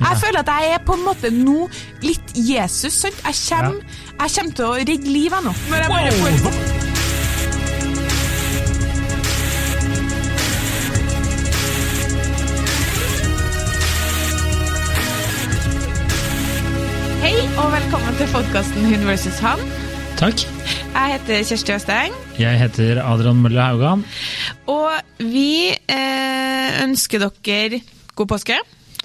Jeg 0.00 0.16
føler 0.20 0.40
at 0.42 0.50
jeg 0.50 0.74
er 0.74 0.82
på 0.86 0.96
en 0.98 1.04
måte 1.06 1.30
nå 1.30 1.68
litt 2.02 2.34
Jesus. 2.34 2.92
sant? 3.04 3.20
Jeg 3.24 3.34
kommer, 3.48 3.80
jeg 4.20 4.34
kommer 4.38 4.56
til 4.58 4.64
å 4.64 4.74
redde 4.80 5.10
livet 5.10 5.44
nå. 5.46 5.54
Når 5.70 5.84
jeg 5.86 5.94
bare 5.94 6.40
får 6.42 6.84
Hei 17.24 17.36
og 17.56 17.70
velkommen 17.72 18.16
til 18.18 18.28
podkasten 18.34 18.84
Hun 18.90 19.06
versus 19.08 19.38
han. 19.42 19.62
Takk. 20.18 20.44
Jeg 20.94 21.14
heter 21.16 21.40
Kjersti 21.48 21.72
Østeng, 21.74 22.12
Jeg 22.38 22.58
heter 22.60 23.00
Adrian 23.02 23.40
Mølle 23.42 23.62
Haugan. 23.64 24.04
og 24.70 24.92
vi 25.18 25.70
eh, 25.72 26.82
ønsker 26.84 27.24
dere 27.24 27.80
god 28.14 28.26
påske. 28.30 28.58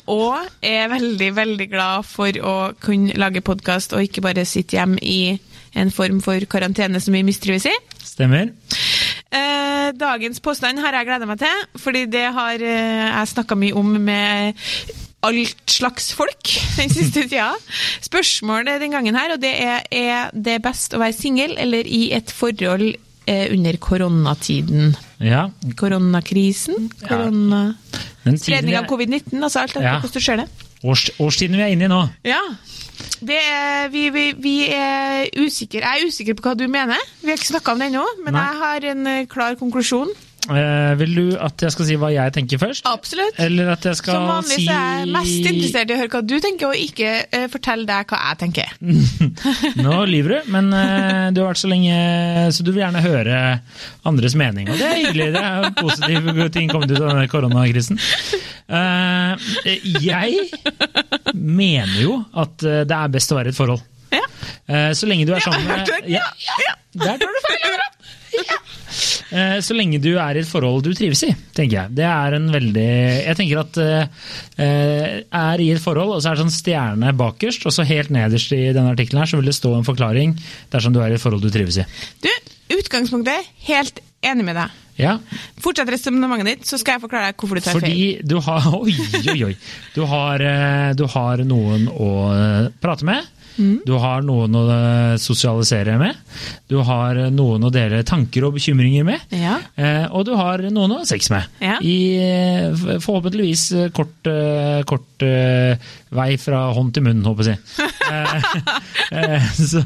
Og 0.10 0.66
er 0.66 0.90
veldig, 0.90 1.30
veldig 1.38 1.68
glad 1.70 2.08
for 2.08 2.42
å 2.42 2.56
kunne 2.82 3.16
lage 3.20 3.46
podkast 3.46 3.94
og 3.94 4.06
ikke 4.06 4.24
bare 4.26 4.48
sitte 4.48 4.80
hjemme 4.80 4.98
i 5.02 5.38
en 5.78 5.92
form 5.94 6.22
for 6.26 6.42
karantene 6.50 7.02
som 7.04 7.14
vi 7.14 7.22
mistrives 7.26 7.68
i. 7.70 7.76
Stemmer. 8.02 8.50
Eh, 9.30 9.92
dagens 9.94 10.42
påstand 10.42 10.82
har 10.82 10.98
jeg 10.98 11.10
gleda 11.10 11.28
meg 11.30 11.42
til, 11.44 11.68
fordi 11.78 12.08
det 12.10 12.26
har 12.34 12.58
eh, 12.58 13.06
jeg 13.06 13.32
snakka 13.36 13.58
mye 13.60 13.78
om 13.78 13.94
med 14.02 14.58
alt 15.28 15.70
slags 15.70 16.14
folk 16.16 16.54
den 16.80 16.90
siste 16.90 17.28
tida. 17.28 17.52
Spørsmålet 18.02 18.82
den 18.82 18.96
gangen 18.96 19.18
her, 19.20 19.36
og 19.36 19.44
det 19.44 19.54
er 19.62 19.84
er 19.92 20.34
det 20.34 20.62
best 20.64 20.96
å 20.96 21.04
være 21.04 21.18
singel 21.18 21.58
eller 21.60 21.86
i 21.86 22.10
et 22.16 22.32
forhold 22.32 22.96
under 23.56 23.78
koronatiden? 23.78 24.96
Ja. 25.24 25.48
Koronakrisen? 25.80 26.90
Korona... 27.08 27.62
Ja. 28.26 28.34
Spredning 28.36 28.76
av 28.78 28.84
er, 28.84 28.90
covid-19? 28.90 29.40
Altså 29.42 29.62
alt 29.64 29.72
etter 29.74 29.86
Ja. 29.88 29.94
hvordan 30.04 30.14
du 30.14 30.22
ser 30.22 30.38
det. 30.44 30.48
års, 30.84 31.06
årstiden 31.20 31.56
vi 31.58 31.64
er 31.66 31.72
inne 31.74 31.88
i 31.88 31.92
nå. 31.92 32.02
Ja. 32.28 32.42
Det 33.26 33.36
er, 33.40 33.88
vi, 33.92 34.10
vi, 34.16 34.26
vi 34.40 34.56
er 34.76 35.28
usikre. 35.40 35.82
Jeg 35.82 36.04
er 36.04 36.08
usikker 36.12 36.36
på 36.38 36.46
hva 36.46 36.54
du 36.60 36.66
mener. 36.72 37.00
Vi 37.24 37.32
har 37.32 37.40
ikke 37.40 37.50
snakka 37.54 37.74
om 37.74 37.80
det 37.82 37.88
ennå, 37.92 38.04
men 38.26 38.36
Nei. 38.36 38.44
jeg 38.46 38.60
har 38.64 38.88
en 38.94 39.08
eh, 39.14 39.26
klar 39.32 39.56
konklusjon. 39.60 40.12
Eh, 40.50 40.94
vil 41.00 41.12
du 41.16 41.26
at 41.38 41.62
jeg 41.66 41.74
skal 41.76 41.86
si 41.90 41.96
hva 42.02 42.10
jeg 42.14 42.34
tenker 42.36 42.60
først? 42.62 42.88
Absolutt. 42.90 43.38
Eller 43.42 43.70
at 43.76 43.86
jeg 43.86 44.00
skal 44.00 44.18
Som 44.18 44.28
vanlig 44.30 44.56
si 44.58 44.66
er 44.72 45.02
jeg 45.04 45.10
mest 45.14 45.50
interessert 45.52 45.92
i 45.92 45.96
å 45.96 46.00
høre 46.02 46.12
hva 46.16 46.22
du 46.26 46.36
tenker, 46.44 46.72
og 46.72 46.84
ikke 46.88 47.12
eh, 47.30 47.46
fortelle 47.54 47.86
deg 47.90 48.10
hva 48.14 48.22
jeg 48.30 48.40
tenker. 48.44 48.74
Nå 49.86 50.00
lyver 50.10 50.36
du, 50.38 50.50
men 50.56 50.72
eh, 50.74 51.28
du 51.36 51.42
har 51.44 51.52
vært 51.52 51.62
så 51.62 51.70
lenge 51.72 52.00
Så 52.56 52.66
du 52.66 52.72
vil 52.74 52.82
gjerne 52.84 53.04
høre 53.06 53.38
andres 54.10 54.36
mening. 54.40 54.72
Og 54.74 54.80
det 54.82 54.88
er 54.90 54.98
hyggelig. 55.04 55.30
Det 55.36 55.44
er 55.46 55.68
jo 55.68 55.72
positive 55.84 56.50
ting 56.56 56.72
kommet 56.74 56.92
ut 56.96 57.00
av 57.04 57.12
denne 57.14 57.28
koronakrisen. 57.32 58.02
Eh, 58.70 59.50
jeg 60.02 60.50
mener 61.34 61.96
jo 62.02 62.20
at 62.38 62.58
det 62.62 62.96
er 63.00 63.14
best 63.14 63.32
å 63.34 63.40
være 63.40 63.52
i 63.52 63.56
et 63.56 63.60
forhold. 63.60 63.86
Ja. 64.14 64.26
Eh, 64.70 64.92
Så 64.98 65.06
lenge 65.10 65.28
du 65.30 65.34
er 65.36 65.44
sammen 65.44 65.66
med 65.70 65.90
ja, 66.18 66.26
ja, 66.42 66.74
Der 66.98 67.20
tar 67.22 67.30
du 67.30 67.42
feil! 67.46 67.86
Eh, 68.40 68.56
Så 69.30 69.76
lenge 69.78 70.00
du 70.02 70.12
er 70.18 70.40
i 70.40 70.42
et 70.42 70.50
forhold 70.50 70.82
du 70.88 70.92
trives 70.98 71.22
i, 71.28 71.30
tenker 71.54 71.76
jeg. 71.76 71.96
Det 72.00 72.06
er 72.08 72.34
en 72.38 72.48
veldig 72.50 72.86
Jeg 73.28 73.38
tenker 73.38 73.62
at 73.62 73.80
eh, 73.84 75.22
er 75.30 75.62
i 75.62 75.70
et 75.76 75.82
forhold, 75.84 76.16
og 76.16 76.24
så 76.24 76.32
er 76.32 76.40
det 76.40 76.46
sånn 76.48 76.56
stjerne 76.56 77.14
bakerst, 77.20 77.68
og 77.70 77.76
så 77.76 77.86
helt 77.86 78.10
nederst 78.16 78.54
i 78.58 78.64
denne 78.74 78.96
artikkelen 78.96 79.22
her 79.22 79.30
så 79.30 79.38
vil 79.38 79.52
det 79.52 79.58
stå 79.58 79.76
en 79.78 79.88
forklaring 79.88 80.34
dersom 80.74 80.96
du 80.96 81.02
er 81.04 81.14
i 81.14 81.20
et 81.20 81.24
forhold 81.24 81.46
du 81.46 81.52
trives 81.54 81.78
i. 81.84 81.88
Du, 82.26 82.30
utgangspunktet, 82.80 83.54
helt 83.70 84.02
enig 84.26 84.46
med 84.50 84.58
deg. 84.60 84.78
Ja, 85.00 85.14
Fortsett 85.64 85.88
resonnementet 85.94 86.48
ditt, 86.50 86.66
så 86.68 86.76
skal 86.80 86.98
jeg 86.98 87.06
forklare 87.06 87.30
deg 87.30 87.40
hvorfor 87.40 87.60
du 87.60 87.64
tar 87.64 87.78
feil. 87.78 87.86
fordi 87.86 88.08
du 88.28 88.36
har 88.44 88.66
Oi, 88.82 88.96
oi, 89.32 89.38
oi. 89.48 89.54
Du 89.96 90.02
har, 90.10 90.44
eh, 90.44 90.90
du 91.00 91.06
har 91.14 91.44
noen 91.48 91.88
å 91.94 92.10
eh, 92.34 92.72
prate 92.84 93.08
med. 93.08 93.30
Mm. 93.60 93.82
Du 93.86 93.94
har 94.00 94.24
noen 94.24 94.56
å 94.56 94.64
eh, 94.72 95.16
sosialisere 95.20 95.98
med. 96.00 96.18
Du 96.72 96.78
har 96.88 97.18
noen 97.34 97.68
å 97.68 97.72
dele 97.74 98.02
tanker 98.08 98.48
og 98.48 98.56
bekymringer 98.56 99.06
med. 99.08 99.26
Ja. 99.36 99.58
Eh, 99.76 100.06
og 100.16 100.26
du 100.30 100.34
har 100.40 100.64
noen 100.70 100.96
å 100.96 101.02
ha 101.02 101.08
sex 101.10 101.28
med. 101.34 101.50
Ja. 101.64 101.76
I 101.84 101.98
eh, 102.24 102.86
forhåpentligvis 103.04 103.66
eh, 103.76 103.90
kort, 103.96 104.30
eh, 104.32 104.80
kort 104.88 105.26
eh, 105.28 105.90
vei 106.16 106.30
fra 106.42 106.70
hånd 106.74 106.94
til 106.96 107.06
munn, 107.10 107.26
håper 107.28 107.54
jeg. 107.54 107.64
Eh, 108.10 108.46
eh, 109.14 109.44
så 109.54 109.82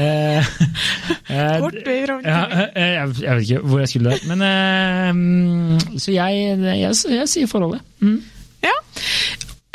eh, 0.00 0.38
eh, 0.40 1.58
Kort 1.60 1.74
vei 1.84 1.98
fra 2.06 2.14
hånd 2.14 2.24
til 2.24 2.30
ja, 2.32 2.68
eh, 2.70 2.92
jeg, 2.94 3.10
jeg 3.20 3.36
vet 3.36 3.44
ikke 3.44 3.60
hvor 3.66 3.82
jeg 3.82 3.90
skulle 3.92 4.14
der. 4.14 4.22
Men, 4.30 4.44
eh, 4.46 5.10
mm, 5.12 5.98
så 6.00 6.14
jeg, 6.14 6.54
jeg, 6.62 6.94
jeg 7.18 7.28
sier 7.28 7.50
forholdet. 7.50 7.84
Mm. 8.00 8.16
Ja. 8.62 8.72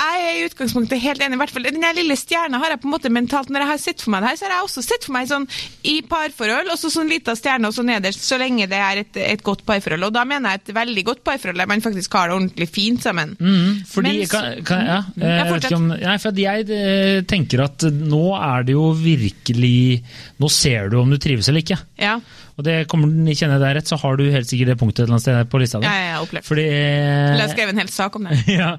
Jeg 0.08 0.24
er 0.24 0.38
i 0.38 0.46
utgangspunktet 0.48 1.02
helt 1.04 1.22
enig. 1.24 1.38
i 1.38 1.42
hvert 1.42 1.54
fall 1.54 1.68
Den 1.68 1.86
lille 1.98 2.16
stjerna 2.20 2.60
har 2.62 2.74
jeg 2.74 2.82
på 2.84 2.90
en 2.90 2.94
måte 2.94 3.12
mentalt 3.14 3.52
Når 3.52 3.64
jeg 3.64 3.72
har 3.72 3.82
sett 3.82 4.04
for 4.04 4.14
meg 4.14 4.24
det 4.24 4.32
her, 4.32 4.40
så 4.40 4.48
har 4.48 4.56
jeg 4.56 4.68
også 4.68 4.84
sett 4.86 5.08
for 5.08 5.16
meg 5.16 5.30
sånn 5.30 5.48
i 5.88 5.96
parforhold, 6.08 6.70
og 6.74 6.80
så 6.80 6.90
sånn 6.92 7.10
lita 7.12 7.34
stjerne 7.38 7.70
og 7.70 7.76
så 7.76 7.84
nederst, 7.86 8.24
så 8.26 8.38
lenge 8.40 8.68
det 8.70 8.80
er 8.82 9.02
et, 9.02 9.20
et 9.22 9.44
godt 9.46 9.64
parforhold. 9.68 10.08
Og 10.10 10.16
da 10.16 10.24
mener 10.28 10.54
jeg 10.56 10.64
et 10.64 10.74
veldig 10.76 11.04
godt 11.08 11.22
parforhold 11.28 11.62
der 11.62 11.70
man 11.70 11.84
faktisk 11.84 12.18
har 12.18 12.30
det 12.30 12.38
ordentlig 12.38 12.68
fint 12.70 13.06
sammen. 13.06 13.36
Mm, 13.40 13.84
fordi, 13.88 14.14
Men 14.18 14.32
kan, 14.32 14.50
kan, 14.68 14.84
ja, 14.90 14.98
jeg, 15.16 15.62
jeg 15.64 15.78
om, 15.78 15.88
nei, 15.94 16.18
for 16.24 16.42
jeg 16.44 16.68
eh, 16.78 17.22
tenker 17.30 17.64
at 17.68 17.88
nå 17.94 18.26
er 18.36 18.68
det 18.68 18.76
jo 18.76 18.90
virkelig 18.98 20.04
Nå 20.42 20.50
ser 20.54 20.92
du 20.92 21.00
om 21.00 21.10
du 21.12 21.18
trives 21.22 21.48
eller 21.50 21.64
ikke. 21.64 21.80
Ja, 22.02 22.18
Og 22.58 22.66
det 22.66 22.76
kommer 22.90 23.12
kjenner 23.38 23.60
jeg 23.60 23.62
deg 23.62 23.76
rett, 23.78 23.90
så 23.90 24.00
har 24.02 24.18
du 24.18 24.24
helt 24.34 24.50
sikkert 24.50 24.72
det 24.72 24.78
punktet 24.82 25.04
et 25.04 25.06
eller 25.06 25.18
annet 25.18 25.26
sted 25.28 25.50
på 25.52 25.60
lista 25.62 25.82
di. 25.82 25.86
ja, 25.86 25.94
ja, 25.94 26.06
jeg 26.08 26.16
har 26.16 26.26
opplevd. 26.26 26.48
Fordi 26.48 26.66
Eller 26.66 27.44
jeg 27.44 27.54
skrev 27.54 27.72
en 27.74 27.82
hel 27.84 27.92
sak 27.94 28.18
om 28.18 28.26
det. 28.26 28.40
ja, 28.60 28.72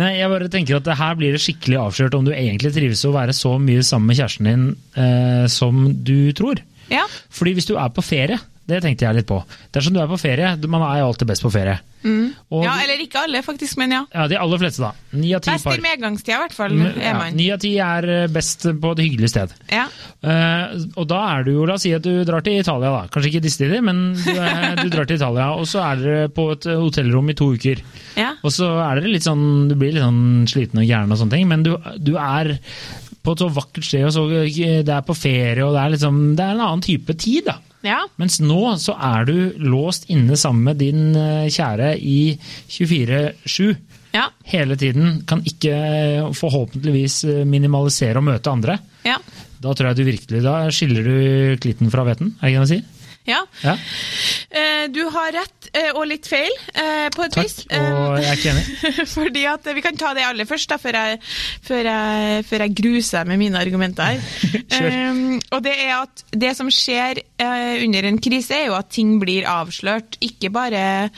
nei, 0.00 0.10
jeg 0.16 0.32
bare 0.32 0.48
tenker 0.52 0.78
at 0.80 0.88
her 1.02 1.18
blir 1.20 1.36
det 1.36 1.42
skikkelig 1.44 1.80
avslørt 1.82 2.16
om 2.16 2.24
du 2.24 2.32
egentlig 2.32 2.72
trives 2.72 3.04
å 3.04 3.12
være 3.16 3.36
så 3.36 3.52
mye 3.60 3.84
sammen 3.84 4.08
med 4.08 4.20
kjæresten 4.22 4.48
din 4.48 4.66
eh, 4.96 5.44
som 5.52 5.84
du 6.08 6.32
tror. 6.38 6.64
Ja. 6.88 7.04
Fordi 7.34 7.56
hvis 7.58 7.68
du 7.68 7.74
er 7.76 7.92
på 7.92 8.04
ferie, 8.06 8.40
det 8.66 8.82
tenkte 8.82 9.06
jeg 9.06 9.20
litt 9.20 9.28
på. 9.28 9.40
Dersom 9.74 9.94
du 9.94 10.00
er 10.02 10.10
på 10.10 10.18
ferie, 10.20 10.56
man 10.66 10.84
er 10.86 11.02
jo 11.02 11.10
alltid 11.12 11.30
best 11.30 11.44
på 11.46 11.52
ferie. 11.54 11.78
Og, 12.06 12.62
ja, 12.62 12.74
eller 12.84 13.00
ikke 13.02 13.22
alle, 13.26 13.40
faktisk, 13.42 13.78
men 13.80 13.94
ja. 13.96 14.02
ja, 14.12 14.26
de 14.30 14.38
aller 14.38 14.60
fleste, 14.60 14.84
da. 14.84 15.16
Ni 15.18 15.32
av 15.34 15.42
ti 15.42 15.50
Best 15.50 15.68
i 15.72 15.82
medgangstida, 15.82 16.36
i 16.36 16.42
hvert 16.44 16.54
fall, 16.54 16.76
Ja, 16.78 17.14
er. 17.24 17.34
Ni 17.34 17.48
av 17.54 17.60
ti 17.62 17.72
er 17.82 18.06
eh, 18.12 18.26
best 18.30 18.68
på 18.82 18.92
et 18.94 19.02
hyggelig 19.02 19.32
sted. 19.32 19.54
Ja. 19.72 19.86
Uh, 20.22 20.76
og 20.94 21.08
da 21.10 21.22
er 21.32 21.46
du 21.46 21.52
jo, 21.56 21.64
la 21.66 21.76
oss 21.76 21.86
si 21.86 21.94
at 21.96 22.04
du 22.06 22.22
drar 22.28 22.44
til 22.46 22.60
Italia, 22.60 22.92
da. 22.94 23.10
Kanskje 23.12 23.32
ikke 23.32 23.44
disse 23.48 23.62
tider, 23.62 23.82
men 23.86 24.04
du, 24.20 24.30
er, 24.34 24.76
du 24.84 24.92
drar 24.92 25.08
til 25.08 25.18
Italia, 25.18 25.48
og 25.56 25.66
så 25.70 25.82
er 25.88 26.04
dere 26.04 26.30
på 26.36 26.48
et 26.54 26.68
hotellrom 26.70 27.32
i 27.32 27.38
to 27.38 27.50
uker. 27.56 27.82
Ja. 28.18 28.34
Og 28.42 28.54
så 28.54 28.70
er 28.84 29.00
dere 29.00 29.14
litt 29.16 29.26
sånn, 29.26 29.66
du 29.72 29.74
blir 29.78 29.96
litt 29.96 30.06
sånn 30.06 30.46
sliten 30.52 30.82
og 30.82 30.86
gæren 30.86 31.10
og 31.10 31.22
sånne 31.22 31.38
ting, 31.38 31.50
men 31.50 31.66
du, 31.66 31.74
du 31.98 32.14
er 32.20 32.54
på 33.26 33.34
et 33.34 33.42
så 33.42 33.50
vakkert 33.50 33.86
sted, 33.86 34.06
og 34.06 34.14
så, 34.14 34.28
det 34.30 34.92
er 34.94 35.06
på 35.06 35.16
ferie, 35.18 35.64
og 35.66 35.74
det 35.74 35.82
er, 35.82 35.96
liksom, 35.96 36.20
det 36.38 36.44
er 36.44 36.54
en 36.54 36.68
annen 36.68 36.86
type 36.86 37.18
tid, 37.18 37.48
da. 37.50 37.58
Ja. 37.86 38.00
Mens 38.20 38.40
nå 38.42 38.58
så 38.82 38.94
er 38.98 39.26
du 39.28 39.36
låst 39.62 40.08
inne 40.12 40.36
sammen 40.38 40.66
med 40.72 40.80
din 40.82 41.14
eh, 41.16 41.46
kjære 41.54 41.92
i 42.02 42.18
24-7 42.70 43.76
Ja. 44.16 44.26
hele 44.48 44.76
tiden. 44.80 45.22
Kan 45.28 45.42
ikke 45.46 45.72
eh, 45.76 46.28
forhåpentligvis 46.36 47.16
eh, 47.28 47.42
minimalisere 47.48 48.18
og 48.22 48.24
møte 48.30 48.52
andre. 48.52 48.78
Ja. 49.06 49.18
Da 49.60 49.72
tror 49.72 49.90
jeg 49.90 49.98
du 49.98 50.04
virkelig, 50.08 50.42
da 50.44 50.54
skiller 50.74 51.04
du 51.06 51.16
klitten 51.62 51.90
fra 51.92 52.04
hveten, 52.06 52.34
er 52.36 52.46
det 52.46 52.52
ikke 52.52 52.56
det 52.56 52.64
man 52.64 52.72
sier? 52.74 52.92
Ja. 53.26 53.42
Ja, 53.62 53.76
Eh, 54.56 54.86
du 54.88 55.02
har 55.10 55.32
rett 55.34 55.68
eh, 55.74 55.90
og 55.90 56.06
litt 56.08 56.26
feil, 56.30 56.52
eh, 56.72 57.08
på 57.12 57.24
et 57.26 57.34
takk. 57.34 57.44
vis. 57.44 57.66
Og 57.66 58.16
jeg 58.22 58.28
er 58.30 58.38
ikke 58.38 58.52
enig. 58.52 59.06
Fordi 59.16 59.42
at 59.50 59.68
Vi 59.76 59.82
kan 59.84 59.98
ta 59.98 60.12
det 60.16 60.24
aller 60.24 60.48
først, 60.48 60.70
da, 60.70 60.78
før 60.80 60.96
jeg, 60.96 61.18
før 61.66 61.88
jeg, 61.90 62.44
før 62.46 62.64
jeg 62.64 62.76
gruser 62.78 63.28
med 63.28 63.42
mine 63.42 63.60
argumenter. 63.60 64.16
her. 64.16 64.22
Um, 64.76 65.38
og 65.54 65.62
Det 65.64 65.72
er 65.72 65.92
at 65.96 66.22
det 66.36 66.50
som 66.58 66.68
skjer 66.72 67.18
uh, 67.40 67.76
under 67.84 68.06
en 68.08 68.18
krise, 68.22 68.54
er 68.54 68.66
jo 68.68 68.74
at 68.76 68.90
ting 68.92 69.14
blir 69.22 69.46
avslørt. 69.48 70.18
Ikke 70.24 70.50
bare 70.52 71.08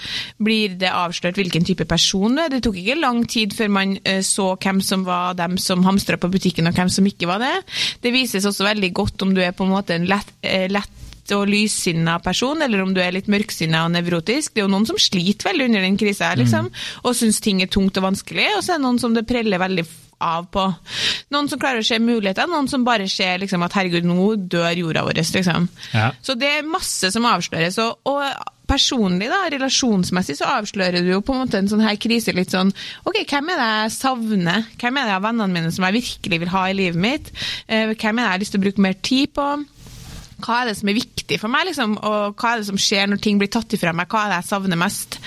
blir 0.42 0.76
det 0.78 0.90
avslørt 0.92 1.40
hvilken 1.40 1.66
type 1.66 1.84
person 1.88 2.36
du 2.36 2.42
er. 2.44 2.52
Det 2.52 2.62
tok 2.64 2.78
ikke 2.80 2.98
lang 3.00 3.24
tid 3.28 3.56
før 3.56 3.72
man 3.74 3.96
uh, 3.98 4.20
så 4.24 4.52
hvem 4.62 4.80
som 4.84 5.04
var 5.08 5.36
dem 5.38 5.58
som 5.60 5.84
hamstra 5.86 6.20
på 6.20 6.30
butikken, 6.32 6.70
og 6.70 6.78
hvem 6.78 6.92
som 6.92 7.08
ikke 7.08 7.28
var 7.30 7.42
det. 7.42 7.54
Det 8.04 8.14
vises 8.14 8.46
også 8.48 8.68
veldig 8.70 8.92
godt 8.94 9.26
om 9.26 9.34
du 9.34 9.42
er 9.42 9.56
på 9.56 9.66
en 9.66 9.74
måte 9.74 9.98
en 9.98 10.08
lett, 10.08 10.32
uh, 10.46 10.66
lett 10.70 11.07
og 11.36 11.46
lyssinna 11.50 12.18
person, 12.24 12.62
eller 12.64 12.82
om 12.84 12.94
du 12.94 13.00
er 13.04 13.12
litt 13.16 13.28
mørksinna 13.30 13.84
og 13.86 13.94
nevrotisk. 13.94 14.54
Det 14.54 14.62
er 14.62 14.66
jo 14.68 14.72
noen 14.74 14.86
som 14.88 14.98
sliter 15.00 15.50
veldig 15.50 15.68
under 15.70 15.86
den 15.86 15.96
krisa, 16.00 16.34
liksom, 16.38 16.70
og 17.04 17.16
syns 17.16 17.40
ting 17.44 17.62
er 17.62 17.70
tungt 17.72 17.96
og 18.00 18.08
vanskelig, 18.08 18.48
og 18.56 18.62
så 18.64 18.74
er 18.74 18.78
det 18.80 18.86
noen 18.86 19.00
som 19.02 19.14
det 19.16 19.26
preller 19.28 19.60
veldig 19.62 19.86
av 20.18 20.48
på. 20.50 20.64
Noen 21.30 21.46
som 21.48 21.60
klarer 21.62 21.84
å 21.84 21.86
se 21.86 21.98
muligheter, 22.02 22.48
noen 22.50 22.66
som 22.70 22.82
bare 22.86 23.06
ser 23.08 23.38
liksom, 23.38 23.62
at 23.62 23.76
herregud, 23.78 24.04
nå 24.08 24.34
dør 24.50 24.72
jorda 24.80 25.04
vår. 25.06 25.20
Liksom. 25.22 25.68
Ja. 25.94 26.08
Så 26.22 26.34
det 26.34 26.48
er 26.58 26.66
masse 26.66 27.12
som 27.14 27.26
avsløres. 27.28 27.78
Og, 27.78 28.00
og 28.10 28.24
personlig, 28.68 29.30
da, 29.30 29.44
relasjonsmessig, 29.54 30.36
så 30.40 30.50
avslører 30.58 31.00
du 31.06 31.12
jo 31.14 31.22
på 31.24 31.32
en 31.36 31.44
måte 31.44 31.60
en 31.62 31.70
sånn 31.70 31.84
her 31.86 31.96
krise 31.96 32.34
litt 32.36 32.52
sånn 32.52 32.68
Ok, 33.08 33.22
hvem 33.30 33.48
er 33.54 33.62
det 33.62 33.68
jeg 33.70 33.94
savner? 33.94 34.66
Hvem 34.76 34.98
er 35.00 35.08
det 35.08 35.14
av 35.16 35.24
vennene 35.24 35.54
mine 35.54 35.70
som 35.72 35.86
jeg 35.88 35.96
virkelig 36.02 36.40
vil 36.42 36.52
ha 36.52 36.66
i 36.68 36.76
livet 36.76 37.00
mitt? 37.00 37.30
Eh, 37.66 37.94
Hvem 37.94 38.18
er 38.18 38.20
det 38.20 38.26
jeg 38.26 38.34
har 38.34 38.42
lyst 38.44 38.54
til 38.56 38.60
å 38.60 38.66
bruke 38.66 38.84
mer 38.84 38.98
tid 39.00 39.32
på? 39.38 39.46
Hva 40.38 40.60
er 40.62 40.70
det 40.70 40.76
som 40.78 40.90
er 40.90 40.98
viktig 40.98 41.38
for 41.42 41.52
meg, 41.52 41.68
liksom? 41.68 41.96
og 41.98 42.38
hva 42.38 42.52
er 42.52 42.60
det 42.60 42.68
som 42.68 42.78
skjer 42.80 43.10
når 43.10 43.22
ting 43.24 43.40
blir 43.40 43.50
tatt 43.52 43.74
ifra 43.74 43.92
meg? 43.96 44.08
Hva 44.10 44.24
er 44.24 44.32
det 44.32 44.40
jeg 44.42 44.50
savner 44.52 44.80
mest? 44.80 45.18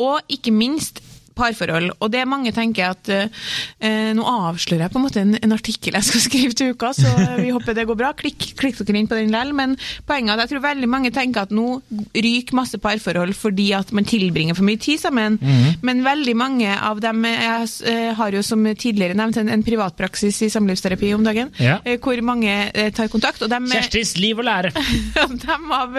Og 0.00 0.34
ikke 0.36 0.54
minst 0.54 1.03
parforhold. 1.36 1.92
Og 2.00 2.12
det 2.12 2.24
mange 2.28 2.52
tenker 2.54 2.94
at 2.94 3.10
eh, 3.12 4.12
Nå 4.14 4.24
avslører 4.24 4.86
jeg 4.86 4.92
på 4.92 4.98
en 4.98 5.04
måte 5.04 5.20
en, 5.22 5.34
en, 5.38 5.54
artikkel 5.54 5.96
jeg 5.98 6.06
skal 6.06 6.22
skrive 6.28 6.56
til 6.56 6.74
uka, 6.74 6.92
så 6.96 7.10
vi 7.38 7.52
håper 7.54 7.76
det 7.76 7.86
går 7.88 7.98
bra. 7.98 8.12
Klikk, 8.16 8.52
klikk 8.58 8.80
dere 8.82 9.00
inn 9.00 9.10
på 9.10 9.18
den 9.18 9.34
likevel. 9.34 9.54
Men 9.54 9.76
poenget 10.06 10.34
er 10.34 10.38
at 10.38 10.44
jeg 10.44 10.54
tror 10.54 10.64
veldig 10.68 10.90
mange 10.90 11.12
tenker 11.14 11.44
at 11.44 11.54
nå 11.54 11.80
ryker 12.14 12.56
masse 12.56 12.78
parforhold 12.78 13.34
fordi 13.36 13.72
at 13.76 13.92
man 13.92 14.04
tilbringer 14.04 14.54
for 14.54 14.64
mye 14.64 14.78
tid 14.80 15.00
sammen. 15.00 15.38
Mm. 15.40 15.82
Men 15.82 16.04
veldig 16.04 16.36
mange 16.36 16.70
av 16.74 17.00
dem 17.00 17.24
Jeg 17.24 17.68
eh, 17.88 18.12
har 18.14 18.32
jo 18.32 18.42
som 18.42 18.64
tidligere 18.76 19.16
nevnt 19.16 19.38
en, 19.40 19.48
en 19.48 19.62
privatpraksis 19.64 20.42
i 20.44 20.50
samlivsterapi 20.52 21.12
om 21.14 21.24
dagen, 21.24 21.50
ja. 21.58 21.78
Eh, 21.84 21.98
hvor 22.00 22.20
mange 22.22 22.52
eh, 22.74 22.92
tar 22.92 23.08
kontakt. 23.08 23.42
Og 23.42 23.50
dem, 23.50 23.66
Kjerstis 23.70 24.16
liv 24.18 24.38
og 24.38 24.44
lære! 24.44 24.72
dem, 25.44 25.70
av, 25.72 25.96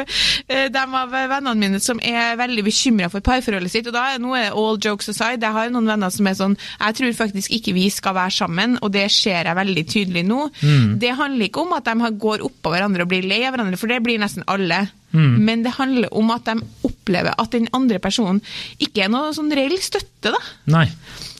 dem 0.47 0.95
av 0.95 1.13
vennene 1.15 1.55
mine 1.59 1.81
som 1.83 1.99
er 2.03 2.37
veldig 2.39 2.65
bekymra 2.65 3.09
for 3.11 3.25
parforholdet 3.25 3.73
sitt, 3.73 3.89
og 3.89 3.95
da 3.95 4.05
er 4.13 4.21
noe 4.21 4.43
all 4.51 4.79
jokes 4.81 5.09
aside 5.11 5.24
side. 5.25 5.45
Jeg 5.45 5.57
har 5.57 5.73
noen 5.73 5.89
venner 5.89 6.13
som 6.13 6.29
er 6.29 6.37
sånn 6.37 6.57
Jeg 6.57 6.97
tror 6.99 7.17
faktisk 7.17 7.55
ikke 7.57 7.75
vi 7.75 7.87
skal 7.93 8.15
være 8.17 8.35
sammen, 8.37 8.77
og 8.81 8.93
det 8.95 9.07
ser 9.13 9.49
jeg 9.49 9.59
veldig 9.59 9.85
tydelig 9.91 10.25
nå. 10.27 10.47
Mm. 10.61 10.95
Det 11.01 11.15
handler 11.17 11.49
ikke 11.49 11.65
om 11.65 11.75
at 11.77 11.89
de 11.89 12.13
går 12.25 12.45
oppå 12.45 12.73
hverandre 12.73 13.05
og 13.05 13.11
blir 13.11 13.27
lei 13.27 13.43
av 13.43 13.55
hverandre, 13.55 13.79
for 13.81 13.91
det 13.91 14.01
blir 14.05 14.21
nesten 14.21 14.45
alle. 14.51 14.85
Mm. 15.15 15.37
Men 15.47 15.63
det 15.63 15.77
handler 15.77 16.11
om 16.15 16.33
at 16.35 16.49
de 16.49 16.59
opplever 16.87 17.37
at 17.37 17.53
den 17.55 17.69
andre 17.75 18.01
personen 18.03 18.41
ikke 18.83 19.05
er 19.05 19.13
noe 19.13 19.31
sånn 19.35 19.53
reell 19.55 19.77
støtte, 19.81 20.33
da. 20.33 20.41
Nei. 20.75 20.89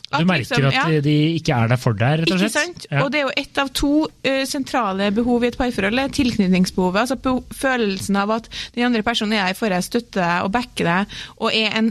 Du 0.06 0.22
merker 0.24 0.60
liksom, 0.60 0.66
at 0.68 0.76
ja. 0.76 1.00
de 1.02 1.14
ikke 1.34 1.56
er 1.56 1.72
der 1.72 1.80
for 1.82 1.98
deg, 1.98 2.20
rett 2.20 2.30
og 2.30 2.38
slett? 2.38 2.52
Ikke 2.52 2.60
sant? 2.60 2.86
Ja. 2.92 3.02
Og 3.02 3.10
det 3.12 3.20
er 3.20 3.24
jo 3.26 3.32
ett 3.42 3.58
av 3.58 3.72
to 3.74 3.92
uh, 4.06 4.44
sentrale 4.48 5.10
behov 5.14 5.44
i 5.44 5.50
et 5.50 5.58
parforhold. 5.58 6.02
Tilknytningsbehovet. 6.14 7.00
Altså 7.02 7.40
følelsen 7.58 8.20
av 8.22 8.36
at 8.38 8.48
den 8.76 8.86
andre 8.86 9.02
personen 9.06 9.36
er 9.36 9.48
her 9.48 9.58
for 9.58 9.72
deg, 9.72 9.84
støtter 9.84 10.22
deg 10.22 10.46
og 10.46 10.54
backer 10.54 10.90
deg, 10.92 11.18
og 11.40 11.50
er 11.50 11.74
en, 11.80 11.90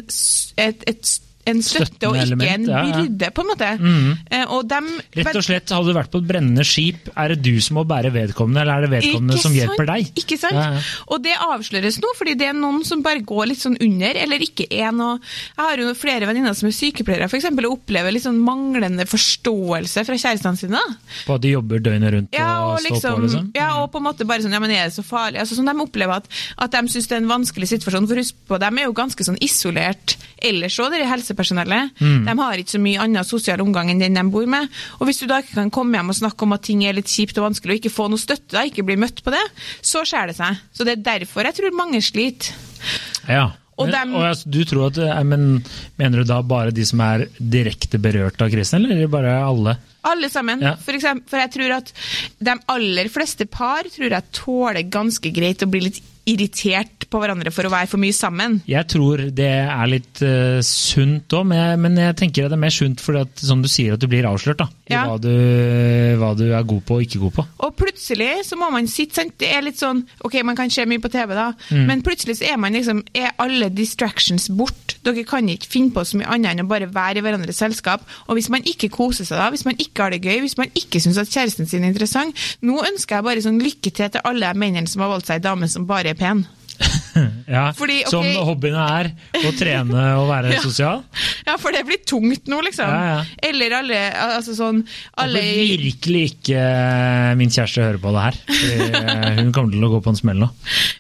et, 0.64 0.88
et 0.88 1.16
en 1.46 1.62
støtte 1.66 2.10
og 2.10 2.18
ikke 2.18 2.50
en 2.50 2.66
byrde, 2.66 3.30
på 3.36 3.44
en 3.44 3.50
måte. 3.52 3.70
Mm. 3.80 4.08
Og 4.56 4.66
dem, 4.70 4.90
Rett 5.20 5.38
og 5.38 5.46
slett, 5.46 5.74
hadde 5.74 5.92
du 5.92 5.98
vært 5.98 6.12
på 6.14 6.22
et 6.22 6.28
brennende 6.30 6.66
skip, 6.68 7.10
er 7.14 7.34
det 7.34 7.40
du 7.46 7.62
som 7.64 7.80
må 7.80 7.86
bære 7.88 8.12
vedkommende, 8.16 8.64
eller 8.64 8.80
er 8.80 8.88
det 8.88 8.92
vedkommende 8.96 9.38
som 9.38 9.52
sant? 9.52 9.60
hjelper 9.60 9.90
deg? 9.92 10.12
Ikke 10.22 10.40
sant? 10.42 10.58
Ja, 10.58 10.68
ja. 10.78 10.84
Og 11.14 11.22
det 11.26 11.36
avsløres 11.46 12.00
nå, 12.02 12.14
fordi 12.18 12.36
det 12.40 12.50
er 12.50 12.58
noen 12.58 12.82
som 12.88 13.04
bare 13.06 13.24
går 13.26 13.52
litt 13.52 13.62
sånn 13.62 13.78
under, 13.82 14.18
eller 14.26 14.46
ikke 14.46 14.68
er 14.74 14.94
noe 14.96 15.18
Jeg 15.20 15.62
har 15.62 15.82
jo 15.82 15.94
flere 15.98 16.28
venninner 16.30 16.56
som 16.58 16.70
er 16.70 16.76
sykepleiere, 16.76 17.30
f.eks., 17.30 17.50
og 17.56 17.72
opplever 17.72 18.14
litt 18.14 18.26
sånn 18.26 18.42
manglende 18.46 19.08
forståelse 19.10 20.04
fra 20.08 20.18
kjærestene 20.22 20.60
sine. 20.60 20.82
På 21.26 21.38
at 21.38 21.46
de 21.46 21.54
jobber 21.56 21.82
døgnet 21.84 22.14
rundt 22.14 22.36
ja, 22.36 22.50
og, 22.66 22.76
og 22.76 22.84
liksom, 22.86 23.00
står 23.02 23.16
på, 23.16 23.24
liksom? 23.26 23.48
Ja, 23.58 23.70
og 23.82 23.90
på 23.94 24.02
en 24.02 24.08
måte 24.08 24.28
bare 24.28 24.46
sånn 24.46 24.54
Ja, 24.56 24.62
men 24.64 24.74
er 24.74 24.90
det 24.90 24.96
så 24.98 25.06
farlig? 25.06 25.40
Altså 25.42 25.58
sånn 25.58 25.70
De 25.70 25.76
opplever 25.82 26.22
at, 26.22 26.30
at 26.62 26.76
de 26.76 26.94
syns 26.94 27.10
det 27.10 27.18
er 27.18 27.24
en 27.24 27.32
vanskelig 27.32 27.72
situasjon. 27.74 28.10
For 28.10 28.22
husk 28.22 28.38
på, 28.50 28.60
de 28.62 28.70
er 28.70 28.88
jo 28.88 28.96
ganske 28.98 29.28
sånn 29.28 29.40
isolert 29.44 30.16
ellers 30.46 30.78
òg, 30.84 30.96
helse 31.10 31.35
helsepersonellet. 31.36 32.00
Mm. 32.00 32.26
De 32.26 32.38
har 32.40 32.62
ikke 32.62 32.76
så 32.76 32.82
mye 32.82 33.02
annen 33.04 33.28
sosial 33.28 33.62
omgang 33.62 33.92
enn 33.92 34.00
den 34.00 34.16
de 34.16 34.24
bor 34.32 34.46
med. 34.48 34.70
Og 35.00 35.08
Hvis 35.08 35.20
du 35.20 35.28
da 35.28 35.42
ikke 35.44 35.60
kan 35.60 35.74
komme 35.74 35.98
hjem 35.98 36.14
og 36.14 36.20
snakke 36.22 36.44
om 36.44 36.56
at 36.56 36.64
ting 36.64 36.86
er 36.86 36.96
litt 36.96 37.12
kjipt 37.12 37.38
og 37.38 37.50
vanskelig, 37.50 37.76
og 37.76 37.82
ikke 37.84 37.94
få 37.94 38.08
noe 38.10 38.22
støtte, 38.22 38.54
da, 38.56 38.66
ikke 38.66 38.86
bli 38.86 38.98
møtt 38.98 39.22
på 39.24 39.34
det, 39.34 39.44
så 39.82 40.06
skjer 40.06 40.32
det 40.32 40.40
seg. 40.40 40.64
Så 40.74 40.88
det 40.88 40.98
er 40.98 41.06
derfor 41.06 41.46
jeg 41.46 41.60
tror 41.60 41.78
mange 41.78 42.02
sliter. 42.02 42.56
Ja. 43.28 43.52
Og, 43.76 43.90
dem, 43.92 44.14
og 44.16 44.24
altså, 44.24 44.48
du 44.48 44.62
tror 44.64 44.86
at, 44.88 44.98
eh, 45.04 45.18
men, 45.28 45.58
Mener 46.00 46.24
du 46.24 46.30
da 46.30 46.38
bare 46.48 46.72
de 46.72 46.86
som 46.88 47.02
er 47.04 47.26
direkte 47.36 48.00
berørt 48.00 48.40
av 48.40 48.48
krisen, 48.54 48.86
eller 48.88 49.10
bare 49.12 49.34
alle? 49.44 49.76
Alle 50.08 50.30
sammen. 50.32 50.64
Ja. 50.64 50.78
For, 50.80 50.96
eksempel, 50.96 51.28
for 51.28 51.44
jeg 51.44 51.52
tror 51.58 51.74
at 51.82 51.92
de 52.40 52.56
aller 52.72 53.10
fleste 53.12 53.50
par 53.52 53.90
tror 53.92 54.16
jeg 54.16 54.32
tåler 54.38 54.88
ganske 54.88 55.32
greit 55.36 55.66
å 55.66 55.68
bli 55.68 55.90
litt 55.90 56.00
irritert 56.26 57.06
på 57.10 57.22
hverandre 57.22 57.54
for 57.54 57.68
å 57.68 57.72
være 57.74 57.90
for 57.90 58.02
mye 58.02 58.16
sammen. 58.16 58.60
Jeg 58.70 58.90
tror 58.92 59.28
det 59.36 59.52
er 59.62 59.90
litt 59.92 60.22
uh, 60.26 60.60
sunt 60.66 61.36
òg, 61.38 61.46
men, 61.52 61.82
men, 61.82 62.00
jeg 62.02 62.18
tenker 62.22 62.48
at 62.48 62.54
det 62.54 62.58
er 62.58 62.66
mer 62.66 62.74
sunt 62.74 63.04
fordi 63.04 63.24
at, 63.28 63.46
som 63.52 63.62
du 63.62 63.70
sier, 63.72 63.96
at 63.96 64.02
du 64.02 64.10
blir 64.12 64.28
avslørt 64.30 64.64
da, 64.64 64.70
ja. 64.92 65.04
i 65.04 65.10
hva 65.10 65.18
du, 65.22 65.32
hva 66.22 66.32
du, 66.38 66.46
er 66.54 66.66
god 66.68 66.82
på 66.86 66.98
og 67.00 67.06
ikke 67.06 67.22
god 67.24 67.34
på. 67.38 67.46
Og 67.66 67.76
plutselig 67.80 68.30
så 68.48 68.58
må 68.60 68.70
man 68.74 68.90
sitte 68.92 69.22
sant? 69.22 69.36
Det 69.42 69.50
er 69.52 69.64
litt 69.66 69.80
sånn 69.82 70.04
Ok, 70.26 70.38
man 70.46 70.58
kan 70.58 70.72
se 70.74 70.86
mye 70.90 71.02
på 71.02 71.12
TV, 71.14 71.34
da, 71.38 71.48
mm. 71.70 71.86
men 71.90 72.04
plutselig 72.06 72.38
så 72.40 72.50
er 72.52 72.60
man 72.62 72.76
liksom 72.76 73.02
Er 73.16 73.34
alle 73.42 73.72
distractions 73.74 74.48
bort? 74.54 74.98
Dere 75.06 75.26
kan 75.28 75.50
ikke 75.50 75.70
finne 75.72 75.94
på 75.96 76.06
så 76.06 76.20
mye 76.20 76.30
annet 76.36 76.56
enn 76.56 76.66
å 76.66 76.70
bare 76.70 76.90
være 76.92 77.22
i 77.22 77.26
hverandres 77.26 77.60
selskap. 77.62 78.06
Og 78.26 78.38
hvis 78.38 78.50
man 78.54 78.66
ikke 78.66 78.90
koser 78.94 79.28
seg 79.28 79.40
da, 79.42 79.52
hvis 79.54 79.66
man 79.68 79.78
ikke 79.82 80.06
har 80.06 80.16
det 80.16 80.24
gøy, 80.26 80.40
hvis 80.46 80.58
man 80.60 80.72
ikke 80.78 81.02
syns 81.04 81.20
at 81.22 81.32
kjæresten 81.32 81.70
sin 81.70 81.86
er 81.86 81.94
interessant 81.94 82.46
Nå 82.66 82.80
ønsker 82.86 83.18
jeg 83.18 83.28
bare 83.28 83.44
sånn 83.46 83.62
lykke 83.62 83.94
til 83.94 84.12
til 84.12 84.26
alle 84.28 84.54
mennene 84.58 84.90
som 84.90 85.04
har 85.06 85.14
valgt 85.14 85.30
seg 85.30 85.40
ei 85.40 85.46
dame 85.46 85.70
som 85.72 85.88
bare 85.90 86.14
er 86.14 86.20
pen. 86.20 86.46
ja, 87.56 87.64
Fordi, 87.78 88.02
okay. 88.06 88.12
Som 88.12 88.48
hobbyene 88.50 88.86
er 89.00 89.10
å 89.46 89.52
trene 89.58 90.06
og 90.20 90.30
være 90.30 90.54
ja. 90.56 90.62
sosial? 90.64 91.04
Ja, 91.48 91.58
for 91.62 91.76
det 91.76 91.84
blir 91.88 92.02
tungt 92.08 92.50
nå, 92.52 92.62
liksom. 92.66 92.90
Ja, 92.92 93.20
Eller 93.50 93.78
alle 93.80 94.02
altså 94.26 94.56
sånn 94.58 94.84
alle... 95.22 95.42
Jeg 95.42 95.60
håper 95.62 95.86
virkelig 95.86 96.24
ikke 96.34 96.62
eh, 96.62 97.34
min 97.40 97.54
kjæreste 97.54 97.86
hører 97.86 98.02
på 98.02 98.16
det 98.16 98.26
her. 98.28 98.42
Eh, 98.56 99.30
hun 99.42 99.54
kommer 99.56 99.76
til 99.76 99.88
å 99.88 99.92
gå 99.96 100.02
på 100.06 100.14
en 100.14 100.20
smell 100.20 100.42
nå. 100.44 100.50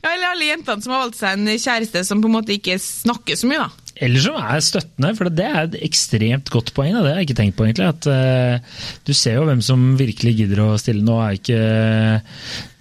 Ja, 0.02 0.14
Eller 0.14 0.30
alle 0.32 0.52
jentene 0.52 0.86
som 0.86 0.96
har 0.96 1.06
valgt 1.06 1.20
seg 1.20 1.40
en 1.40 1.52
kjæreste 1.56 2.06
som 2.08 2.24
på 2.24 2.32
en 2.32 2.38
måte 2.40 2.56
ikke 2.56 2.78
snakker 2.82 3.40
så 3.40 3.50
mye, 3.52 3.66
da. 3.68 3.85
Eller 3.96 4.20
som 4.20 4.36
er 4.36 4.60
støttende, 4.64 5.14
for 5.16 5.32
det 5.32 5.46
er 5.48 5.60
et 5.70 5.76
ekstremt 5.88 6.50
godt 6.52 6.74
poeng. 6.76 6.92
Det 6.98 7.08
har 7.08 7.22
jeg 7.22 7.30
ikke 7.30 7.38
tenkt 7.40 7.56
på, 7.56 7.64
egentlig. 7.68 7.88
At, 7.94 8.08
uh, 8.12 8.92
du 9.08 9.14
ser 9.16 9.38
jo 9.38 9.46
hvem 9.48 9.62
som 9.64 9.86
virkelig 10.00 10.34
gidder 10.42 10.62
å 10.66 10.70
stille. 10.82 11.04
Nå 11.06 11.16
er 11.24 11.38
ikke 11.38 11.60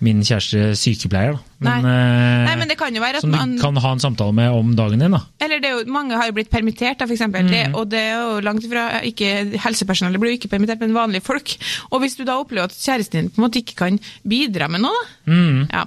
min 0.05 0.25
kjæreste 0.27 0.75
sykepleier, 0.79 1.39
da. 1.39 1.53
Men, 1.65 1.87
Nei. 1.87 1.93
Uh, 1.95 2.41
Nei, 2.49 2.57
men 2.61 2.73
det 2.73 2.77
kan 2.81 2.99
jo 2.99 3.05
være 3.05 3.23
at 3.23 3.25
som 3.25 3.33
man... 3.33 3.55
du 3.55 3.63
kan 3.63 3.79
ha 3.81 3.95
en 3.95 4.03
samtale 4.03 4.35
med 4.37 4.59
om 4.59 4.75
dagen 4.77 5.07
din. 5.07 5.15
da. 5.15 5.23
Eller 5.47 5.63
det 5.63 5.71
er 5.71 5.79
jo, 5.79 5.87
Mange 5.95 6.19
har 6.19 6.29
jo 6.29 6.37
blitt 6.41 6.51
permittert, 6.53 6.99
da, 6.99 7.07
for 7.07 7.15
eksempel. 7.17 7.47
Mm. 7.47 7.55
Det, 7.55 7.63
og 7.79 7.89
det 7.95 8.03
er 8.03 8.13
jo 8.19 8.43
langt 8.51 8.67
ifra 8.67 8.89
ikke, 9.07 9.33
Helsepersonellet 9.65 10.21
blir 10.21 10.35
jo 10.35 10.43
ikke 10.43 10.51
permittert, 10.57 10.83
men 10.83 10.99
vanlige 10.99 11.25
folk. 11.31 11.55
Og 11.93 12.03
hvis 12.03 12.19
du 12.19 12.27
da 12.27 12.41
opplever 12.43 12.67
at 12.67 12.77
kjæresten 12.77 13.23
din 13.23 13.33
på 13.33 13.41
en 13.41 13.47
måte 13.47 13.63
ikke 13.63 13.79
kan 13.87 14.03
bidra 14.27 14.69
med 14.73 14.83
noe, 14.85 14.99
da. 14.99 15.31
Mm. 15.31 15.67
Ja. 15.71 15.87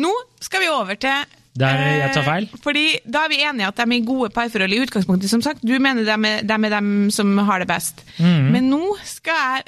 Nå 0.00 0.14
skal 0.42 0.62
vi 0.62 0.70
over 0.72 0.98
til 1.02 1.40
der 1.58 1.82
jeg 1.98 2.14
tar 2.14 2.24
feil? 2.26 2.48
Eh, 2.48 2.60
fordi 2.64 2.86
Da 3.04 3.26
er 3.26 3.32
vi 3.32 3.42
enige 3.44 3.68
at 3.68 3.76
de 3.76 3.84
er 3.96 4.06
gode 4.06 4.30
parforhold 4.32 4.72
i 4.72 4.80
utgangspunktet. 4.80 5.30
som 5.30 5.42
sagt. 5.42 5.62
Du 5.62 5.78
mener 5.78 6.04
de 6.04 6.10
er, 6.10 6.42
de 6.42 6.52
er 6.52 6.70
dem 6.70 7.10
som 7.10 7.36
har 7.38 7.60
det 7.60 7.68
best. 7.68 8.04
Mm. 8.18 8.50
Men 8.52 8.70
nå 8.70 8.96
skal 9.04 9.34
jeg 9.34 9.62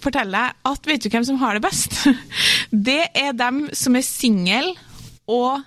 fortelle 0.00 0.32
deg 0.32 0.70
at 0.70 0.86
vet 0.86 1.02
du 1.02 1.10
hvem 1.10 1.26
som 1.26 1.40
har 1.42 1.58
det 1.58 1.62
best? 1.62 1.98
Det 2.88 3.02
er 3.14 3.32
dem 3.32 3.68
som 3.72 3.96
er 3.96 4.06
single 4.06 4.74
og 5.30 5.60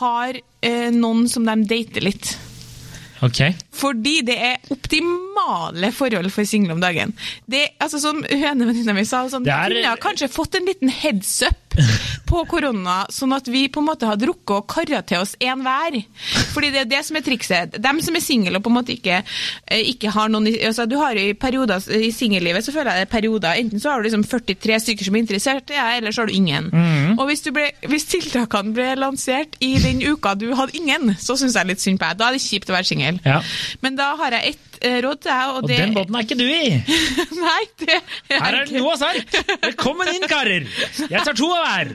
har 0.00 0.36
eh, 0.62 0.90
noen 0.90 1.28
som 1.30 1.46
de 1.46 1.56
dater 1.70 2.04
litt. 2.04 2.34
Okay. 3.20 3.52
Fordi 3.76 4.20
det 4.24 4.36
er 4.40 4.72
optimale 4.72 5.90
forhold 5.92 6.30
for 6.32 6.48
single 6.48 6.72
om 6.72 6.80
dagen. 6.80 7.12
Det, 7.44 7.66
altså 7.80 8.00
Som 8.00 8.22
hønevenninna 8.24 8.94
mi 8.96 9.04
sa, 9.04 9.26
sånn, 9.28 9.44
er... 9.44 9.68
kunne 9.68 9.96
kanskje 10.00 10.30
fått 10.32 10.56
en 10.56 10.68
liten 10.68 10.88
heads 10.88 11.34
up 11.44 11.59
på 12.30 12.44
korona, 12.50 13.02
sånn 13.12 13.34
at 13.34 13.48
vi 13.50 13.64
på 13.72 13.82
en 13.82 13.88
måte 13.90 14.08
hadde 14.08 14.28
rukket 14.30 14.54
å 14.54 14.66
karre 14.70 15.02
til 15.06 15.24
oss 15.24 15.34
én 15.42 15.64
hver. 15.64 15.98
Fordi 16.54 16.70
det 16.74 16.84
er 16.84 16.90
det 16.90 17.02
som 17.06 17.18
er 17.18 17.24
trikset. 17.26 17.78
Dem 17.82 18.00
som 18.04 18.16
er 18.16 18.24
single 18.24 18.60
og 18.60 18.64
på 18.64 18.72
en 18.72 18.76
måte 18.78 18.94
ikke, 18.94 19.20
eh, 19.66 19.82
ikke 19.92 20.12
har 20.14 20.30
noen 20.30 20.48
altså 20.50 20.86
Du 20.90 20.96
har 21.00 21.16
i 21.18 21.32
perioder 21.34 21.82
i 21.96 22.10
singellivet 22.14 22.64
så 22.64 22.72
føler 22.74 22.92
jeg 22.92 23.00
det 23.00 23.08
er 23.08 23.12
perioder. 23.14 23.58
Enten 23.60 23.82
så 23.82 23.92
har 23.92 24.00
du 24.00 24.08
liksom 24.08 24.24
43 24.24 24.80
stykker 24.86 25.08
som 25.08 25.16
er 25.16 25.24
interessert, 25.24 25.70
ja, 25.74 25.90
eller 25.96 26.12
så 26.12 26.22
har 26.22 26.30
du 26.30 26.36
ingen. 26.36 26.70
Mm. 26.72 27.18
Og 27.18 27.26
hvis, 27.30 27.44
ble, 27.54 27.70
hvis, 27.90 28.08
tiltakene 28.10 28.74
ble 28.76 28.88
lansert 28.98 29.58
i 29.60 29.74
den 29.82 30.02
uka 30.02 30.34
du 30.38 30.50
hadde 30.54 30.76
ingen, 30.78 31.14
så 31.18 31.36
syns 31.38 31.58
jeg 31.58 31.70
litt 31.70 31.82
synd 31.82 32.00
på 32.00 32.08
deg. 32.08 32.20
Da 32.20 32.30
er 32.30 32.38
det 32.38 32.44
kjipt 32.46 32.70
å 32.70 32.76
være 32.78 32.90
singel. 32.90 33.20
Ja. 33.26 33.40
Men 33.84 33.98
da 33.98 34.14
har 34.20 34.38
jeg 34.38 34.54
ett 34.54 34.69
råd 34.80 35.20
til 35.20 35.30
deg. 35.30 35.50
Og, 35.50 35.58
og 35.60 35.68
det... 35.68 35.78
den 35.82 35.94
båten 35.96 36.16
er 36.16 36.26
ikke 36.26 36.38
du 36.38 36.46
i! 36.46 36.70
Nei, 37.46 37.62
det 37.82 37.96
er 37.96 38.44
Her 38.44 38.58
er 38.60 38.70
det 38.70 38.80
noe 38.80 38.96
ark! 39.10 39.36
Velkommen 39.66 40.12
inn, 40.14 40.26
karer! 40.30 40.68
Jeg 41.10 41.24
tar 41.26 41.36
to 41.38 41.50
av 41.54 41.66
hver! 41.66 41.92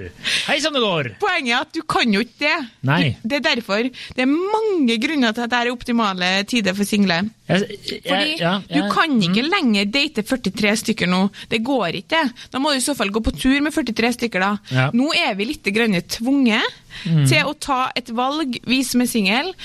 Hei 0.49 0.59
som 0.63 0.75
det 0.75 0.83
går! 0.83 1.11
Poenget 1.21 1.55
er 1.55 1.63
at 1.63 1.73
du 1.75 1.81
kan 1.95 2.13
jo 2.13 2.23
ikke 2.25 2.41
det. 2.45 2.57
Nei. 2.87 3.01
Det 3.23 3.39
er 3.39 3.45
derfor. 3.51 3.89
Det 3.89 4.25
er 4.25 4.31
mange 4.31 4.99
grunner 5.01 5.33
til 5.33 5.45
at 5.45 5.49
dette 5.49 5.63
er 5.63 5.73
optimale 5.73 6.31
tider 6.49 6.77
for 6.77 6.87
single. 6.87 7.21
Jeg, 7.45 7.61
jeg, 7.85 7.99
Fordi 8.07 8.35
ja, 8.39 8.53
ja, 8.57 8.73
du 8.73 8.89
kan 8.93 9.11
ikke 9.21 9.43
mm. 9.45 9.49
lenger 9.53 9.89
date 9.93 10.23
43 10.25 10.75
stykker 10.81 11.09
nå. 11.09 11.21
Det 11.51 11.61
går 11.65 11.99
ikke. 12.01 12.23
Da 12.53 12.61
må 12.61 12.73
du 12.73 12.79
i 12.79 12.85
så 12.85 12.95
fall 12.97 13.13
gå 13.13 13.21
på 13.25 13.35
tur 13.37 13.59
med 13.61 13.73
43 13.75 14.15
stykker, 14.17 14.41
da. 14.41 14.51
Ja. 14.73 14.87
Nå 14.95 15.11
er 15.13 15.37
vi 15.37 15.49
litt 15.51 15.65
tvunget 15.65 16.65
mm. 17.05 17.25
til 17.29 17.45
å 17.45 17.53
ta 17.53 17.85
et 17.95 18.09
valg, 18.15 18.59
vi 18.65 18.81
som 18.87 19.03
er 19.03 19.09
single, 19.09 19.55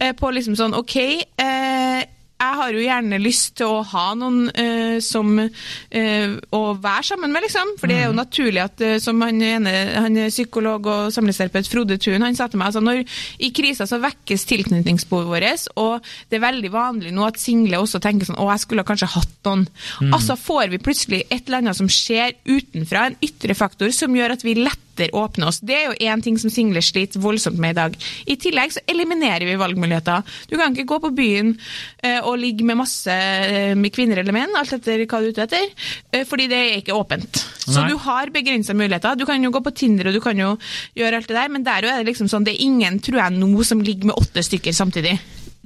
eh, 0.00 0.14
på 0.18 0.30
liksom 0.34 0.58
sånn 0.58 0.76
OK. 0.78 0.96
Eh, 1.38 2.00
jeg 2.38 2.58
har 2.60 2.74
jo 2.74 2.82
gjerne 2.84 3.18
lyst 3.18 3.56
til 3.58 3.66
å 3.66 3.82
ha 3.90 4.04
noen 4.18 4.46
uh, 4.54 4.98
som 5.02 5.32
uh, 5.40 6.34
å 6.54 6.60
være 6.78 7.06
sammen 7.10 7.34
med, 7.34 7.44
liksom. 7.46 7.74
For 7.80 7.90
det 7.90 7.96
er 7.98 8.06
jo 8.06 8.14
mm. 8.14 8.20
naturlig 8.20 8.62
at, 8.62 8.84
uh, 8.84 8.96
som 9.02 9.18
han 9.26 9.42
ene 9.42 9.74
han 9.98 10.18
er 10.22 10.30
psykolog 10.30 10.86
og 10.86 11.12
samlingsterapeut 11.14 11.70
Frode 11.70 11.98
Thun 12.02 12.22
han 12.22 12.38
sa 12.38 12.46
til 12.50 12.62
meg, 12.62 12.70
altså 12.70 12.84
når 12.84 13.02
i 13.42 13.50
krisa 13.54 13.88
så 13.90 13.98
vekkes 14.02 14.46
tilknytningsbehovet 14.52 15.28
vårt, 15.32 15.68
og 15.82 16.06
det 16.30 16.38
er 16.38 16.46
veldig 16.46 16.72
vanlig 16.72 17.14
nå 17.14 17.26
at 17.26 17.40
single 17.42 17.82
også 17.82 18.00
tenker 18.04 18.28
sånn 18.28 18.38
å, 18.38 18.48
jeg 18.52 18.64
skulle 18.64 18.86
kanskje 18.86 19.10
hatt 19.16 19.36
noen. 19.48 19.66
Mm. 20.02 20.12
Altså 20.16 20.38
får 20.38 20.70
vi 20.72 20.82
plutselig 20.82 21.24
et 21.26 21.40
eller 21.42 21.62
annet 21.62 21.78
som 21.78 21.90
skjer 21.90 22.36
utenfra, 22.46 23.08
en 23.08 23.18
ytre 23.24 23.56
faktor 23.58 23.90
som 23.94 24.14
gjør 24.14 24.36
at 24.36 24.46
vi 24.46 24.58
lett 24.58 24.87
atter 24.98 25.14
åpne 25.14 25.48
oss. 25.48 25.60
Det 25.62 25.76
er 25.76 25.86
jo 25.88 26.10
én 26.10 26.22
ting 26.22 26.38
som 26.38 26.50
single 26.50 26.82
sliter 26.82 27.22
voldsomt 27.22 27.58
med 27.58 27.74
i 27.74 27.78
dag. 27.78 27.96
I 28.26 28.36
tillegg 28.40 28.74
så 28.74 28.82
eliminerer 28.90 29.46
vi 29.46 29.58
valgmuligheter. 29.58 30.26
Du 30.50 30.56
kan 30.58 30.74
ikke 30.74 30.88
gå 30.88 30.98
på 31.06 31.12
byen 31.14 31.54
eh, 32.02 32.18
og 32.20 32.38
ligge 32.38 32.66
med 32.66 32.80
masse 32.80 33.12
eh, 33.12 33.74
med 33.78 33.94
kvinner 33.94 34.22
eller 34.22 34.34
menn, 34.34 34.56
alt 34.58 34.74
etter 34.74 35.04
hva 35.04 35.22
du 35.22 35.30
er 35.30 35.36
ute 35.36 35.46
etter, 35.46 35.70
eh, 36.12 36.26
fordi 36.28 36.48
det 36.50 36.58
er 36.58 36.76
ikke 36.82 36.96
åpent. 36.96 37.42
Så 37.64 37.80
Nei. 37.82 37.92
du 37.92 37.98
har 38.02 38.34
begrensa 38.34 38.74
muligheter. 38.74 39.18
Du 39.18 39.26
kan 39.28 39.42
jo 39.44 39.52
gå 39.54 39.62
på 39.64 39.74
Tinder 39.76 40.10
og 40.10 40.18
du 40.18 40.22
kan 40.24 40.38
jo 40.38 40.54
gjøre 40.98 41.20
alt 41.20 41.30
det 41.30 41.38
der, 41.38 41.52
men 41.52 41.66
der 41.66 41.86
er 41.86 42.00
det 42.02 42.10
liksom 42.10 42.30
sånn, 42.30 42.46
det 42.46 42.56
er 42.56 42.66
ingen, 42.66 43.00
tror 43.04 43.22
jeg, 43.22 43.38
nå 43.38 43.66
som 43.66 43.82
ligger 43.84 44.10
med 44.10 44.18
åtte 44.18 44.44
stykker 44.44 44.74
samtidig. 44.74 45.18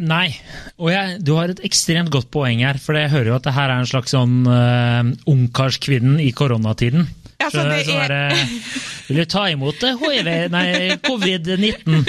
Nei, 0.03 0.33
og 0.81 0.89
jeg, 0.89 1.19
du 1.23 1.35
har 1.37 1.53
et 1.53 1.61
ekstremt 1.67 2.11
godt 2.11 2.31
poeng 2.33 2.63
her, 2.65 2.79
for 2.81 2.97
jeg 2.97 3.13
hører 3.13 3.29
jo 3.29 3.37
at 3.37 3.45
det 3.45 3.53
her 3.55 3.71
er 3.71 3.83
en 3.83 3.91
slags 3.91 4.15
sånn 4.15 4.39
uh, 4.49 5.05
ungkarskvinnen 5.29 6.17
i 6.25 6.31
koronatiden. 6.35 7.05
Ja, 7.43 7.49
så 7.51 7.59
Så- 7.59 7.69
det 7.69 7.83
sånn 7.89 8.03
er- 8.05 8.09
derre, 8.09 8.49
Vil 9.09 9.19
du 9.19 9.25
ta 9.29 9.43
imot? 9.51 9.83
HIV, 9.83 10.29
nei, 10.55 10.97
covid-19? 11.03 12.07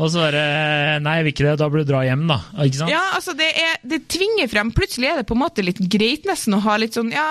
Og 0.00 0.08
så 0.10 0.24
bare 0.24 0.44
Nei, 1.04 1.12
jeg 1.18 1.24
vil 1.26 1.32
ikke 1.34 1.44
det, 1.46 1.52
da 1.60 1.68
burde 1.70 1.84
du 1.86 1.92
dra 1.92 2.00
hjem, 2.06 2.24
da. 2.30 2.38
Ikke 2.64 2.80
sant? 2.80 2.90
Ja, 2.90 3.02
altså 3.14 3.34
det, 3.38 3.50
er, 3.60 3.76
det 3.86 4.00
tvinger 4.10 4.48
frem 4.50 4.72
Plutselig 4.74 5.10
er 5.12 5.20
det 5.20 5.26
på 5.28 5.36
en 5.36 5.42
måte 5.44 5.62
litt 5.66 5.78
greit 5.92 6.24
nesten 6.26 6.56
å 6.56 6.62
ha 6.64 6.74
litt 6.80 6.96
sånn 6.96 7.12
Ja, 7.14 7.26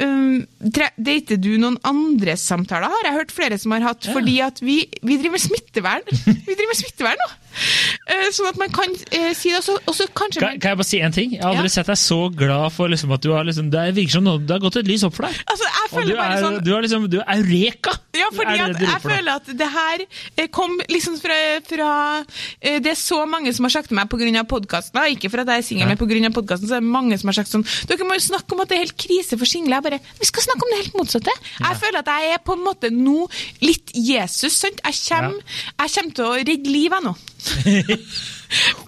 um, 0.00 0.46
dater 0.62 1.36
du 1.42 1.50
noen 1.60 1.76
andre 1.84 2.38
samtaler? 2.40 2.88
Har 2.94 3.10
jeg 3.10 3.18
hørt 3.18 3.34
flere 3.34 3.58
som 3.60 3.74
har 3.76 3.84
hatt, 3.90 4.06
Ja. 4.08 4.14
fordi 4.16 4.38
at 4.46 4.62
vi, 4.64 4.78
vi 5.02 5.18
driver 5.20 5.36
med 5.36 5.44
smittevern. 5.44 6.06
Vi 6.10 6.54
driver 6.54 6.70
med 6.72 6.80
smittevern 6.80 7.20
nå! 7.26 7.30
Eh, 8.10 8.30
sånn 8.32 8.48
at 8.48 8.56
man 8.58 8.70
kan 8.74 8.90
eh, 9.12 9.32
si 9.36 9.50
det, 9.52 9.60
og 9.68 9.94
så- 9.94 10.08
kanskje 10.16 10.40
Kan, 10.40 10.48
man, 10.48 10.58
kan 10.60 10.70
jeg 10.70 10.76
bare 10.78 10.84
si 10.88 11.00
en 11.00 11.12
ting? 11.12 11.30
Jeg 11.32 11.42
har 11.42 11.50
aldri 11.52 11.68
Ja. 11.68 11.68
sett 11.68 11.86
deg 11.86 11.96
så 12.00 12.34
glad 12.34 12.72
for 12.72 12.88
liksom, 12.88 13.12
at 13.12 13.20
du 13.20 13.30
har 13.32 13.44
liksom, 13.44 13.70
Det 13.70 13.94
virker 13.94 14.10
som 14.10 14.24
noe, 14.24 14.38
det 14.38 14.50
har 14.50 14.58
gått 14.58 14.76
et 14.80 14.86
lys 14.88 15.04
opp 15.04 15.14
for 15.14 15.22
deg. 15.28 15.36
Altså, 15.46 15.64
jeg 15.68 15.92
Og 15.92 16.06
du 16.08 16.14
er, 16.16 16.40
sånn 16.42 16.64
du 16.64 16.70
er 16.76 16.82
liksom, 16.82 17.08
du 17.10 17.18
er 17.20 17.24
eureka! 17.36 17.92
Ja, 18.16 18.26
fordi 18.34 18.58
Er 18.58 18.66
det 18.72 18.78
det 18.80 18.88
jeg 18.88 19.02
føler 19.02 19.30
at 19.36 19.46
det 19.46 19.68
her 19.70 19.98
eh, 20.38 20.46
kom 20.48 20.80
liksom 20.88 21.20
fra, 21.20 21.36
fra 21.62 22.24
Det 22.62 22.86
er 22.86 22.98
så 22.98 23.26
mange 23.28 23.52
som 23.54 23.64
har 23.64 23.70
sagt 23.70 23.88
til 23.88 23.94
meg 23.96 24.08
pga. 24.08 24.42
podkasten, 24.48 24.98
ikke 25.14 25.30
for 25.30 25.40
at 25.40 25.46
jeg 25.46 25.58
er 25.58 25.62
singel, 25.62 25.86
Ja. 25.88 25.94
men 25.94 25.96
pga. 26.00 26.32
podkasten, 26.34 26.66
så 26.68 26.76
er 26.76 26.80
det 26.80 26.88
mange 26.90 27.18
som 27.20 27.28
har 27.28 27.34
sagt 27.34 27.48
sånn 27.52 27.64
Dere 27.86 27.98
må 28.08 28.14
jo 28.18 28.26
snakke 28.26 28.52
om 28.52 28.60
at 28.60 28.68
det 28.68 28.76
er 28.78 28.84
helt 28.86 28.96
krise 28.98 29.38
for 29.38 29.44
single. 29.44 29.70
Jeg 29.76 29.82
bare 29.84 30.00
Vi 30.18 30.26
skal 30.26 30.42
snakke 30.42 30.62
om 30.64 30.70
det 30.72 30.82
helt 30.82 30.94
motsatte. 30.98 31.30
Jeg 31.60 31.76
føler 31.78 31.98
at 32.00 32.06
jeg 32.06 32.32
er 32.34 32.38
på 32.44 32.52
en 32.56 32.64
måte 32.64 32.90
nå 32.90 33.28
litt 33.62 33.90
Jesus, 33.94 34.52
sant? 34.56 34.80
Jeg 34.84 34.94
kommer, 35.06 35.40
jeg 35.78 35.90
kommer 35.94 36.14
til 36.14 36.24
å 36.24 36.34
redde 36.42 36.66
liv, 36.66 36.90
jeg 36.90 37.02
nå. 37.04 37.14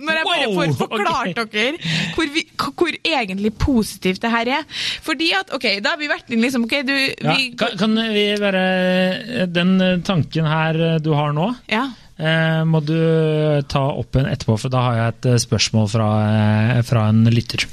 Når 0.02 0.18
jeg 0.18 0.26
bare 0.26 0.46
får 0.56 0.72
forklart 0.80 1.40
okay. 1.44 1.76
dere 1.78 1.92
hvor, 2.16 2.30
vi, 2.34 2.44
hvor 2.58 2.96
egentlig 2.98 3.52
positivt 3.60 4.22
det 4.24 4.30
her 4.32 4.50
er. 4.58 4.64
Fordi 5.04 5.30
at, 5.38 5.52
ok, 5.54 5.66
da 5.84 5.94
har 5.94 6.00
vi 6.00 6.10
vært 6.10 6.32
inn 6.34 6.42
liksom, 6.42 6.66
ok, 6.66 6.76
du, 6.88 6.94
Ja, 6.94 7.36
vi, 7.36 7.52
kan, 7.58 7.76
kan 7.78 7.98
vi 8.14 8.24
bare 8.42 8.64
Den 9.52 9.76
eh, 9.80 10.00
tanken 10.06 10.48
her 10.50 10.80
eh, 10.88 10.96
du 11.02 11.12
har 11.16 11.34
nå, 11.36 11.52
ja. 11.70 11.84
eh, 12.18 12.62
må 12.68 12.82
du 12.84 12.96
ta 13.70 13.84
opp 13.92 14.18
en 14.18 14.30
etterpå, 14.32 14.58
for 14.64 14.72
da 14.72 14.82
har 14.88 14.98
jeg 14.98 15.14
et 15.14 15.30
eh, 15.32 15.40
spørsmål 15.46 15.88
fra, 15.94 16.10
eh, 16.32 16.82
fra 16.86 17.06
en 17.12 17.24
lytter. 17.30 17.68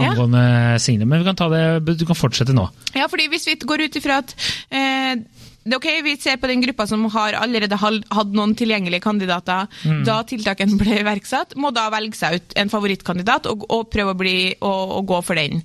Ja. 0.00 0.10
Angående 0.10 0.78
Signe. 0.80 1.04
Men 1.04 1.20
vi 1.20 1.28
kan 1.28 1.36
ta 1.36 1.50
det, 1.52 1.96
du 2.00 2.06
kan 2.08 2.16
fortsette 2.16 2.56
nå. 2.56 2.64
Ja, 2.96 3.10
fordi 3.12 3.28
hvis 3.32 3.46
vi 3.50 3.58
går 3.60 3.84
ut 3.84 4.00
ifra 4.00 4.22
at 4.24 4.32
eh, 4.72 5.20
ok, 5.66 5.86
Vi 6.04 6.16
ser 6.16 6.36
på 6.40 6.46
den 6.48 6.60
gruppa 6.62 6.86
som 6.88 7.04
har 7.12 7.34
allerede 7.36 7.76
hatt 7.76 8.32
noen 8.32 8.54
tilgjengelige 8.56 9.02
kandidater 9.04 9.66
da 10.06 10.22
tiltakene 10.24 10.78
ble 10.80 11.00
iverksatt, 11.02 11.54
må 11.56 11.70
da 11.74 11.88
velge 11.92 12.16
seg 12.16 12.34
ut 12.40 12.54
en 12.56 12.70
favorittkandidat 12.72 13.46
og, 13.50 13.66
og 13.70 13.90
prøve 13.92 14.14
å, 14.14 14.18
bli, 14.18 14.34
og, 14.60 14.94
å 14.98 15.02
gå 15.06 15.20
for 15.26 15.34
den. 15.38 15.60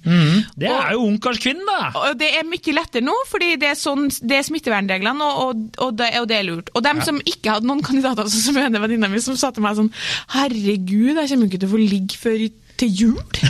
Det 0.56 0.70
Og- 0.70 0.82
er 0.82 0.92
jo 0.98 1.06
ungkarskvinnen, 1.08 1.66
da! 1.66 1.92
Og 2.10 2.18
Det 2.20 2.32
er 2.40 2.44
mye 2.48 2.74
lettere 2.76 3.06
nå, 3.06 3.16
fordi 3.32 3.56
det 3.62 3.70
er, 3.72 3.80
sånn, 3.80 4.10
det 4.22 4.38
er 4.42 4.48
smittevernreglene, 4.50 5.24
og, 5.24 5.40
og, 5.46 5.64
og, 5.88 5.96
det, 5.98 6.12
og 6.20 6.28
det 6.28 6.38
er 6.42 6.48
lurt. 6.50 6.70
Og 6.76 6.84
dem 6.84 7.02
som 7.06 7.22
ikke 7.26 7.56
hadde 7.56 7.68
noen 7.70 7.82
kandidater, 7.86 8.28
som 8.30 8.58
ene 8.58 8.80
venninna 8.84 9.08
mi, 9.12 9.20
som 9.24 9.36
sa 9.40 9.52
til 9.56 9.64
meg 9.66 9.76
sånn 9.80 9.92
Herregud, 10.36 11.16
jeg 11.16 11.30
kommer 11.32 11.48
ikke 11.50 11.60
til 11.64 11.70
å 11.70 11.74
få 11.76 11.82
ligge 11.82 12.20
før 12.20 12.46
i- 12.50 12.54
til 12.82 12.92
jul. 13.04 13.42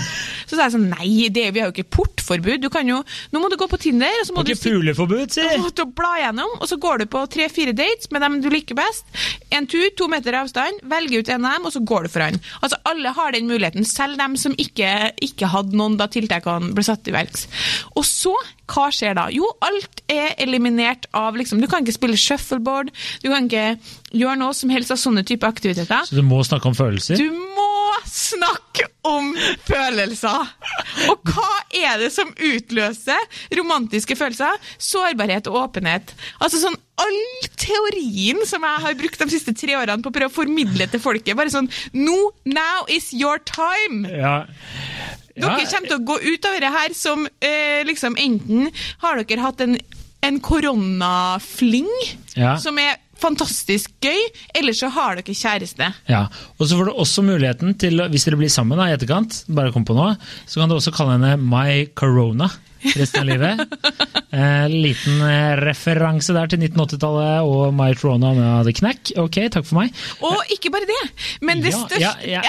Så 0.46 0.56
sa 0.58 0.68
jeg 0.68 0.76
sånn 0.76 0.90
Nei, 0.92 1.28
det, 1.34 1.48
vi 1.56 1.62
har 1.62 1.70
jo 1.70 1.74
ikke 1.74 1.90
portforbud. 1.98 2.62
Du 2.62 2.70
kan 2.74 2.88
jo, 2.88 3.00
nå 3.34 3.42
må 3.42 3.50
du 3.50 3.58
gå 3.60 3.68
på 3.72 3.80
Tinder, 3.82 4.14
og 4.22 4.28
så 4.28 4.36
må 4.36 4.44
Ikke 4.46 4.58
du 4.60 4.64
puleforbud, 4.68 5.34
si! 5.34 5.46
Åh, 5.46 5.70
til 5.76 5.88
å 5.88 5.94
bla 5.98 6.12
gjennom, 6.22 6.58
og 6.60 6.70
så 6.70 6.78
går 6.82 7.02
du 7.02 7.06
på 7.12 7.24
tre-fire 7.34 7.74
dates 7.76 8.12
med 8.14 8.22
dem 8.22 8.38
du 8.44 8.50
liker 8.54 8.78
best. 8.78 9.08
En 9.56 9.68
tur, 9.70 9.88
to 9.98 10.10
meter 10.12 10.38
avstand, 10.38 10.84
velger 10.92 11.24
ut 11.26 11.32
en 11.34 11.48
av 11.50 11.58
dem, 11.58 11.66
og 11.70 11.74
så 11.76 11.82
går 11.82 12.06
du 12.06 12.14
for 12.14 12.26
han. 12.28 12.38
Altså, 12.62 12.80
Alle 12.92 13.16
har 13.18 13.34
den 13.36 13.50
muligheten, 13.50 13.88
selv 13.90 14.22
dem 14.22 14.38
som 14.40 14.54
ikke, 14.62 14.92
ikke 15.26 15.50
hadde 15.50 15.78
noen 15.78 15.98
da 16.00 16.10
tiltakene 16.12 16.74
ble 16.78 16.86
satt 16.86 17.10
i 17.10 17.16
verks. 17.16 17.48
Og 17.98 18.06
så, 18.06 18.36
hva 18.70 18.88
skjer 18.94 19.18
da? 19.18 19.28
Jo, 19.34 19.50
alt 19.66 20.06
er 20.10 20.34
eliminert 20.42 21.06
av 21.14 21.36
liksom 21.38 21.60
Du 21.62 21.68
kan 21.70 21.84
ikke 21.84 21.98
spille 21.98 22.18
shuffleboard, 22.20 22.92
du 23.22 23.30
kan 23.32 23.50
ikke 23.50 23.78
gjøre 24.16 24.40
noe 24.42 24.54
som 24.58 24.72
helst 24.74 24.94
av 24.94 25.02
sånne 25.02 25.26
type 25.28 25.48
aktiviteter. 25.48 26.06
Så 26.08 26.18
du 26.18 26.24
må 26.26 26.42
snakke 26.46 26.70
om 26.70 26.78
følelser? 26.78 27.18
Du 27.20 27.30
må 27.34 27.65
snakke 28.10 28.88
om 29.08 29.32
følelser! 29.68 30.50
Og 31.12 31.30
hva 31.32 31.50
er 31.76 32.00
det 32.02 32.12
som 32.16 32.32
utløser 32.34 33.20
romantiske 33.58 34.18
følelser? 34.20 34.58
Sårbarhet 34.82 35.48
og 35.52 35.60
åpenhet. 35.66 36.16
Altså 36.40 36.62
sånn 36.64 36.78
All 36.96 37.48
teorien 37.60 38.40
som 38.48 38.64
jeg 38.64 38.84
har 38.86 38.94
brukt 38.96 39.20
de 39.20 39.26
siste 39.34 39.52
tre 39.60 39.74
årene 39.76 40.00
på 40.06 40.14
å 40.14 40.16
prøve 40.16 40.32
å 40.32 40.36
formidle 40.38 40.86
til 40.88 41.02
folket, 41.04 41.36
bare 41.36 41.52
sånn 41.52 41.68
No, 41.92 42.30
now 42.48 42.86
is 42.88 43.10
your 43.12 43.42
time! 43.44 44.06
Ja. 44.08 44.38
Dere 45.36 45.66
kommer 45.68 45.90
til 45.92 45.98
å 46.00 46.06
gå 46.08 46.16
ut 46.24 46.46
av 46.48 46.56
det 46.64 46.72
her 46.72 46.94
som 46.96 47.26
eh, 47.44 47.82
liksom 47.84 48.16
Enten 48.24 48.70
har 49.04 49.20
dere 49.28 49.44
hatt 49.44 49.60
en, 49.66 49.76
en 50.24 50.38
koronafling 50.40 51.92
Ja. 52.40 52.56
som 52.60 52.80
er 52.80 52.96
fantastisk 53.26 53.94
gøy, 54.06 54.22
eller 54.56 54.78
så 54.78 54.92
har 54.94 55.20
dere 55.20 55.36
kjæreste. 55.36 55.90
Ja, 56.12 56.26
og 56.58 56.70
så 56.70 56.78
får 56.78 56.90
du 56.90 56.94
også 56.94 57.26
muligheten 57.26 57.76
til, 57.82 58.06
hvis 58.14 58.28
dere 58.28 58.40
blir 58.40 58.54
sammen 58.54 58.80
da, 58.80 58.90
i 58.90 58.96
etterkant, 58.96 59.44
bare 59.50 59.74
kom 59.76 59.88
på 59.88 59.98
noe, 59.98 60.16
så 60.46 60.62
kan 60.62 60.72
du 60.72 60.78
også 60.78 60.94
kalle 60.96 61.18
henne 61.18 61.36
My 61.42 61.86
Corona 61.98 62.52
resten 62.94 63.22
av 63.24 63.28
livet. 63.30 63.62
Eh, 64.36 64.66
liten 64.70 65.22
eh, 65.26 65.54
referanse 65.62 66.34
der 66.36 66.50
til 66.52 66.60
1980-tallet 66.66 67.48
og 67.48 67.74
My 67.76 67.92
Trona 67.98 68.34
med 68.38 68.68
The 68.68 68.74
Knack. 68.80 69.12
Ok, 69.22 69.40
takk 69.54 69.68
for 69.68 69.80
meg. 69.80 69.96
Og 70.26 70.54
ikke 70.56 70.72
bare 70.74 70.90
det, 70.90 71.02
men 71.46 71.64
det 71.64 71.74
største 71.76 72.02
ja, 72.02 72.14
ja, 72.28 72.44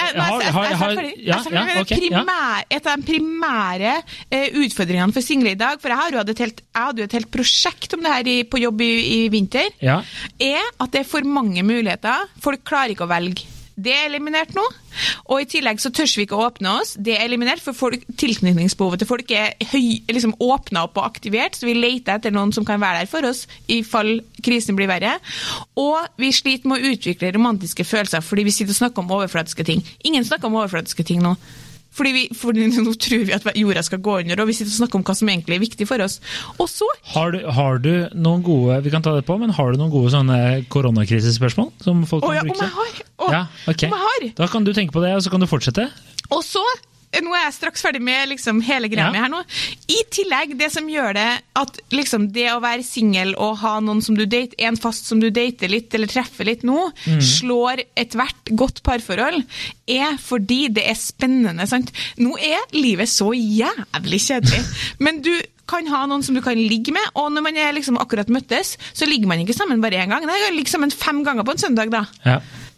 Et 2.67 2.87
av 2.87 2.97
de 2.97 3.07
primære 3.07 3.93
eh, 4.29 4.47
utfordringene 4.63 5.15
for 5.15 5.25
single 5.25 5.53
i 5.55 5.59
dag, 5.59 5.79
for 5.81 5.93
jeg, 5.93 5.99
har 6.01 6.15
jo 6.17 6.23
et 6.23 6.43
helt, 6.45 6.63
jeg 6.63 6.87
hadde 6.89 7.03
jo 7.03 7.09
et 7.09 7.17
helt 7.19 7.31
prosjekt 7.33 7.95
om 7.97 8.03
det 8.05 8.13
her 8.13 8.31
i, 8.31 8.37
på 8.47 8.61
jobb 8.61 8.81
i, 8.85 8.93
i 9.17 9.19
vinter, 9.33 9.69
Ja. 9.83 10.01
er 10.39 10.63
at 10.77 10.91
det 10.93 11.03
er 11.03 11.09
for 11.09 11.25
mange 11.27 11.63
muligheter. 11.65 12.27
Folk 12.43 12.65
klarer 12.67 12.93
ikke 12.95 13.07
å 13.07 13.11
velge. 13.11 13.47
Det 13.77 13.93
er 13.93 14.07
eliminert 14.07 14.55
nå. 14.57 14.63
Og 15.29 15.43
i 15.43 15.47
tillegg 15.49 15.77
så 15.81 15.91
tør 15.93 16.09
vi 16.17 16.25
ikke 16.25 16.37
å 16.37 16.47
åpne 16.47 16.71
oss. 16.79 16.95
Det 16.97 17.13
er 17.13 17.27
eliminert, 17.27 17.61
for 17.61 17.77
folk, 17.77 18.01
tilknytningsbehovet 18.17 19.03
til 19.03 19.09
folk 19.09 19.33
er 19.37 19.53
høy, 19.69 19.99
liksom 20.09 20.33
åpna 20.41 20.87
opp 20.87 20.97
og 20.97 21.05
aktivert, 21.05 21.59
så 21.59 21.69
vi 21.69 21.75
leter 21.77 22.17
etter 22.17 22.33
noen 22.33 22.53
som 22.55 22.65
kan 22.65 22.81
være 22.81 23.03
der 23.03 23.11
for 23.11 23.27
oss 23.29 23.45
i 23.69 23.83
fall 23.85 24.15
krisen 24.41 24.77
blir 24.79 24.89
verre. 24.89 25.19
Og 25.77 26.09
vi 26.17 26.33
sliter 26.33 26.71
med 26.71 26.81
å 26.81 26.93
utvikle 26.95 27.29
romantiske 27.35 27.85
følelser 27.85 28.25
fordi 28.25 28.47
vi 28.47 28.55
sitter 28.55 28.73
og 28.73 28.81
snakker 28.81 29.05
om 29.05 29.15
overflatiske 29.19 29.67
ting. 29.67 29.85
Ingen 30.09 30.25
snakker 30.25 30.49
om 30.49 30.57
overflatiske 30.57 31.05
ting 31.05 31.21
nå. 31.21 31.35
Fordi, 31.97 32.13
vi, 32.13 32.23
fordi 32.37 32.67
nå 32.85 32.93
tror 32.93 33.25
vi 33.27 33.35
at 33.35 33.47
jorda 33.57 33.83
skal 33.85 34.01
gå 34.05 34.19
under, 34.21 34.43
og 34.43 34.51
vi 34.51 34.57
sitter 34.57 34.73
og 34.73 34.79
snakker 34.81 35.01
om 35.01 35.05
hva 35.07 35.17
som 35.17 35.31
egentlig 35.33 35.57
er 35.57 35.63
viktig 35.63 35.87
for 35.89 36.03
oss. 36.05 36.19
Og 36.57 36.69
så 36.71 36.89
Har 37.13 37.33
du, 37.33 37.39
har 37.57 37.81
du 37.83 37.91
noen 38.15 38.43
gode 38.45 38.79
vi 38.85 38.93
kan 38.93 39.05
ta 39.05 39.15
det 39.17 39.25
på, 39.27 39.37
men 39.41 39.53
har 39.57 39.73
du 39.73 39.81
noen 39.81 39.93
gode 39.93 40.13
sånne 40.13 40.39
koronakrisespørsmål? 40.73 41.71
Som 41.83 42.05
folk 42.09 42.25
kan 42.25 42.31
oh, 42.31 42.37
ja, 42.37 42.45
om 42.45 42.53
jeg 42.53 42.75
har! 42.77 43.01
Ja, 43.33 43.41
ok. 43.65 43.87
Om 43.87 43.97
jeg 43.97 44.05
har! 44.05 44.27
Da 44.37 44.51
kan 44.51 44.67
du 44.67 44.73
tenke 44.77 44.95
på 44.95 45.03
det, 45.03 45.15
og 45.17 45.25
så 45.25 45.33
kan 45.33 45.43
du 45.43 45.49
fortsette. 45.49 45.89
Og 46.29 46.43
så 46.45 46.63
nå 47.23 47.31
er 47.33 47.43
jeg 47.47 47.53
straks 47.55 47.81
ferdig 47.81 48.01
med 48.03 48.29
liksom 48.29 48.59
hele 48.67 48.89
greia 48.91 49.07
Ja. 49.13 49.21
her 49.23 49.29
nå. 49.31 49.39
I 49.89 49.99
tillegg, 50.11 50.57
det 50.59 50.71
som 50.71 50.87
gjør 50.91 51.13
det 51.15 51.41
at 51.55 51.79
liksom 51.91 52.31
det 52.35 52.49
å 52.51 52.59
være 52.61 52.83
singel 52.83 53.33
og 53.37 53.57
ha 53.63 53.79
noen 53.79 54.01
som 54.03 54.15
du 54.15 54.25
date, 54.25 54.53
en 54.59 54.75
fast 54.77 55.05
som 55.07 55.19
du 55.19 55.29
dater 55.31 55.67
litt 55.71 55.93
eller 55.95 56.07
treffer 56.07 56.45
litt 56.45 56.63
nå, 56.67 56.91
Mm. 57.07 57.21
slår 57.21 57.83
ethvert 57.95 58.51
godt 58.55 58.83
parforhold, 58.83 59.43
er 59.87 60.17
fordi 60.17 60.67
det 60.73 60.83
er 60.87 60.95
spennende. 60.95 61.67
sant? 61.67 61.91
Nå 62.17 62.35
er 62.37 62.59
livet 62.73 63.07
så 63.07 63.31
jævlig 63.33 64.19
kjedelig, 64.27 64.65
men 64.99 65.21
du 65.21 65.31
kan 65.67 65.85
ha 65.87 66.05
noen 66.07 66.23
som 66.23 66.35
du 66.35 66.41
kan 66.41 66.55
ligge 66.55 66.93
med, 66.93 67.03
og 67.15 67.31
når 67.31 67.43
man 67.43 67.57
er 67.57 67.73
liksom 67.73 67.97
akkurat 67.99 68.27
møttes, 68.31 68.77
så 68.93 69.05
ligger 69.07 69.27
man 69.27 69.39
ikke 69.43 69.55
sammen 69.55 69.81
bare 69.81 69.99
én 69.99 70.07
gang. 70.07 70.23
Nei, 70.25 70.37
man 70.47 70.55
ligger 70.55 70.71
sammen 70.77 70.91
fem 70.91 71.23
ganger 71.25 71.43
på 71.43 71.51
en 71.51 71.57
søndag, 71.57 71.89
da. 71.91 72.05
Ja. 72.25 72.37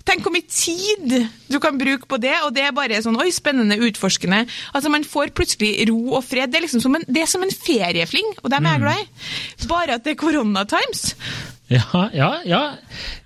Tenk 0.10 0.26
hvor 0.26 0.34
mye 0.34 0.48
tid 0.50 1.12
du 1.54 1.60
kan 1.62 1.78
bruke 1.78 2.08
på 2.10 2.18
det, 2.22 2.34
og 2.46 2.54
det 2.56 2.64
er 2.66 2.74
bare 2.74 2.98
sånn 3.06 3.18
oi, 3.22 3.28
spennende, 3.34 3.78
utforskende. 3.86 4.40
Altså 4.74 4.90
Man 4.90 5.06
får 5.06 5.30
plutselig 5.38 5.76
ro 5.92 6.16
og 6.18 6.24
fred. 6.26 6.50
Det 6.50 6.58
er 6.60 6.66
liksom 6.66 6.82
som 6.82 6.98
en, 6.98 7.06
det 7.06 7.22
er 7.22 7.30
som 7.30 7.46
en 7.46 7.54
feriefling, 7.54 8.32
og 8.42 8.50
dem 8.54 8.66
er 8.66 8.76
jeg 8.78 8.84
glad 8.88 9.04
i. 9.04 9.68
Bare 9.70 10.00
at 10.00 10.06
det 10.08 10.16
er 10.16 10.20
koronatimes. 10.24 11.04
Ja, 11.70 12.08
ja, 12.18 12.30
ja. 12.50 12.62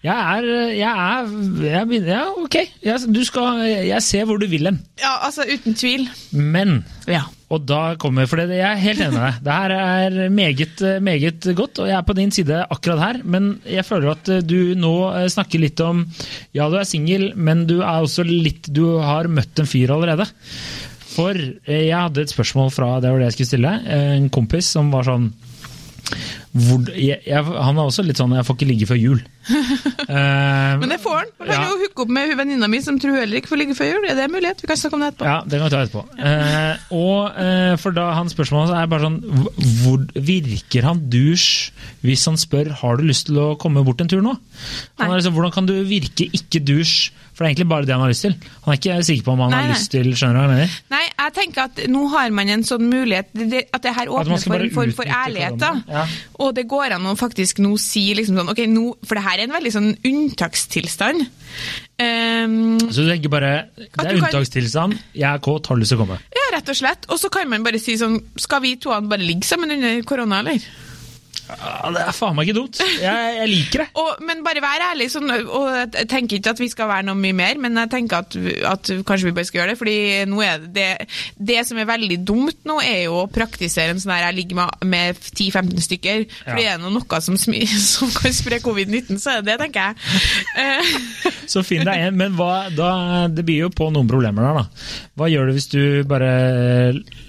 Jeg 0.04 0.18
er 0.36 0.48
Jeg 0.76 0.92
er 0.92 1.30
jeg, 1.64 1.88
begynner- 1.88 2.10
Ja, 2.12 2.24
ok. 2.44 2.56
Jeg, 2.84 3.00
du 3.16 3.24
skal, 3.24 3.62
jeg 3.88 4.04
ser 4.04 4.26
hvor 4.28 4.38
du 4.38 4.48
vil 4.52 4.68
hen. 4.68 4.82
Ja, 5.00 5.14
altså 5.26 5.46
uten 5.48 5.74
tvil. 5.80 6.10
Men 6.32 6.84
Ja. 7.08 7.24
Og 7.54 7.66
da 7.70 7.82
kommer, 8.02 8.26
for 8.30 8.40
det, 8.42 8.56
Jeg 8.58 8.66
er 8.66 8.82
helt 8.82 9.02
enig 9.04 9.14
med 9.14 9.24
deg. 9.28 9.42
Det 9.46 9.58
her 9.60 9.74
er 9.78 10.16
meget, 10.34 10.82
meget 11.06 11.50
godt, 11.60 11.80
og 11.84 11.90
jeg 11.92 11.98
er 12.00 12.08
på 12.08 12.16
din 12.18 12.32
side 12.34 12.62
akkurat 12.74 13.02
her. 13.04 13.20
Men 13.24 13.52
jeg 13.70 13.86
føler 13.86 14.16
at 14.16 14.32
du 14.50 14.74
nå 14.80 14.94
eh, 15.12 15.28
snakker 15.30 15.62
litt 15.62 15.84
om 15.86 16.06
Ja, 16.58 16.70
du 16.72 16.80
er 16.80 16.88
singel, 16.90 17.30
men 17.36 17.66
du 17.70 17.78
er 17.82 18.02
også 18.02 18.26
litt 18.26 18.72
Du 18.74 18.98
har 19.04 19.30
møtt 19.30 19.60
en 19.62 19.70
fyr 19.70 19.94
allerede. 19.94 20.26
For 21.14 21.38
eh, 21.38 21.86
jeg 21.92 21.94
hadde 22.00 22.24
et 22.26 22.34
spørsmål 22.34 22.72
fra 22.74 22.96
det 23.04 23.12
var 23.14 23.22
det 23.22 23.30
jeg 23.32 23.38
skulle 23.38 23.52
stille. 23.54 23.74
eh, 23.86 24.16
En 24.18 24.30
kompis 24.34 24.72
som 24.74 24.90
var 24.94 25.06
sånn 25.06 25.30
hvor, 26.54 26.84
jeg, 26.96 27.20
jeg, 27.26 27.44
Han 27.44 27.78
er 27.78 27.84
også 27.90 28.04
litt 28.06 28.18
sånn 28.20 28.34
'jeg 28.36 28.46
får 28.46 28.56
ikke 28.58 28.68
ligge 28.70 28.88
før 28.90 29.00
jul'. 29.02 29.22
uh, 30.10 30.78
Men 30.82 30.90
det 30.94 31.00
får 31.04 31.16
han. 31.18 31.30
Man 31.40 31.48
kan 31.48 31.56
Ja. 31.62 31.70
jo 31.70 31.78
hooke 31.82 32.02
opp 32.06 32.10
med 32.16 32.36
venninna 32.38 32.68
mi 32.70 32.80
som 32.82 33.00
tror 33.00 33.12
hun 33.16 33.20
heller 33.24 33.38
ikke 33.42 33.52
får 33.52 33.60
ligge 33.62 33.76
før 33.78 33.90
jul. 33.92 34.06
Er 34.10 34.16
det 34.16 34.24
en 34.28 34.32
mulighet? 34.36 34.62
Vi 34.62 34.68
kan 34.68 34.78
snakke 34.78 34.94
om 34.98 35.04
det 35.04 35.10
etterpå. 35.14 35.26
Ja, 35.26 35.38
det 35.44 35.60
kan 35.60 35.68
vi 35.68 35.74
ta 35.74 35.82
etterpå. 35.84 36.04
uh, 36.20 36.76
og 36.92 37.20
uh, 37.38 37.76
for 37.78 37.92
da 37.92 38.06
Hans 38.14 38.32
spørsmål 38.36 38.74
er 38.78 38.86
bare 38.92 39.08
sånn 39.08 39.20
hvor, 39.84 40.00
Virker 40.16 40.84
han 40.88 41.04
douche 41.10 41.72
hvis 42.04 42.26
han 42.30 42.38
spør 42.38 42.70
har 42.82 42.98
du 42.98 43.04
lyst 43.08 43.28
til 43.28 43.38
å 43.40 43.56
komme 43.60 43.84
bort 43.86 44.02
en 44.02 44.08
tur 44.12 44.22
nå? 44.22 44.36
Han 45.00 45.12
er 45.12 45.18
liksom, 45.20 45.34
hvordan 45.36 45.52
kan 45.56 45.66
du 45.70 45.74
virke 45.88 46.28
ikke 46.32 46.60
douche? 46.64 47.12
For 47.34 47.44
det 47.44 47.48
er 47.48 47.52
egentlig 47.56 47.68
bare 47.70 47.86
det 47.90 47.94
han 47.96 48.02
har 48.06 48.12
lyst 48.14 48.22
til. 48.28 48.34
Han 48.64 48.74
er 48.74 48.78
ikke 48.78 48.98
sikker 49.08 49.24
på 49.26 49.32
om 49.34 49.40
han 49.42 49.50
Nei, 49.56 49.62
har 49.66 49.72
lyst 49.74 49.90
til 49.92 50.06
Skjønner 50.14 50.34
du 50.34 50.40
hva 50.40 50.44
jeg 50.46 50.52
mener? 50.54 50.76
Nei, 50.94 51.04
jeg 51.18 51.34
tenker 51.34 51.64
at 51.64 51.80
nå 51.90 52.04
har 52.14 52.30
man 52.30 52.50
en 52.54 52.64
sånn 52.64 52.86
mulighet, 52.92 53.32
det- 53.34 53.70
at 53.74 53.82
det 53.82 53.94
her 53.96 54.06
åpner 54.14 54.38
for, 54.44 54.50
bare 54.54 54.70
for, 54.70 54.92
for 55.00 55.06
ærlighet. 55.06 55.58
da. 55.58 55.72
Ja. 55.90 56.06
Og 56.40 56.54
det 56.56 56.68
går 56.70 56.94
an 56.94 57.02
å 57.10 57.16
faktisk 57.18 57.58
nå 57.60 57.74
si 57.80 58.14
liksom 58.14 58.38
sånn, 58.38 58.50
ok, 58.54 58.62
nå, 58.70 58.86
For 59.06 59.16
det 59.16 59.24
her 59.24 59.40
er 59.40 59.44
en 59.50 59.56
veldig 59.58 59.74
sånn 59.74 59.90
unntakstilstand. 60.06 61.26
Um, 62.00 62.80
Så 62.90 63.04
du 63.04 63.10
tenker 63.10 63.30
bare 63.30 63.52
det 63.78 63.90
er 64.02 64.16
unntakstilstand, 64.18 64.98
jeg 65.14 65.28
er 65.30 65.42
kåt, 65.46 65.68
har 65.70 65.78
lyst 65.78 65.94
til 65.94 66.00
å 66.00 66.06
komme. 66.06 66.18
ja, 66.34 66.46
rett 66.58 66.70
og 66.70 66.76
slett. 66.76 67.06
Og 67.10 67.20
så 67.22 67.30
kan 67.34 67.50
man 67.50 67.64
bare 67.64 67.80
si 67.80 67.94
sånn 67.98 68.20
Skal 68.38 68.62
vi 68.62 68.76
to 68.82 68.90
bare 69.02 69.22
ligge 69.22 69.46
sammen 69.46 69.72
under 69.72 70.02
korona, 70.04 70.40
eller? 70.42 70.60
Ja, 71.50 71.90
det 71.94 72.02
er 72.08 72.16
faen 72.16 72.36
meg 72.38 72.48
ikke 72.48 72.56
dumt. 72.62 72.80
Jeg, 73.02 73.34
jeg 73.38 73.50
liker 73.52 73.84
det. 73.84 73.88
Og, 74.00 74.22
men 74.26 74.44
bare 74.46 74.62
vær 74.64 74.84
ærlig. 74.92 75.10
Sånn, 75.12 75.28
og 75.44 75.66
jeg 75.76 76.08
tenker 76.12 76.38
ikke 76.40 76.54
at 76.56 76.62
vi 76.64 76.70
skal 76.72 76.88
være 76.90 77.06
noe 77.10 77.20
mye 77.20 77.36
mer, 77.36 77.60
men 77.62 77.76
jeg 77.82 77.92
tenker 77.92 78.24
at, 78.24 78.38
at 78.70 78.92
kanskje 79.08 79.28
vi 79.30 79.34
bare 79.36 79.50
skal 79.50 79.60
gjøre 79.62 79.74
det. 79.74 79.80
fordi 79.82 79.96
nå 80.32 80.40
er 80.46 80.64
det, 80.64 80.72
det, 80.78 81.08
det 81.52 81.60
som 81.68 81.82
er 81.82 81.90
veldig 81.90 82.20
dumt 82.26 82.64
nå, 82.70 82.78
er 82.84 83.04
jo 83.10 83.20
å 83.24 83.28
praktisere 83.34 83.94
en 83.94 84.00
sånn 84.02 84.14
her 84.16 84.26
jeg 84.30 84.38
ligger 84.40 84.62
med, 84.62 84.88
med 84.96 85.20
10-15 85.20 85.84
stykker. 85.90 86.26
For 86.46 86.62
Ja. 86.64 86.74
er 86.74 86.80
det 86.80 86.86
noe, 86.86 86.96
noe 87.02 87.22
som, 87.26 87.38
som 87.94 88.14
kan 88.16 88.34
spre 88.40 88.62
covid-19, 88.64 89.20
så 89.22 89.36
er 89.38 89.44
det 89.44 89.52
det, 89.52 89.60
tenker 89.66 89.92
jeg. 89.92 90.24
Eh, 90.64 90.96
Så 91.52 91.62
finn 91.68 91.84
deg 91.86 92.08
en, 92.08 92.18
men 92.18 92.36
hva, 92.40 92.70
da, 92.74 92.90
det 93.30 93.44
byr 93.48 93.66
jo 93.66 93.72
på 93.76 93.90
noen 93.94 94.08
problemer 94.10 94.48
der, 94.48 94.62
da. 94.64 95.02
Hva 95.20 95.28
gjør 95.30 95.52
du 95.52 95.58
hvis 95.60 95.68
du 95.70 95.82
bare 96.10 96.30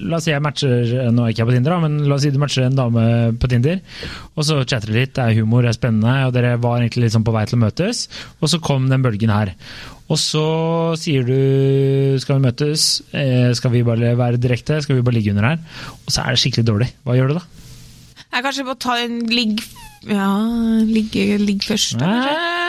La 0.00 0.16
oss 0.16 0.25
si 0.25 0.30
jeg 0.33 0.40
matcher 0.42 1.11
Nå 1.12 1.25
er 1.26 1.28
jeg 1.30 1.35
ikke 1.35 1.42
jeg 1.42 1.49
på 1.50 1.54
Tinder, 1.59 1.75
da, 1.75 1.80
men 1.85 1.99
la 2.09 2.16
oss 2.16 2.25
si 2.25 2.30
du 2.33 2.38
matcher 2.40 2.64
en 2.68 2.78
dame 2.78 3.04
på 3.42 3.50
Tinder, 3.52 3.80
og 4.35 4.47
så 4.47 4.61
chatter 4.65 4.93
de 4.93 4.99
litt, 5.01 5.15
det 5.17 5.25
er 5.25 5.41
humor, 5.41 5.65
det 5.65 5.73
er 5.73 5.79
spennende, 5.79 6.15
og 6.29 6.37
dere 6.37 6.55
var 6.63 6.81
egentlig 6.81 7.11
sånn 7.15 7.27
på 7.27 7.35
vei 7.35 7.45
til 7.49 7.59
å 7.59 7.65
møtes, 7.65 8.07
og 8.41 8.53
så 8.53 8.63
kom 8.65 8.89
den 8.93 9.05
bølgen 9.05 9.35
her. 9.35 9.55
Og 10.05 10.21
så 10.21 10.45
sier 11.01 11.25
du 11.25 12.19
skal 12.21 12.39
vi 12.39 12.49
møtes, 12.51 12.89
eh, 13.17 13.51
skal 13.57 13.73
vi 13.73 13.85
bare 13.87 14.13
være 14.19 14.41
direkte, 14.41 14.83
skal 14.85 14.99
vi 14.99 15.07
bare 15.07 15.17
ligge 15.17 15.33
under 15.33 15.55
her? 15.55 15.85
Og 16.05 16.13
så 16.13 16.25
er 16.25 16.35
det 16.35 16.43
skikkelig 16.45 16.69
dårlig. 16.69 16.91
Hva 17.07 17.17
gjør 17.17 17.33
du 17.33 17.39
da? 17.41 17.47
jeg 18.35 18.43
kanskje 18.43 18.67
må 18.67 18.75
ta 18.83 18.97
en 18.99 19.21
ligg 19.31 19.63
Ja, 20.09 20.29
ligge 20.85 21.39
ligge 21.41 21.65
først. 21.71 21.97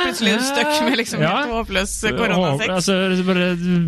Plutselig 0.06 0.32
er 0.36 0.38
du 0.38 0.46
stuck 0.46 0.74
med 0.86 0.98
liksom 1.00 1.22
Ja. 1.24 1.32
helt 1.42 1.52
håpløs 1.56 1.94
koronasex. 2.16 2.70
Altså, 2.70 2.96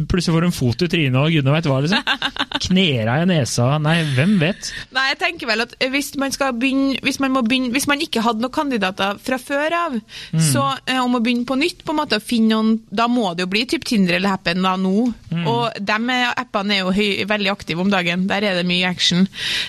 plutselig 0.10 0.34
får 0.34 0.42
du 0.42 0.48
en 0.48 0.56
fot 0.56 0.82
i 0.82 0.88
trynet 0.92 1.20
og 1.22 1.32
gudene 1.32 1.54
veit 1.54 1.68
hva. 1.70 1.77
liksom. 1.86 2.04
Knera 2.68 3.20
i 3.22 3.25
nesa 3.30 3.68
Nei, 3.80 4.00
hvem 4.18 4.38
vet? 4.42 4.72
Nei, 4.96 5.04
jeg 5.12 5.20
tenker 5.22 5.48
vel 5.51 5.62
at 5.68 5.75
hvis 5.94 6.16
man 6.18 6.34
begynne 6.58 6.98
Hvis 7.06 7.20
man, 7.22 7.32
må 7.36 7.44
begynne, 7.46 7.70
hvis 7.75 7.86
man 7.88 8.01
ikke 8.01 8.24
hadde 8.25 8.42
noen 8.42 8.51
kandidater 8.56 9.20
fra 9.22 9.38
før 9.38 9.75
av, 9.86 10.00
Mm. 10.34 10.42
så 10.42 10.63
eh, 10.88 10.98
om 11.00 11.13
å 11.16 11.22
begynne 11.24 11.46
på 11.48 11.56
nytt, 11.60 11.84
på 11.86 11.94
en 11.94 12.00
måte, 12.01 12.18
finne 12.24 12.50
noen 12.56 12.80
Da 12.92 13.06
må 13.08 13.30
det 13.38 13.46
jo 13.46 13.51
bli 13.54 13.66
typ 13.70 13.86
Tinder 13.88 14.16
eller 14.18 14.30
Happen 14.34 14.62
da 14.66 14.75
nå. 14.77 15.13
Mm. 15.32 15.46
Og 15.48 15.77
de 15.80 15.98
appene 16.38 16.74
er 16.75 16.82
jo 16.82 16.92
høy, 16.92 17.25
veldig 17.30 17.51
aktive 17.54 17.82
om 17.86 17.89
dagen. 17.94 18.25
Der 18.27 18.44
er 18.44 18.58
det 18.60 18.66
mye 18.68 18.88
action. 18.89 19.27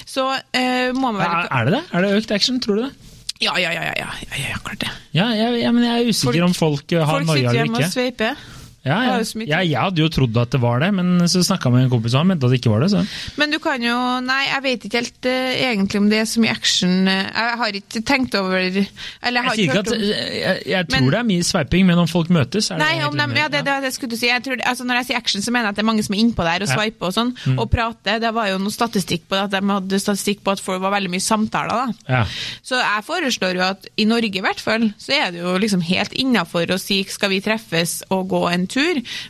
Så 0.09 0.25
eh, 0.55 0.91
må 0.97 1.13
man 1.13 1.23
Er, 1.23 1.47
er 1.53 1.65
det 1.69 1.75
det? 1.77 1.83
Er 1.93 2.03
det 2.07 2.13
økt 2.23 2.33
action, 2.35 2.59
tror 2.65 2.77
du 2.81 2.83
det? 2.87 2.93
Ja, 3.41 3.53
ja, 3.59 3.71
ja, 3.71 3.83
ja, 3.87 3.93
ja, 3.97 4.09
ja, 4.27 4.39
ja 4.51 4.57
klart 4.65 4.81
det. 4.83 4.91
Ja, 5.15 5.29
jeg, 5.31 5.61
ja, 5.63 5.71
men 5.73 5.85
jeg 5.85 6.03
er 6.03 6.09
usikker 6.09 6.33
Folk- 6.33 6.45
om 6.49 6.55
folk 6.55 6.93
eller 6.93 7.05
ikke 7.05 7.13
Folk 7.13 7.29
sitter 7.37 7.53
hjemme 7.59 7.79
og 7.79 7.93
sveiper. 7.93 8.41
Ja, 8.89 8.99
ja. 9.07 9.19
Ja, 9.49 9.61
jeg 9.63 9.77
hadde 9.79 10.03
jo 10.03 10.09
trodd 10.13 10.37
at 10.41 10.51
det 10.55 10.61
var 10.63 10.81
det, 10.83 10.89
men 10.97 11.21
så 11.29 11.43
snakka 11.45 11.71
med 11.75 11.85
en 11.87 11.91
kompis 11.93 12.15
og 12.17 12.23
han 12.25 12.31
mente 12.33 12.49
at 12.49 12.55
det 12.55 12.61
ikke 12.63 12.73
var 12.73 12.85
det. 12.85 12.91
Så. 12.95 13.05
Men 13.41 13.53
du 13.53 13.59
kan 13.63 13.83
jo 13.85 13.97
Nei, 14.25 14.41
jeg 14.49 14.63
vet 14.65 14.85
ikke 14.89 15.01
helt 15.03 15.29
uh, 15.29 15.51
egentlig 15.69 16.01
om 16.03 16.09
det 16.11 16.19
er 16.23 16.29
så 16.31 16.41
mye 16.43 16.53
action. 16.55 16.95
eh, 17.09 17.29
Jeg 17.29 17.59
har 17.61 17.79
ikke 17.81 18.03
tenkt 18.09 18.35
over 18.39 18.59
Eller 18.59 19.39
jeg 19.39 19.45
har 19.47 19.55
Jeg 19.59 19.69
ikke 19.69 19.77
hørt 19.79 19.93
at 19.93 19.95
om 19.95 20.03
Jeg, 20.09 20.63
jeg 20.73 20.89
tror 20.89 21.01
Men- 21.01 21.11
det 21.13 21.19
er 21.21 21.29
mye 21.31 21.47
sveiping, 21.49 21.87
men 21.87 21.99
om 22.03 22.09
folk 22.11 22.31
møtes 22.35 22.71
er 22.71 22.79
det 22.79 22.87
Nei, 22.87 23.05
om 23.07 23.17
ja, 23.37 23.49
det, 23.49 23.65
det, 23.67 23.77
det 23.85 23.93
skulle 23.95 24.11
du 24.11 24.17
si. 24.21 24.29
Jeg 24.31 24.43
tror, 24.45 24.61
altså, 24.65 24.85
når 24.89 25.01
jeg 25.03 25.07
sier 25.11 25.17
action, 25.21 25.43
så 25.45 25.53
mener 25.55 25.69
jeg 25.69 25.77
at 25.77 25.81
det 25.81 25.85
er 25.85 25.91
mange 25.91 26.05
som 26.07 26.15
er 26.17 26.23
innpå 26.23 26.47
der 26.47 26.63
og. 26.65 26.69
Mm. 26.69 26.75
sveiper 26.79 27.09
og 27.09 27.15
sånn, 27.17 27.33
og 27.59 27.67
prater. 27.73 28.19
Det 28.23 28.31
var 28.35 28.49
jo 28.53 28.59
noe 28.63 28.75
statistikk 28.75 29.25
på 29.29 29.37
det, 29.37 29.43
at 29.49 29.55
de 29.57 29.73
hadde 29.73 30.01
statistikk 30.03 30.43
på 30.47 30.53
at 30.55 30.61
folk 30.63 30.81
var 30.83 30.93
veldig 30.95 31.11
mye 31.11 31.25
samtaler. 31.25 31.69
da. 31.69 32.15
Ja. 32.15 32.23
Så 32.63 32.79
jeg 32.79 33.05
foreslår 33.07 33.59
jo 33.59 33.65
at 33.67 33.89
i 33.99 34.05
Norge 34.09 34.39
i 34.39 34.45
hvert 34.45 34.61
fall, 34.63 34.89
så 34.99 35.13
er 35.17 35.33
det 35.35 35.41
jo 35.43 35.57
liksom 35.59 35.83
helt 35.89 36.13
innafor 36.13 36.71
å 36.75 36.79
si 36.81 37.03
skal 37.09 37.33
vi 37.33 37.41
treffes 37.45 38.03
og 38.15 38.29
gå 38.31 38.43
en 38.53 38.67
tur, 38.71 38.78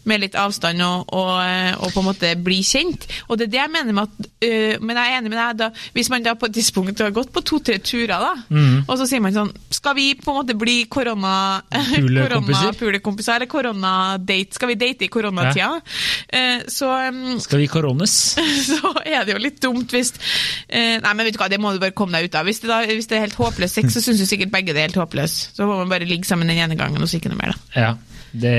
med 0.09 0.23
litt 0.23 0.37
avstand 0.39 0.83
og, 0.85 1.13
og, 1.15 1.33
eh, 1.43 1.73
og 1.79 1.93
på 1.95 2.03
en 2.03 2.09
måte 2.09 2.33
bli 2.45 2.61
kjent. 2.67 3.07
Og 3.29 3.39
det 3.39 3.49
er 3.49 3.53
det 3.55 3.61
jeg 3.63 3.73
mener 3.75 3.97
med 3.97 4.09
at 4.09 4.29
øh, 4.49 4.75
Men 4.85 4.97
jeg 4.97 5.13
er 5.13 5.19
enig 5.19 5.31
med 5.33 5.39
deg, 5.39 5.57
da, 5.61 5.71
hvis 5.97 6.11
man 6.13 6.25
da 6.27 6.35
på 6.39 6.49
et 6.49 6.57
tidspunkt 6.59 7.01
har 7.03 7.15
gått 7.17 7.33
på 7.35 7.43
to-tre 7.47 7.79
turer, 7.79 8.15
da, 8.19 8.35
Mm. 8.49 8.85
og 8.89 8.95
så 8.97 9.05
sier 9.09 9.21
man 9.21 9.35
sånn 9.35 9.51
Skal 9.75 9.95
vi 9.99 10.07
på 10.17 10.31
en 10.33 10.39
måte 10.41 10.55
bli 10.59 10.87
korona... 10.91 11.61
Pulekompiser? 12.79 13.37
Eller 13.39 13.51
koronadate. 13.51 14.55
Skal 14.57 14.73
vi 14.73 14.77
date 14.81 15.07
i 15.07 15.11
koronatida? 15.13 15.81
Eh, 16.29 16.65
så 16.69 16.91
um, 17.09 17.39
Skal 17.43 17.63
vi 17.63 17.69
korones? 17.71 18.15
så 18.71 18.93
er 19.05 19.27
det 19.27 19.35
jo 19.35 19.43
litt 19.43 19.61
dumt 19.63 19.93
hvis 19.95 20.15
uh, 20.17 20.97
Nei, 21.03 21.13
men 21.15 21.27
vet 21.29 21.37
du 21.37 21.41
hva, 21.43 21.51
det 21.53 21.61
må 21.63 21.73
du 21.75 21.81
bare 21.83 21.97
komme 21.97 22.19
deg 22.19 22.29
ut 22.31 22.39
av. 22.39 22.49
Hvis 22.49 22.63
det, 22.65 22.71
da, 22.71 22.81
hvis 22.89 23.09
det 23.11 23.19
er 23.19 23.27
helt 23.27 23.39
håpløs 23.39 23.77
sex, 23.79 23.93
så 23.95 24.03
syns 24.05 24.23
jo 24.23 24.29
sikkert 24.29 24.53
begge 24.55 24.75
det 24.75 24.83
er 24.83 24.91
helt 24.91 25.01
håpløst. 25.01 25.57
Så 25.57 25.69
må 25.69 25.79
man 25.81 25.91
bare 25.93 26.09
ligge 26.09 26.29
sammen 26.29 26.51
den 26.51 26.61
ene 26.61 26.79
gangen, 26.79 27.03
og 27.03 27.11
så 27.11 27.19
ikke 27.21 27.33
noe 27.33 27.41
mer, 27.41 27.55
da. 27.55 27.81
Ja. 27.81 27.91
Det, 28.29 28.51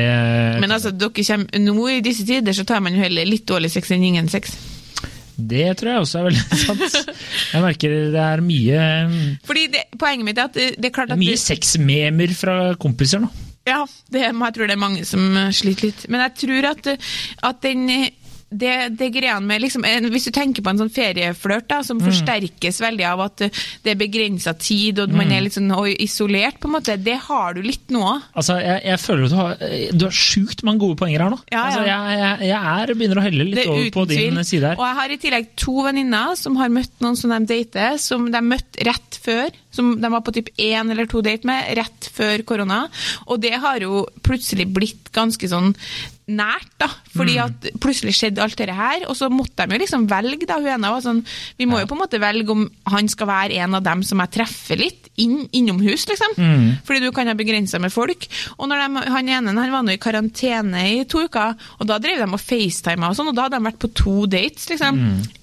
Men 0.64 0.69
altså, 0.76 0.92
dere 0.92 1.26
kommer, 1.26 1.60
nå 1.64 1.88
i 1.92 2.02
disse 2.06 2.26
tider 2.28 2.56
så 2.56 2.66
tar 2.68 2.84
man 2.86 2.96
jo 2.96 3.04
heller 3.04 3.28
litt 3.28 3.48
dårlig 3.50 3.72
sex 3.74 3.92
enn 3.96 4.06
ingen 4.12 4.30
sex. 4.32 4.56
det 5.40 5.70
tror 5.80 5.92
jeg 5.94 6.06
også 6.06 6.20
er 6.20 6.26
veldig 6.30 6.58
sant. 6.66 6.98
Jeg 7.54 7.64
merker 7.64 7.94
det 8.16 8.24
er 8.24 8.42
mye, 8.44 8.88
Fordi 9.48 9.68
det, 9.76 9.86
Poenget 10.00 10.28
mitt 10.28 10.42
er 10.42 10.50
at 10.50 10.58
det, 10.60 10.90
er 10.90 10.96
klart 10.96 11.14
det 11.14 11.20
at 11.20 11.24
mye 11.24 11.38
sexmemer 11.40 12.34
fra 12.36 12.58
kompiser 12.80 13.24
nå. 13.24 13.30
Ja, 13.68 13.84
det, 14.10 14.24
jeg 14.24 14.54
tror 14.56 14.66
det 14.70 14.74
er 14.74 14.82
mange 14.82 15.04
som 15.06 15.36
sliter 15.54 15.90
litt. 15.90 16.06
Men 16.10 16.24
jeg 16.26 16.36
tror 16.42 16.68
at, 16.72 16.88
at 17.46 17.60
den 17.62 17.84
det, 18.50 18.74
det 18.98 19.12
greiene 19.14 19.46
med 19.46 19.62
liksom, 19.62 19.86
Hvis 20.10 20.26
du 20.30 20.32
tenker 20.34 20.66
på 20.66 20.72
en 20.72 20.82
sånn 20.82 20.92
ferieflørt 20.94 21.68
da, 21.70 21.82
som 21.86 22.02
forsterkes 22.02 22.82
veldig 22.82 23.06
av 23.06 23.24
at 23.28 23.44
det 23.84 23.94
er 23.94 24.00
begrensa 24.00 24.56
tid, 24.58 25.04
og 25.04 25.14
man 25.14 25.32
er 25.32 25.44
litt 25.46 25.58
sånn 25.58 25.70
isolert, 26.02 26.60
på 26.62 26.70
en 26.70 26.76
måte, 26.80 26.98
det 26.98 27.18
har 27.28 27.58
du 27.58 27.62
litt 27.66 27.94
nå 27.94 28.02
òg. 28.02 28.26
Altså, 28.40 28.58
jeg, 28.64 28.82
jeg 28.90 29.02
føler 29.04 29.28
at 29.28 29.32
du 29.34 29.38
har, 29.38 29.64
du 29.94 30.06
har 30.08 30.18
sjukt 30.18 30.66
mange 30.68 30.84
gode 30.84 30.98
poenger 31.00 31.26
her 31.26 31.34
nå. 31.36 31.40
Ja, 31.50 31.60
ja. 31.60 31.64
Altså, 31.68 31.86
jeg, 31.86 32.20
jeg, 32.24 32.50
jeg 32.50 32.74
er, 32.74 32.94
begynner 33.00 33.22
å 33.22 33.26
helle 33.28 33.48
litt 33.52 33.64
er 33.64 33.74
over 33.74 33.90
på 34.00 34.06
din 34.10 34.44
side 34.44 34.74
her. 34.74 34.80
Og 34.80 34.86
jeg 34.88 35.00
har 35.02 35.14
i 35.14 35.22
tillegg 35.26 35.50
to 35.60 35.78
venninner 35.86 36.38
som 36.40 36.60
har 36.60 36.74
møtt 36.74 36.96
noen 37.04 37.20
som 37.20 37.34
de 37.36 37.42
dater, 37.54 37.98
som 38.02 38.30
de 38.34 38.46
møtte 38.46 38.86
rett 38.90 39.20
før. 39.24 39.50
Som 39.76 39.92
de 40.02 40.10
var 40.10 40.24
på 40.26 40.34
typ 40.34 40.50
én 40.58 40.90
eller 40.90 41.06
to 41.10 41.22
date 41.26 41.46
med 41.48 41.68
rett 41.78 42.10
før 42.16 42.42
korona. 42.48 42.86
Og 43.30 43.38
det 43.44 43.54
har 43.62 43.84
jo 43.84 44.08
plutselig 44.26 44.66
blitt 44.74 45.12
ganske 45.16 45.50
sånn 45.52 45.76
nært, 46.30 46.70
da. 46.80 46.88
Fordi 47.16 47.36
Mm. 47.36 47.46
at 47.46 47.80
plutselig 47.82 48.14
skjedde 48.16 48.42
alt 48.44 48.56
dette 48.56 48.76
her. 48.76 49.06
Og 49.10 49.16
så 49.18 49.30
måtte 49.34 49.66
de 49.68 49.76
jo 49.76 49.82
liksom 49.82 50.08
velge, 50.08 50.46
da. 50.46 50.60
Hun 50.60 50.68
ene 50.68 50.92
var 50.94 51.02
sånn 51.02 51.24
Vi 51.58 51.66
må 51.66 51.80
jo 51.80 51.88
på 51.90 51.98
en 51.98 52.04
måte 52.06 52.20
velge 52.22 52.50
om 52.50 52.70
han 52.88 53.08
skal 53.08 53.28
være 53.28 53.58
en 53.64 53.76
av 53.76 53.84
dem 53.84 54.04
som 54.04 54.20
jeg 54.20 54.32
treffer 54.32 54.78
litt 54.78 55.10
inn, 55.18 55.48
innomhus, 55.52 56.06
liksom. 56.08 56.36
Mm. 56.38 56.78
Fordi 56.86 57.00
du 57.02 57.12
kan 57.12 57.28
ha 57.28 57.34
begrensa 57.34 57.80
med 57.80 57.92
folk. 57.92 58.28
Og 58.60 58.70
når 58.70 58.88
de, 59.04 59.12
han 59.12 59.28
ene 59.30 59.58
han 59.60 59.72
var 59.72 59.84
nå 59.84 59.92
i 59.94 59.98
karantene 59.98 61.00
i 61.00 61.04
to 61.06 61.26
uker, 61.28 61.56
og 61.80 61.88
da 61.88 61.98
drev 62.00 62.18
de 62.18 62.30
og 62.34 62.40
facetima 62.40 63.10
og 63.10 63.16
sånn, 63.18 63.28
og 63.30 63.36
da 63.36 63.48
hadde 63.48 63.60
de 63.60 63.66
vært 63.66 63.80
på 63.80 63.94
to 63.94 64.26
dates, 64.28 64.70
liksom. 64.70 64.96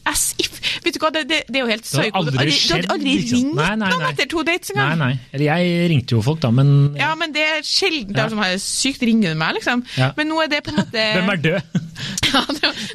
As 0.06 0.34
if 0.38 0.60
Vet 0.84 0.94
du 0.94 1.00
hva, 1.02 1.10
det, 1.10 1.24
det, 1.28 1.38
det 1.50 1.56
er 1.58 1.64
jo 1.64 1.70
helt 1.70 1.82
Mm. 1.86 1.90
Det 1.90 1.98
har 1.98 2.04
psyko. 2.04 2.18
aldri 2.20 2.32
Du 2.46 2.74
hadde 2.74 2.90
aldri 2.94 3.12
liksom. 3.16 3.38
ringt 3.40 3.54
Nei, 3.58 3.70
nei, 3.80 3.88
noen 3.90 4.04
etter 4.12 4.28
to 4.30 4.42
dates 4.46 4.70
engang. 4.70 4.98
nei. 5.00 5.18
Eller 5.32 5.44
jeg 5.48 5.88
ringte 5.90 6.14
jo 6.16 6.22
folk, 6.22 6.40
da, 6.40 6.50
men 6.54 6.70
Ja, 6.98 7.14
men 7.18 7.32
det 7.34 7.42
er 7.42 7.62
sjelden 7.66 8.16
Ja. 8.16 8.28
som 8.28 8.38
har 8.38 8.54
sykt 8.62 9.02
ringende 9.02 9.34
meg, 9.36 9.54
liksom. 9.58 9.82
Ja. 9.98 10.12
Men 10.16 10.28
nå 10.30 10.38
er 10.44 10.48
det 10.52 10.62
på 10.66 10.70
en 10.70 10.78
måte 10.82 11.06
Hvem 11.16 11.32
er 11.34 11.42
død? 11.42 11.62
ja, 12.32 12.44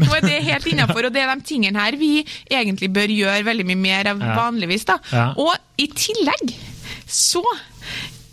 nå 0.05 0.15
er 0.17 0.21
det 0.27 0.37
helt 0.47 0.67
innafor, 0.71 1.05
og 1.09 1.13
det 1.13 1.21
er 1.25 1.35
de 1.35 1.41
tingene 1.51 1.79
her 1.83 1.97
vi 1.99 2.23
egentlig 2.49 2.91
bør 2.93 3.11
gjøre 3.11 3.43
veldig 3.49 3.65
mye 3.73 3.81
mer 3.87 4.07
av 4.13 4.19
Ja. 4.21 4.35
vanligvis. 4.39 4.85
da. 4.85 4.97
Ja. 5.11 5.27
Og 5.37 5.51
i 5.77 5.87
tillegg 5.87 6.55
så 7.11 7.43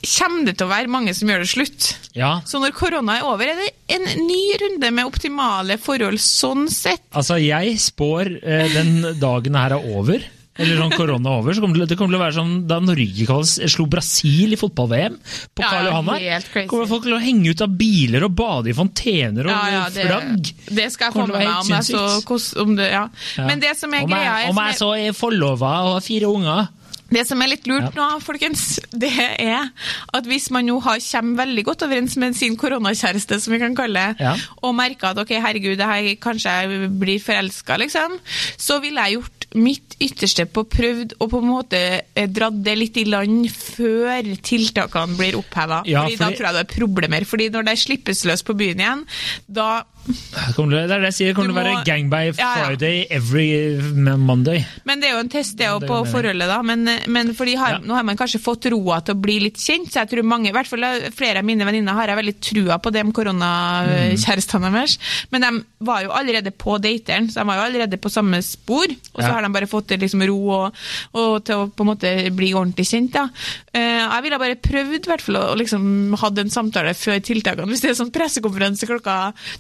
kommer 0.04 0.46
det 0.46 0.56
til 0.60 0.68
å 0.68 0.70
være 0.70 0.92
mange 0.92 1.14
som 1.16 1.28
gjør 1.32 1.44
det 1.44 1.50
slutt. 1.50 1.90
Ja, 2.18 2.40
Så 2.46 2.60
når 2.62 2.74
korona 2.76 3.18
er 3.18 3.26
over, 3.28 3.46
er 3.50 3.58
det 3.60 3.70
en 3.98 4.26
ny 4.26 4.40
runde 4.62 4.90
med 4.94 5.06
optimale 5.10 5.78
forhold 5.82 6.18
sånn 6.22 6.66
sett. 6.72 7.04
altså 7.12 7.38
jeg 7.42 7.76
spår 7.82 8.36
eh, 8.42 8.66
den 8.74 9.14
dagen 9.20 9.54
her 9.58 9.74
er 9.78 9.88
over, 9.98 10.22
eller 10.58 10.74
sånn 10.80 10.90
korona 10.90 11.30
er 11.30 11.38
over, 11.38 11.54
så 11.54 11.62
kommer 11.62 11.78
det, 11.78 11.86
det 11.92 11.96
kommer 12.00 12.16
til 12.16 12.18
å 12.18 12.22
være 12.24 12.34
sånn 12.34 12.54
da 12.66 12.80
Norge 12.82 13.26
kalles, 13.28 13.52
slo 13.70 13.84
Brasil 13.86 14.56
i 14.56 14.58
fotball-VM 14.58 15.18
på 15.54 15.62
Ja, 15.62 15.68
Karl 15.70 15.86
Johan 15.86 16.08
her. 16.16 16.48
Kommer 16.70 16.88
folk 16.90 17.04
til 17.06 17.14
å 17.14 17.20
henge 17.22 17.52
ut 17.54 17.62
av 17.62 17.76
biler 17.78 18.26
og 18.26 18.34
bade 18.40 18.72
i 18.72 18.74
fontener 18.74 19.46
og 19.46 19.54
Ja, 19.54 19.60
ja, 19.76 19.84
det, 19.94 20.08
flagg? 20.08 20.50
det 20.80 20.88
skal 20.96 21.12
jeg 21.12 21.14
få 21.14 21.26
med 21.30 21.36
meg. 21.38 21.52
Om 21.60 21.70
jeg, 21.76 21.86
så, 21.92 22.58
om 22.64 22.74
det, 22.80 22.88
ja. 22.90 23.04
Men 23.38 23.62
det 23.62 23.76
som 23.78 23.94
er 23.94 24.02
Om 24.08 24.10
greia 24.16 24.34
er, 24.40 24.50
om 24.50 24.58
jeg 24.64 24.80
så 24.82 24.90
er 24.98 25.14
forlova 25.14 25.76
og 25.86 25.94
har 26.00 26.04
fire 26.08 26.32
unger 26.34 26.66
Det 27.10 27.22
som 27.26 27.40
er 27.40 27.48
litt 27.54 27.66
lurt 27.70 27.94
nå, 27.96 28.06
folkens, 28.20 28.78
det 28.92 29.08
er 29.40 29.70
at 30.14 30.26
hvis 30.28 30.50
man 30.52 30.66
nå 30.68 30.76
har, 30.84 31.00
kommer 31.00 31.44
veldig 31.46 31.64
godt 31.64 31.86
overens 31.86 32.16
med 32.20 32.36
sin 32.36 32.56
koronakjæreste, 32.60 33.38
som 33.40 33.54
vi 33.54 33.60
kan 33.62 33.74
kalle 33.78 34.02
det, 34.12 34.20
Ja. 34.26 34.34
og 34.62 34.74
merker 34.76 35.14
at 35.14 35.18
ok, 35.22 35.32
herregud, 35.40 35.78
det 35.80 35.88
her, 35.88 36.10
kanskje 36.20 36.52
jeg 36.58 36.90
blir 37.00 37.18
forelska, 37.24 37.78
liksom, 37.80 38.18
så 38.60 38.78
ville 38.84 39.00
jeg 39.06 39.16
gjort 39.18 39.46
mitt 39.56 39.96
ytterste 40.04 40.44
på 40.52 40.66
prøvd 40.68 41.14
å 41.24 41.28
på 41.32 41.38
en 41.40 41.48
måte 41.48 41.78
eh, 42.14 42.26
dratt 42.28 42.58
det 42.66 42.74
litt 42.76 42.96
i 43.00 43.06
land 43.08 43.48
før 43.48 44.28
tiltakene 44.44 45.16
blir 45.16 45.38
oppheva. 45.40 45.80
Ja, 45.88 46.02
fordi, 46.04 46.18
da 46.20 46.28
tror 46.34 46.48
jeg 46.50 46.58
det 46.58 46.64
er 46.66 46.74
problemer. 46.76 47.24
Fordi 47.24 47.48
når 47.54 47.70
det 47.70 47.78
slippes 47.80 48.24
løs 48.28 48.44
på 48.44 48.52
byen 48.60 48.82
igjen, 48.84 49.06
da 49.48 49.70
Det 50.08 50.54
kommer 50.56 50.78
er 50.80 50.88
det 50.88 50.98
jeg 51.10 51.16
sier, 51.18 51.28
det 51.30 51.36
kommer 51.36 51.52
til 51.52 51.58
å 51.58 51.62
være 51.62 51.84
gangbang 51.86 52.30
friday 52.38 52.96
Ja, 52.98 53.04
ja. 53.04 53.16
Every 53.18 53.48
Monday. 54.18 54.62
Men 54.88 55.00
det 55.02 55.10
er 55.10 55.16
jo 55.18 55.22
en 55.24 55.30
test 55.32 55.56
det 55.58 55.66
er 55.68 55.74
jo 55.76 55.82
på 55.88 55.98
forholdet, 56.08 56.48
da. 56.48 56.58
Men, 56.66 56.84
men 57.12 57.34
fordi 57.36 57.56
har, 57.60 57.76
Ja. 57.76 57.80
nå 57.84 57.94
har 57.96 58.06
man 58.08 58.16
kanskje 58.16 58.40
fått 58.40 58.66
roa 58.72 59.00
til 59.04 59.14
å 59.16 59.20
bli 59.20 59.38
litt 59.44 59.58
kjent, 59.60 59.90
så 59.92 60.02
jeg 60.02 60.10
tror 60.14 60.24
mange, 60.28 60.48
i 60.48 60.54
hvert 60.56 60.68
fall 60.70 60.84
flere 61.14 61.42
av 61.42 61.46
mine 61.48 61.66
venninner 61.68 61.92
har 61.98 62.08
jeg 62.12 62.20
veldig 62.20 62.36
trua 62.40 62.78
på 62.82 62.92
de 62.94 63.02
koronakjærestene 63.12 64.70
deres. 64.72 64.96
Men 65.32 65.44
de 65.44 65.50
var 65.86 66.02
jo 66.04 66.12
allerede 66.14 66.52
på 66.56 66.78
dateren, 66.82 67.28
så 67.30 67.40
de 67.42 67.48
var 67.50 67.60
jo 67.60 67.66
allerede 67.68 67.98
på 68.00 68.10
samme 68.12 68.40
spor. 68.44 68.86
Og 69.14 69.22
så 69.22 69.30
har 69.32 69.42
de 69.44 69.52
bare 69.54 69.68
fått 69.70 69.94
liksom 69.98 70.24
ro 70.28 70.38
og, 70.58 70.78
og 71.18 71.38
til 71.46 71.64
å 71.64 71.68
på 71.68 71.84
en 71.84 71.90
måte 71.92 72.12
bli 72.36 72.52
ordentlig 72.56 72.86
kjent, 72.88 73.12
da. 73.16 73.26
Eh, 73.72 74.02
jeg 74.04 74.24
ville 74.24 74.40
bare 74.40 74.58
prøvd 74.62 74.96
i 74.98 75.10
hvert 75.12 75.24
fall 75.24 75.40
å 75.42 75.56
liksom 75.58 76.16
hadde 76.20 76.44
en 76.46 76.52
samtale 76.54 76.94
før 76.98 77.20
tiltakene. 77.24 77.68
Hvis 77.70 77.84
det 77.84 77.92
er 77.92 77.98
sånn 78.00 78.12
pressekonferanse 78.14 78.88
klokka 78.88 79.18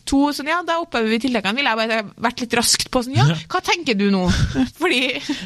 to, 0.08 0.28
sånn 0.38 0.48
ja, 0.50 0.58
da 0.66 0.78
opphever 0.82 1.10
vi 1.12 1.18
tiltakene. 1.22 1.58
Ville 1.58 1.72
jeg 1.74 1.80
bare 1.80 1.98
vært 2.28 2.42
litt 2.44 2.54
raskt 2.58 2.88
på 2.94 3.02
sånn 3.04 3.16
ja, 3.18 3.26
hva 3.50 3.60
tenker 3.66 3.96
du 3.98 4.06
nå? 4.14 4.24
Fordi 4.80 5.00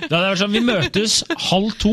Da 0.08 0.18
hadde 0.18 0.30
vært 0.30 0.42
sånn, 0.42 0.54
Vi 0.56 0.62
møtes 0.66 1.16
halv 1.48 1.74
to, 1.82 1.92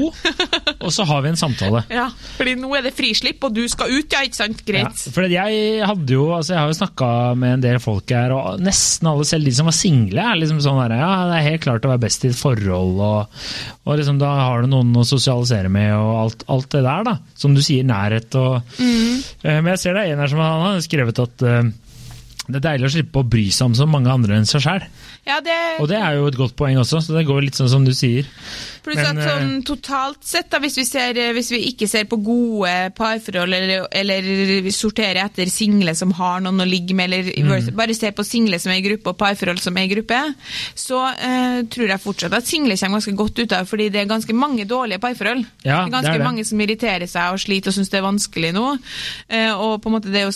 og 0.80 0.92
så 0.96 1.06
har 1.10 1.24
vi 1.26 1.32
en 1.34 1.40
samtale. 1.40 1.84
Ja, 1.94 2.08
fordi 2.38 2.54
nå 2.60 2.70
er 2.78 2.86
det 2.86 2.94
frislipp, 2.98 3.44
og 3.48 3.56
du 3.56 3.64
skal 3.72 3.92
ut, 3.94 4.12
ja, 4.14 4.22
ikke 4.28 4.40
sant? 4.40 4.62
Ja, 4.64 4.68
Greit. 4.70 5.04
for 5.16 5.28
jeg 5.32 5.84
hadde 5.88 6.14
jo, 6.16 6.28
altså 6.36 6.54
jeg 6.56 6.60
har 6.62 6.72
jo 6.72 6.78
snakka 6.80 7.10
med 7.40 7.58
en 7.58 7.64
del 7.66 7.80
folk 7.84 8.12
her, 8.16 8.34
og 8.36 8.62
nesten 8.64 9.10
alle, 9.12 9.26
selv 9.28 9.48
de 9.50 9.54
som 9.56 9.70
var 9.70 9.76
single, 9.78 10.24
er 10.34 10.40
liksom 10.42 10.60
sånn 10.64 10.80
der, 10.84 10.96
ja, 11.00 11.10
det 11.32 11.38
er 11.40 11.48
helt 11.52 11.64
klart 11.66 11.88
å 11.88 11.92
være 11.94 12.04
best 12.06 12.26
i 12.28 12.32
et 12.32 12.40
forhold, 12.40 13.00
og, 13.06 13.42
og 13.86 14.00
liksom 14.00 14.20
da 14.22 14.32
har 14.44 14.64
du 14.66 14.72
noen 14.72 14.94
å 15.00 15.06
sosialisere 15.08 15.72
med, 15.74 15.92
og 15.98 16.12
alt, 16.26 16.46
alt 16.52 16.70
det 16.76 16.84
der, 16.86 17.06
da. 17.08 17.16
Som 17.40 17.56
du 17.58 17.64
sier, 17.66 17.88
nærhet 17.88 18.36
og 18.40 18.60
Eh, 18.80 19.60
Men 19.62 19.72
jeg 19.74 19.80
ser 19.82 19.96
det 19.96 20.02
er 20.08 20.14
en 20.16 20.22
her 20.24 20.32
som 20.32 20.40
har 20.44 20.80
skrevet 20.84 21.20
at 21.24 21.44
eh, 21.48 21.70
det 22.50 22.58
er 22.60 22.66
deilig 22.66 22.88
å 22.90 22.94
slippe 22.96 23.22
å 23.22 23.28
bry 23.30 23.46
seg 23.54 23.70
om 23.70 23.76
så 23.78 23.86
mange 23.90 24.10
andre 24.10 24.40
enn 24.40 24.48
seg 24.50 24.64
sjøl. 24.66 24.86
Ja, 25.28 25.38
det, 25.46 25.56
Og 25.80 25.90
det 25.92 26.00
er 26.02 26.18
jo 26.18 26.26
et 26.32 26.38
godt 26.40 26.56
poeng 26.58 26.80
også, 26.82 27.02
så 27.06 27.14
det 27.14 27.28
går 27.30 27.44
litt 27.46 27.60
sånn 27.60 27.70
som 27.70 27.86
du 27.86 27.94
sier. 27.94 28.26
Pluss 28.90 29.10
at 29.10 29.22
sånn 29.24 29.52
totalt 29.68 30.24
sett, 30.26 30.50
da, 30.52 30.60
hvis 30.64 30.78
vi, 30.80 30.86
ser, 30.88 31.20
hvis 31.36 31.52
vi 31.54 31.62
ikke 31.72 31.88
ser 31.90 32.08
på 32.10 32.20
gode 32.24 32.74
parforhold, 32.98 33.54
eller, 33.54 33.86
eller 33.92 34.70
sorterer 34.74 35.22
etter 35.24 35.50
single 35.52 35.96
som 35.98 36.12
har 36.18 36.42
noen 36.46 36.66
å 36.66 36.68
ligge 36.68 36.98
med, 36.98 37.10
eller 37.12 37.30
Mm. 37.40 37.76
bare 37.76 37.94
ser 37.96 38.12
på 38.12 38.24
single 38.26 38.60
som 38.60 38.72
er 38.72 38.80
i 38.80 38.86
gruppe, 38.86 39.10
og 39.10 39.18
parforhold 39.18 39.60
som 39.62 39.78
er 39.78 39.88
i 39.88 39.92
gruppe, 39.94 40.18
så 40.76 41.00
uh, 41.08 41.62
tror 41.72 41.88
jeg 41.90 42.04
fortsatt 42.04 42.36
at 42.38 42.48
single 42.48 42.78
kommer 42.78 43.00
ganske 43.00 43.16
godt 43.18 43.40
ut 43.40 43.56
av, 43.56 43.70
fordi 43.70 43.90
det 43.94 44.02
er 44.04 44.10
ganske 44.10 44.36
mange 44.36 44.66
dårlige 44.70 45.00
parforhold. 45.00 45.46
Ja, 45.64 45.64
det 45.64 45.72
er 45.80 45.86
det 45.86 45.96
ganske 45.98 46.14
er 46.14 46.20
det. 46.20 46.28
mange 46.28 46.46
som 46.46 46.62
irriterer 46.62 47.08
seg 47.10 47.34
og 47.34 47.42
sliter 47.42 47.72
og 47.74 47.78
syns 47.80 47.90
det 47.90 48.00
er 48.00 48.06
vanskelig 48.08 48.54
nå. 48.56 48.68
Uh, 49.32 49.54
og 49.56 49.82
på 49.82 49.90
en 49.90 49.98
måte 49.98 50.14
det 50.14 50.28
å 50.28 50.36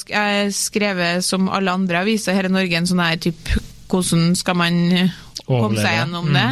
skrevet 0.54 1.24
som 1.26 1.50
alle 1.50 1.72
andre 1.74 2.04
aviser 2.04 2.36
her 2.38 2.50
i 2.50 2.54
Norge, 2.54 2.78
en 2.78 2.90
sånn 2.90 3.04
her 3.04 3.20
type 3.22 3.62
hvordan 3.94 4.32
skal 4.36 4.56
man 4.58 4.78
eh, 4.96 5.12
komme 5.48 5.80
seg 5.80 5.98
gjennom 5.98 6.30
det. 6.34 6.48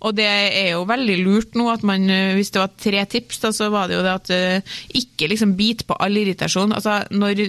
Og 0.00 0.16
det 0.16 0.26
er 0.28 0.72
jo 0.74 0.84
veldig 0.88 1.18
lurt 1.24 1.56
nå 1.58 1.68
at 1.72 1.86
man, 1.86 2.08
eh, 2.10 2.34
hvis 2.38 2.52
det 2.54 2.62
var 2.62 2.74
tre 2.80 3.04
tips, 3.16 3.40
da, 3.44 3.52
så 3.54 3.70
var 3.74 3.88
det 3.88 3.98
jo 3.98 4.04
det 4.06 4.16
at 4.16 4.34
eh, 4.34 4.76
ikke 5.02 5.30
liksom 5.32 5.56
bit 5.58 5.86
på 5.88 5.96
all 5.98 6.18
irritasjon. 6.20 6.76
Altså, 6.76 7.00
når 7.10 7.48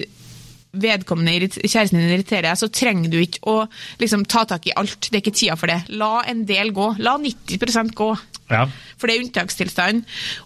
vedkommende 0.78 1.48
kjæresten 1.64 2.00
din 2.00 2.12
irriterer 2.12 2.50
deg, 2.50 2.60
så 2.60 2.70
trenger 2.74 3.12
du 3.12 3.20
ikke 3.22 3.44
å 3.50 3.60
liksom, 4.02 4.26
ta 4.30 4.44
tak 4.50 4.68
i 4.70 4.76
alt. 4.78 5.10
Det 5.10 5.20
er 5.20 5.24
ikke 5.24 5.38
tida 5.38 5.58
for 5.60 5.72
det. 5.72 5.80
La 5.98 6.22
en 6.28 6.44
del 6.50 6.74
gå. 6.76 6.92
La 7.04 7.18
90% 7.22 7.96
gå. 7.98 8.10
Ja. 8.52 8.66
For 8.98 9.10
det 9.10 9.16
er 9.16 9.26
unntakstilstand. 9.26 10.04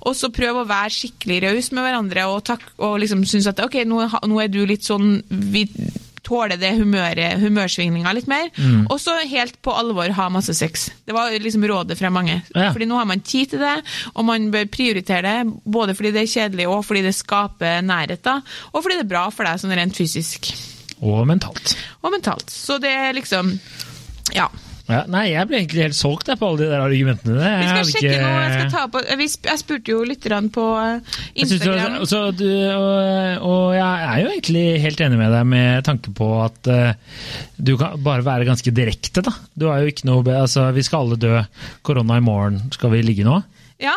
Og 0.09 0.15
så 0.17 0.31
prøv 0.33 0.61
å 0.61 0.69
være 0.69 0.93
skikkelig 0.95 1.41
raus 1.47 1.71
med 1.73 1.85
hverandre 1.85 2.27
og, 2.31 2.39
takk, 2.49 2.63
og 2.81 2.99
liksom 3.03 3.25
synes 3.29 3.51
at 3.51 3.61
ok, 3.63 3.81
nå, 3.87 4.03
nå 4.29 4.41
er 4.41 4.51
du 4.51 4.63
litt 4.69 4.87
sånn 4.87 5.19
vi 5.29 5.67
tåler 6.31 6.55
det 6.59 6.71
humøret, 6.79 7.39
humørsvingninga 7.41 8.13
litt 8.15 8.27
mer. 8.31 8.47
Mm. 8.55 8.85
Og 8.89 8.99
så 9.03 9.17
helt 9.27 9.57
på 9.65 9.73
alvor 9.75 10.13
ha 10.15 10.29
masse 10.31 10.53
sex. 10.55 10.87
Det 11.05 11.13
var 11.15 11.33
liksom 11.43 11.65
rådet 11.67 11.97
fra 11.99 12.09
mange. 12.13 12.37
Ja. 12.55 12.69
Fordi 12.71 12.87
nå 12.87 12.95
har 12.95 13.05
man 13.09 13.19
tid 13.19 13.51
til 13.51 13.59
det, 13.59 13.73
og 14.15 14.25
man 14.25 14.47
bør 14.53 14.69
prioritere 14.71 15.21
det. 15.27 15.53
Både 15.65 15.95
fordi 15.97 16.13
det 16.15 16.23
er 16.23 16.31
kjedelig, 16.31 16.67
og 16.71 16.85
fordi 16.87 17.03
det 17.03 17.13
skaper 17.17 17.81
nærhet. 17.83 18.23
da, 18.23 18.37
Og 18.73 18.83
fordi 18.83 18.95
det 19.01 19.05
er 19.05 19.11
bra 19.11 19.25
for 19.29 19.43
deg 19.43 19.59
sånn 19.59 19.75
rent 19.75 19.95
fysisk 19.97 20.53
Og 21.01 21.25
mentalt. 21.27 21.75
og 22.03 22.11
mentalt. 22.15 22.47
Så 22.49 22.79
det 22.79 22.89
er 22.95 23.13
liksom 23.13 23.57
Ja. 24.33 24.47
Ja, 24.91 25.01
nei, 25.11 25.23
jeg 25.31 25.47
ble 25.49 25.57
egentlig 25.61 25.85
helt 25.85 25.97
solgt 25.97 26.27
på 26.37 26.47
alle 26.49 26.61
de 26.61 26.67
der 26.71 26.83
argumentene. 26.83 27.37
Vi 27.39 27.69
skal 27.69 27.89
sjekke 27.89 28.11
ikke- 28.11 28.21
noe. 28.25 28.41
Jeg, 28.41 28.51
skal 28.57 28.71
ta 28.73 28.83
på, 28.91 29.03
jeg 29.47 29.59
spurte 29.61 29.93
jo 29.93 30.01
litt 30.07 30.27
på 30.51 30.65
Instagram. 30.75 31.01
Jeg 31.35 31.47
du- 31.47 31.55
Instagram. 31.55 31.95
også, 32.01 32.21
du, 32.37 32.47
og, 32.75 33.47
og 33.51 33.65
jeg 33.77 34.05
er 34.11 34.19
jo 34.25 34.29
egentlig 34.35 34.65
helt 34.81 35.01
enig 35.07 35.17
med 35.23 35.31
deg 35.31 35.45
med 35.55 35.83
tanke 35.87 36.13
på 36.17 36.29
at 36.43 36.67
uh, 36.67 36.93
du 37.57 37.77
kan 37.77 37.97
bare 38.03 38.25
være 38.27 38.45
ganske 38.51 38.73
direkte. 38.73 39.23
da. 39.25 39.31
Du 39.57 39.67
har 39.71 39.81
jo 39.81 39.91
ikke 39.93 40.05
noe, 40.09 40.23
altså 40.43 40.71
Vi 40.75 40.83
skal 40.83 41.05
alle 41.07 41.17
dø. 41.21 41.41
Korona 41.83 42.17
i 42.17 42.25
morgen. 42.25 42.61
Skal 42.71 42.91
vi 42.91 43.01
ligge 43.05 43.23
nå? 43.27 43.41
Ja. 43.81 43.95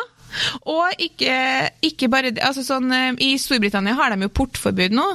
Og 0.71 1.03
ikke, 1.03 1.37
ikke 1.85 2.09
bare 2.13 2.33
det, 2.35 2.43
altså 2.45 2.65
sånn, 2.67 2.91
eh, 2.95 3.21
I 3.25 3.35
Storbritannia 3.41 3.97
har 3.99 4.15
de 4.15 4.27
jo 4.27 4.33
portforbud 4.35 4.95
nå. 4.97 5.07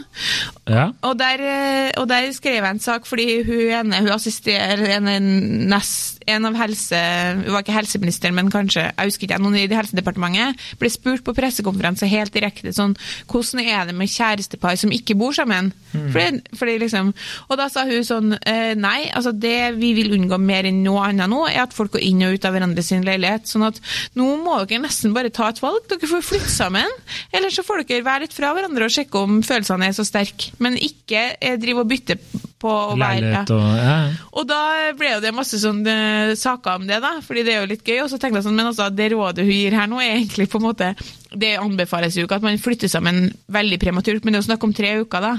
Ja. 0.70 0.90
Og 1.08 1.18
der, 1.20 1.44
eh, 1.44 1.90
og 2.00 2.10
der 2.12 2.30
skrev 2.36 2.60
jeg 2.60 2.70
en 2.70 2.84
sak 2.84 3.08
fordi 3.10 3.42
hun 3.48 3.74
ene 3.80 4.04
hun 4.04 4.14
assisterer 4.14 4.84
en, 4.98 5.10
en, 5.12 5.30
nest, 5.72 6.22
en 6.30 6.50
av 6.50 6.58
helse... 6.60 7.00
Hun 7.40 7.54
var 7.54 7.64
ikke 7.64 7.76
helseministeren, 7.76 8.36
men 8.38 8.52
kanskje 8.54 8.86
jeg 8.88 9.12
husker 9.12 9.28
ikke, 9.28 9.40
noen 9.42 9.58
i 9.60 9.68
Helsedepartementet 9.70 10.60
ble 10.80 10.92
spurt 10.92 11.24
på 11.26 11.36
pressekonferanse 11.38 12.10
helt 12.10 12.34
direkte 12.36 12.74
sånn 12.76 12.96
Hvordan 13.30 13.62
er 13.64 13.90
det 13.90 13.96
med 13.98 14.12
kjærestepar 14.12 14.78
som 14.80 14.94
ikke 14.94 15.18
bor 15.20 15.36
sammen? 15.36 15.72
Fordi, 15.92 16.42
fordi 16.58 16.78
liksom, 16.84 17.12
og 17.50 17.58
da 17.58 17.66
sa 17.72 17.86
hun 17.90 18.06
sånn 18.06 18.36
eh, 18.38 18.76
Nei, 18.78 19.10
altså 19.16 19.34
det 19.34 19.74
vi 19.80 19.94
vil 19.98 20.14
unngå 20.18 20.38
mer 20.42 20.68
enn 20.70 20.84
noe 20.86 21.08
annet 21.08 21.30
nå, 21.32 21.44
er 21.50 21.64
at 21.64 21.76
folk 21.76 21.96
går 21.96 22.06
inn 22.06 22.24
og 22.28 22.38
ut 22.38 22.46
av 22.46 22.56
hverandre 22.56 22.84
sin 22.86 23.06
leilighet. 23.06 23.48
Sånn 23.50 23.66
at 23.68 23.80
nå 24.20 24.28
må 24.44 24.60
dere 24.64 24.84
nesten 24.84 25.09
bare 25.16 25.32
ta 25.34 25.50
et 25.52 25.62
valg. 25.64 25.82
Dere 25.90 26.10
får 26.10 26.26
flytte 26.26 26.52
sammen. 26.52 27.00
Eller 27.36 27.54
så 27.54 27.66
får 27.66 27.84
dere 27.88 28.06
være 28.06 28.26
litt 28.26 28.36
fra 28.36 28.54
hverandre 28.56 28.88
og 28.88 28.94
sjekke 28.94 29.24
om 29.24 29.42
følelsene 29.46 29.90
er 29.90 29.98
så 29.98 30.06
sterke. 30.08 30.54
Men 30.64 30.78
ikke 30.80 31.26
eh, 31.36 31.58
drive 31.62 31.84
og 31.84 31.92
bytte 31.92 32.20
på 32.60 32.70
å 32.70 32.96
være 33.00 33.46
og 33.56 33.62
ja. 33.80 34.00
Og 34.36 34.48
da 34.48 34.60
ble 35.00 35.14
jo 35.14 35.22
det 35.24 35.32
masse 35.36 35.60
sånne 35.62 36.36
saker 36.40 36.82
om 36.82 36.88
det, 36.90 36.98
da, 37.04 37.14
fordi 37.24 37.46
det 37.48 37.54
er 37.54 37.62
jo 37.64 37.70
litt 37.72 37.88
gøy. 37.88 38.02
Og 38.04 38.12
så 38.12 38.20
tenkte 38.20 38.42
jeg 38.42 38.48
sånn, 38.50 38.58
men 38.58 38.72
altså, 38.72 38.90
det 38.92 39.10
rådet 39.14 39.48
hun 39.48 39.56
gir 39.56 39.78
her 39.80 39.88
nå, 39.90 40.02
er 40.04 40.18
egentlig 40.18 40.50
på 40.52 40.60
en 40.60 40.68
måte 40.68 40.92
Det 41.30 41.54
anbefales 41.62 42.18
jo 42.18 42.26
ikke 42.26 42.40
at 42.40 42.46
man 42.46 42.60
flytter 42.60 42.92
sammen 42.92 43.30
veldig 43.54 43.80
prematurt, 43.82 44.26
men 44.26 44.34
det 44.34 44.40
er 44.40 44.44
jo 44.44 44.50
snakk 44.50 44.68
om 44.68 44.76
tre 44.76 44.96
uker, 45.04 45.24
da. 45.24 45.34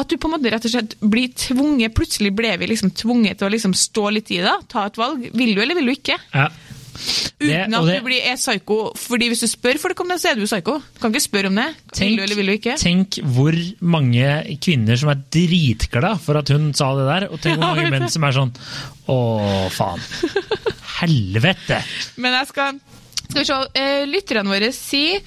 At 0.00 0.10
du 0.10 0.18
på 0.18 0.28
en 0.28 0.36
måte 0.36 0.52
rett 0.52 0.66
og 0.68 0.74
slett 0.74 0.96
blir 1.00 1.32
tvunget 1.38 1.96
Plutselig 1.96 2.34
ble 2.36 2.52
vi 2.60 2.68
liksom 2.70 2.92
tvunget 2.94 3.40
til 3.40 3.48
å 3.48 3.52
liksom 3.54 3.74
stå 3.76 4.08
litt 4.14 4.32
i 4.34 4.42
det. 4.44 4.56
Ta 4.70 4.88
et 4.88 4.98
valg. 5.00 5.24
Vil 5.32 5.54
du, 5.54 5.62
eller 5.62 5.78
vil 5.78 5.88
du 5.88 5.96
ikke? 5.96 6.18
ja. 6.34 6.50
Uten 7.38 7.74
at 7.74 7.84
det- 7.86 7.98
du 8.00 8.04
blir 8.08 8.22
er 8.26 8.36
psyko. 8.36 8.78
Fordi 8.98 9.28
hvis 9.30 9.40
du 9.44 9.46
spør 9.46 9.78
folk 9.78 10.00
om 10.00 10.08
det, 10.08 10.20
så 10.20 10.30
er 10.32 10.34
du 10.40 10.44
psyko. 10.46 10.78
Du 10.94 11.00
kan 11.00 11.12
ikke 11.14 11.22
spørre 11.22 11.46
om 11.52 11.54
det. 11.60 11.68
vil 11.98 12.16
du, 12.16 12.22
eller 12.22 12.34
vil 12.36 12.46
du 12.46 12.52
ikke? 12.52 12.76
tenk 12.78 13.18
hvor 13.22 13.54
mange 13.80 14.58
kvinner 14.60 14.96
som 14.98 15.08
er 15.10 15.22
dritglade 15.30 16.18
for 16.20 16.36
at 16.38 16.48
hun 16.48 16.72
sa 16.74 16.90
det 16.98 17.06
der, 17.06 17.28
og 17.32 17.40
tenk 17.40 17.58
hvor 17.58 17.66
mange 17.76 17.90
menn 17.90 18.08
som 18.10 18.24
er 18.24 18.32
sånn 18.32 18.52
Å, 19.08 19.70
faen. 19.72 20.00
Helvete! 20.98 21.78
Men 22.18 22.34
jeg 22.34 22.48
skal 22.50 22.80
skal 23.28 23.42
vi 23.42 23.46
se, 23.48 23.58
eh, 23.80 24.06
Lytterne 24.08 24.48
våre 24.48 24.70
sier 24.72 25.20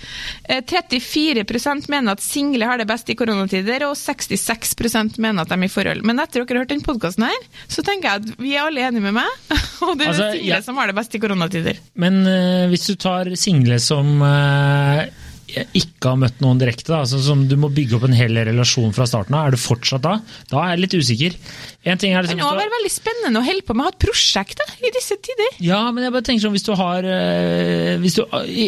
eh, 0.44 0.64
34% 0.66 1.90
mener 1.92 2.16
at 2.16 2.24
single 2.24 2.66
har 2.66 2.82
det 2.82 2.88
best 2.90 3.10
i 3.14 3.16
koronatider, 3.18 3.86
og 3.88 3.96
66% 4.00 5.20
mener 5.22 5.44
at 5.44 5.52
de 5.52 5.60
er 5.60 5.70
i 5.70 5.72
forhold. 5.72 6.04
Men 6.08 6.22
etter 6.24 6.42
dere 6.42 6.58
har 6.58 6.66
hørt 6.66 6.74
denne 6.74 6.88
podkasten 6.88 7.28
så 7.72 7.84
tenker 7.86 8.08
jeg 8.10 8.22
at 8.22 8.42
vi 8.42 8.56
er 8.56 8.66
alle 8.66 8.84
enige 8.88 9.06
med 9.06 9.18
meg. 9.20 9.30
Og 9.86 9.98
det 9.98 10.06
er 10.06 10.12
Altså, 10.12 10.30
single 10.34 10.58
ja. 10.58 10.62
som 10.66 10.78
har 10.80 10.90
det 10.90 10.98
best 10.98 11.16
i 11.16 11.22
koronatider. 11.22 11.80
Men 12.02 12.22
uh, 12.26 12.68
hvis 12.72 12.88
du 12.90 12.96
tar 13.00 13.30
single 13.40 13.78
som 13.82 14.22
eh, 14.26 15.06
ikke 15.78 16.10
har 16.14 16.18
møtt 16.22 16.40
noen 16.44 16.60
direkte, 16.62 16.88
da, 16.92 17.02
altså, 17.04 17.20
som 17.24 17.48
du 17.48 17.56
må 17.60 17.70
bygge 17.74 17.98
opp 17.98 18.06
en 18.08 18.16
hel 18.18 18.36
relasjon 18.48 18.94
fra 18.96 19.06
starten 19.10 19.36
av, 19.38 19.48
er 19.48 19.56
du 19.56 19.62
fortsatt 19.62 20.02
da? 20.06 20.18
Da 20.52 20.64
er 20.66 20.76
jeg 20.76 20.84
litt 20.86 20.98
usikker. 21.02 21.36
En 21.84 21.98
ting 21.98 22.14
er 22.14 22.22
Det 22.22 22.36
men 22.36 22.38
det 22.38 22.46
må 22.46 22.54
være 22.60 22.70
veldig 22.76 22.92
spennende 22.94 23.40
å 23.42 23.46
holde 23.46 23.64
på 23.66 23.74
med 23.74 23.82
å 23.82 23.88
ha 23.90 23.94
et 23.96 24.02
prosjekt 24.04 24.60
da, 24.62 24.68
i 24.86 24.92
disse 24.94 25.16
tider. 25.18 25.56
Ja, 25.66 25.80
men 25.92 26.04
jeg 26.06 26.14
bare 26.14 26.26
tenker 26.28 26.44
sånn, 26.46 26.54
hvis 26.54 26.66
du 26.68 26.74
har 26.78 27.08
eh, 27.10 27.98
hvis 28.02 28.18
du, 28.20 28.22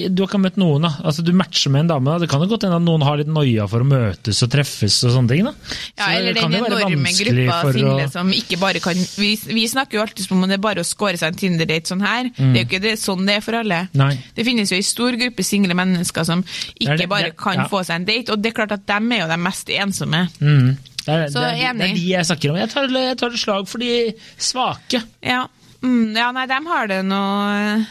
du 0.09 0.23
har 0.23 0.29
ikke 0.31 0.41
møtt 0.41 0.57
noen, 0.61 0.87
da. 0.87 0.91
Altså, 1.05 1.21
du 1.25 1.31
matcher 1.37 1.69
med 1.73 1.85
en 1.85 1.91
dame, 1.93 2.09
da. 2.09 2.23
Det 2.23 2.29
kan 2.31 2.41
jo 2.41 2.49
godt 2.53 2.65
hende 2.67 2.79
at 2.81 2.85
noen 2.87 3.05
har 3.05 3.19
litt 3.21 3.29
noia 3.29 3.67
for 3.69 3.85
å 3.85 3.87
møtes 3.87 4.41
og 4.45 4.51
treffes 4.53 4.97
og 5.07 5.13
sånne 5.17 5.29
ting, 5.33 5.45
da. 5.45 5.53
Ja, 5.93 6.07
Så 6.07 6.09
eller 6.17 6.37
den 6.39 6.57
enorme 6.59 7.13
gruppa 7.19 7.59
single 7.77 8.07
å- 8.07 8.11
som 8.13 8.33
ikke 8.33 8.59
bare 8.61 8.81
kan 8.83 8.97
vi, 9.17 9.31
vi 9.45 9.67
snakker 9.69 9.99
jo 9.99 10.03
alltid 10.07 10.31
om 10.33 10.41
det 10.49 10.57
er 10.57 10.63
bare 10.65 10.81
å 10.81 10.87
score 10.87 11.17
seg 11.19 11.33
en 11.33 11.39
Tinder-date 11.43 11.91
sånn 11.93 12.01
her. 12.03 12.31
Det 12.33 12.49
er 12.49 12.63
jo 12.63 12.67
ikke 12.67 12.81
det, 12.83 12.95
sånn 13.01 13.25
det 13.29 13.37
er 13.37 13.45
for 13.45 13.57
alle. 13.59 13.83
Mm. 13.93 14.01
Nei. 14.01 14.11
Det 14.35 14.45
finnes 14.47 14.71
jo 14.73 14.77
en 14.79 14.83
stor 14.89 15.17
gruppe 15.21 15.45
single 15.45 15.77
mennesker 15.77 16.25
som 16.27 16.41
ikke 16.79 17.07
bare 17.11 17.31
kan 17.37 17.65
få 17.69 17.83
seg 17.85 18.01
en 18.01 18.05
date, 18.07 18.31
og 18.33 18.41
det 18.41 18.51
er 18.51 18.57
klart 18.57 18.71
at 18.75 18.85
dem 18.89 19.11
er 19.11 19.23
jo 19.23 19.27
de 19.31 19.37
mest 19.37 19.69
ensomme. 19.69 20.23
Mm. 20.39 20.71
Det 21.03 21.13
er, 21.13 21.27
Så 21.29 21.41
det, 21.43 21.51
er, 21.59 21.73
det 21.77 21.89
er 21.89 21.97
de 21.97 22.05
jeg 22.13 22.25
snakker 22.29 22.53
om. 22.53 22.57
Jeg 22.61 22.69
tar, 22.71 22.87
jeg 22.95 23.17
tar 23.19 23.33
et 23.35 23.39
slag 23.41 23.67
for 23.67 23.83
de 23.83 23.91
svake. 24.39 25.01
Ja, 25.21 25.41
mm, 25.83 26.15
ja 26.15 26.31
nei, 26.35 26.45
dem 26.47 26.65
har 26.71 26.87
det 26.91 27.01
noe 27.05 27.85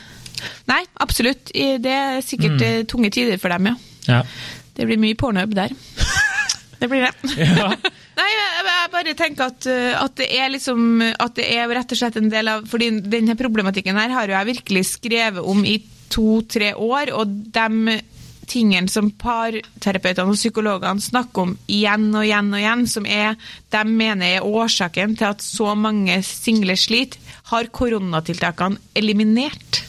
Nei, 0.66 0.80
absolutt. 0.98 1.52
Det 1.54 1.92
er 1.92 2.20
sikkert 2.24 2.56
Mm. 2.58 2.62
eh, 2.66 2.84
tunge 2.90 3.10
tider 3.14 3.38
for 3.38 3.52
dem, 3.52 3.66
ja. 3.66 3.74
Ja. 4.08 4.22
Det 4.74 4.86
blir 4.88 4.98
mye 4.98 5.14
pornohub 5.14 5.54
der. 5.54 5.70
Det 6.82 6.88
blir 6.90 7.04
det. 7.04 7.36
Ja. 7.38 7.68
Nei, 8.18 8.28
jeg, 8.34 8.88
bare 8.90 9.14
tenker 9.14 9.52
at, 9.52 9.66
uh, 9.70 10.02
at 10.02 10.16
det 10.18 10.26
er 10.34 10.50
liksom 10.52 11.00
At 11.14 11.36
det 11.38 11.46
er 11.54 11.70
rett 11.70 11.94
og 11.94 11.96
slett 12.00 12.18
en 12.18 12.26
del 12.28 12.50
av 12.50 12.66
Fordi 12.68 12.88
denne 13.06 13.36
problematikken 13.38 13.96
her 13.96 14.10
har 14.12 14.26
jo 14.28 14.34
jeg 14.34 14.48
virkelig 14.50 14.82
skrevet 14.90 15.46
om 15.48 15.62
i 15.64 15.78
to-tre 16.12 16.74
år, 16.74 17.12
og 17.16 17.30
de 17.54 17.94
tingene 18.52 18.90
som 18.92 19.10
parterapeutene 19.18 20.32
og 20.34 20.38
psykologene 20.38 21.02
snakker 21.02 21.46
om 21.46 21.54
igjen 21.70 22.10
og 22.12 22.26
igjen 22.26 22.50
og 22.52 22.60
igjen, 22.60 22.84
som 22.90 23.08
er, 23.08 23.38
de 23.72 23.84
mener 23.88 24.38
er 24.38 24.48
årsaken 24.48 25.16
til 25.18 25.30
at 25.30 25.44
så 25.44 25.72
mange 25.78 26.20
single 26.26 26.76
sliter, 26.78 27.20
har 27.52 27.68
koronatiltakene 27.74 28.80
eliminert 28.96 29.82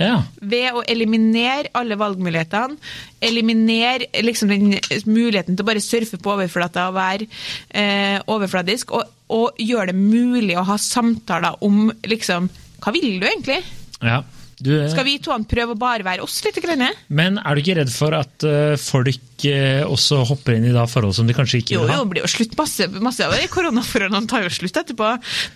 ja. 0.00 0.22
ved 0.40 0.76
å 0.76 0.82
eliminere 0.88 1.70
alle 1.76 1.98
valgmulighetene, 2.00 2.78
eliminere 3.20 4.08
liksom 4.24 4.52
den 4.52 4.74
muligheten 5.08 5.56
til 5.56 5.64
å 5.64 5.68
bare 5.68 5.84
surfe 5.84 6.20
på 6.20 6.34
overflata 6.34 6.88
og 6.88 6.96
være 6.96 7.28
eh, 7.68 8.18
overfladisk, 8.30 8.94
og, 8.96 9.10
og 9.30 9.60
gjøre 9.60 9.92
det 9.92 10.00
mulig 10.00 10.56
å 10.58 10.66
ha 10.70 10.78
samtaler 10.80 11.60
om 11.66 11.88
liksom 12.08 12.50
Hva 12.80 12.94
vil 12.96 13.18
du 13.20 13.26
egentlig? 13.28 13.60
ja. 14.00 14.22
Du, 14.60 14.72
Skal 14.92 15.06
vi 15.06 15.16
to 15.22 15.34
prøve 15.48 15.72
å 15.72 15.78
bare 15.78 16.04
være 16.04 16.24
oss 16.24 16.36
litt? 16.44 16.58
Grann? 16.60 16.82
Men 17.08 17.38
er 17.40 17.56
du 17.56 17.62
ikke 17.62 17.78
redd 17.78 17.92
for 17.92 18.12
at 18.16 18.44
eh, 18.44 18.74
folk 18.80 19.46
eh, 19.48 19.80
også 19.86 20.20
hopper 20.28 20.58
inn 20.58 20.66
i 20.68 20.74
da 20.74 20.84
forhold 20.90 21.16
som 21.16 21.28
de 21.28 21.36
kanskje 21.36 21.62
ikke 21.62 21.74
Jo, 21.78 21.84
vil 21.86 21.94
jo, 21.96 22.02
det 22.04 22.12
blir 22.12 22.26
jo 22.26 22.30
slutt. 22.30 22.56
Masse, 22.60 22.88
masse 23.00 23.24
av 23.24 23.32
de 23.36 23.46
koronaforholdene 23.52 24.28
tar 24.30 24.44
jo 24.44 24.52
slutt 24.52 24.82
etterpå. 24.82 25.12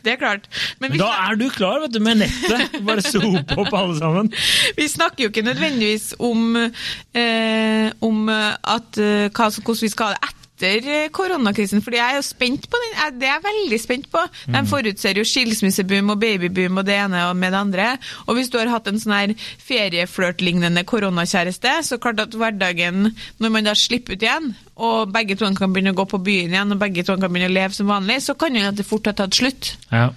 Det 0.06 0.14
er 0.14 0.20
klart. 0.22 0.48
Men 0.80 0.94
Men 0.94 1.02
da 1.04 1.10
er 1.26 1.40
du 1.40 1.48
klar 1.52 1.82
vet 1.84 1.92
du, 1.92 2.00
med 2.04 2.22
nettet! 2.22 2.78
Bare 2.86 3.04
sope 3.04 3.58
opp 3.60 3.76
alle 3.76 3.98
sammen. 4.00 4.32
vi 4.78 4.88
snakker 4.88 5.26
jo 5.26 5.32
ikke 5.34 5.44
nødvendigvis 5.50 6.14
om, 6.24 6.56
eh, 6.64 7.90
om 8.04 8.24
at, 8.32 8.96
eh, 8.96 9.28
hva, 9.28 9.50
hvordan 9.52 9.84
vi 9.84 9.92
skal 9.92 10.12
ha 10.12 10.16
det 10.16 10.24
etter 10.30 10.43
eh, 10.66 11.08
koronakrisen, 11.14 11.82
fordi 11.84 12.00
jeg 12.00 12.14
er 12.14 12.18
jo 12.18 12.26
spent 12.26 12.68
på 12.70 12.80
den. 12.82 12.96
Det 13.20 13.28
er 13.28 13.36
jeg 13.36 13.44
veldig 13.46 13.80
spent 13.82 14.10
på. 14.12 14.22
De 14.54 14.62
forutser 14.70 15.20
jo 15.20 15.26
skilsmisseboom 15.28 16.14
og 16.14 16.20
babyboom 16.22 16.82
og 16.82 16.88
det 16.88 16.98
ene 17.02 17.24
og 17.28 17.36
med 17.38 17.54
det 17.54 17.60
andre. 17.60 17.88
Og 18.26 18.38
hvis 18.38 18.50
du 18.52 18.58
har 18.60 18.72
hatt 18.72 18.90
en 18.90 19.00
sånn 19.00 19.16
her 19.16 19.34
ferieflørt-lignende 19.64 20.84
koronakjæreste, 20.88 21.78
så 21.88 22.00
klart 22.02 22.22
at 22.24 22.36
hverdagen, 22.38 23.10
når 23.42 23.54
man 23.54 23.68
da 23.68 23.76
slipper 23.78 24.16
ut 24.16 24.26
igjen, 24.26 24.52
og 24.74 25.12
begge 25.14 25.36
to 25.38 25.48
kan 25.54 25.72
begynne 25.74 25.94
å 25.94 25.98
gå 26.00 26.06
på 26.10 26.22
byen 26.26 26.54
igjen, 26.54 26.74
og 26.74 26.80
begge 26.82 27.04
to 27.06 27.14
kan 27.14 27.30
begynne 27.30 27.52
å 27.52 27.54
leve 27.54 27.76
som 27.76 27.90
vanlig, 27.90 28.20
så 28.24 28.34
kan 28.38 28.56
jo 28.58 28.72
det 28.74 28.86
fort 28.86 29.06
ha 29.10 29.14
tatt 29.16 29.38
slutt. 29.38 29.74
Ja. 29.92 30.08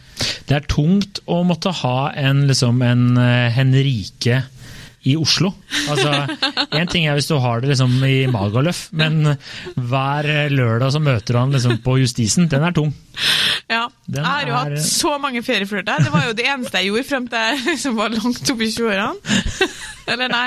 Det 0.50 0.56
er 0.58 0.70
tungt 0.70 1.22
å 1.30 1.44
måtte 1.46 1.74
ha 1.84 1.98
en, 2.18 2.46
liksom, 2.50 2.82
en 2.86 3.20
eh, 3.22 3.52
Henrike 3.54 4.46
i 5.08 5.15
Oslo. 5.20 5.54
Altså, 5.88 6.12
Én 6.76 6.89
ting 6.91 7.08
er 7.08 7.15
hvis 7.17 7.30
du 7.32 7.38
har 7.41 7.62
det 7.63 7.72
liksom 7.72 7.96
i 8.08 8.26
Magaluf, 8.32 8.88
men 8.91 9.36
hver 9.76 10.30
lørdag 10.54 10.91
så 10.96 11.02
møter 11.04 11.34
du 11.38 11.39
han 11.41 11.56
liksom 11.56 11.78
på 11.86 11.98
Justisen. 12.02 12.50
Den 12.52 12.65
er 12.67 12.76
tung. 12.76 12.93
Ja, 13.72 13.88
Den 14.06 14.22
jeg 14.24 14.26
har 14.30 14.46
jo 14.48 14.54
er- 14.54 14.76
hatt 14.78 14.86
så 14.86 15.15
mange 15.20 15.41
ferieflørter. 15.43 16.04
Det 16.06 16.12
var 16.13 16.28
jo 16.30 16.34
det 16.38 16.46
eneste 16.48 16.80
jeg 16.84 16.91
gjorde 16.91 17.08
frem 17.10 17.28
til 17.32 17.38
jeg 17.48 17.63
liksom 17.72 17.96
var 17.98 18.13
langt 18.15 18.52
oppe 18.54 18.63
i 18.67 18.72
20-årene. 18.72 19.70
Eller 20.08 20.30
nei, 20.32 20.46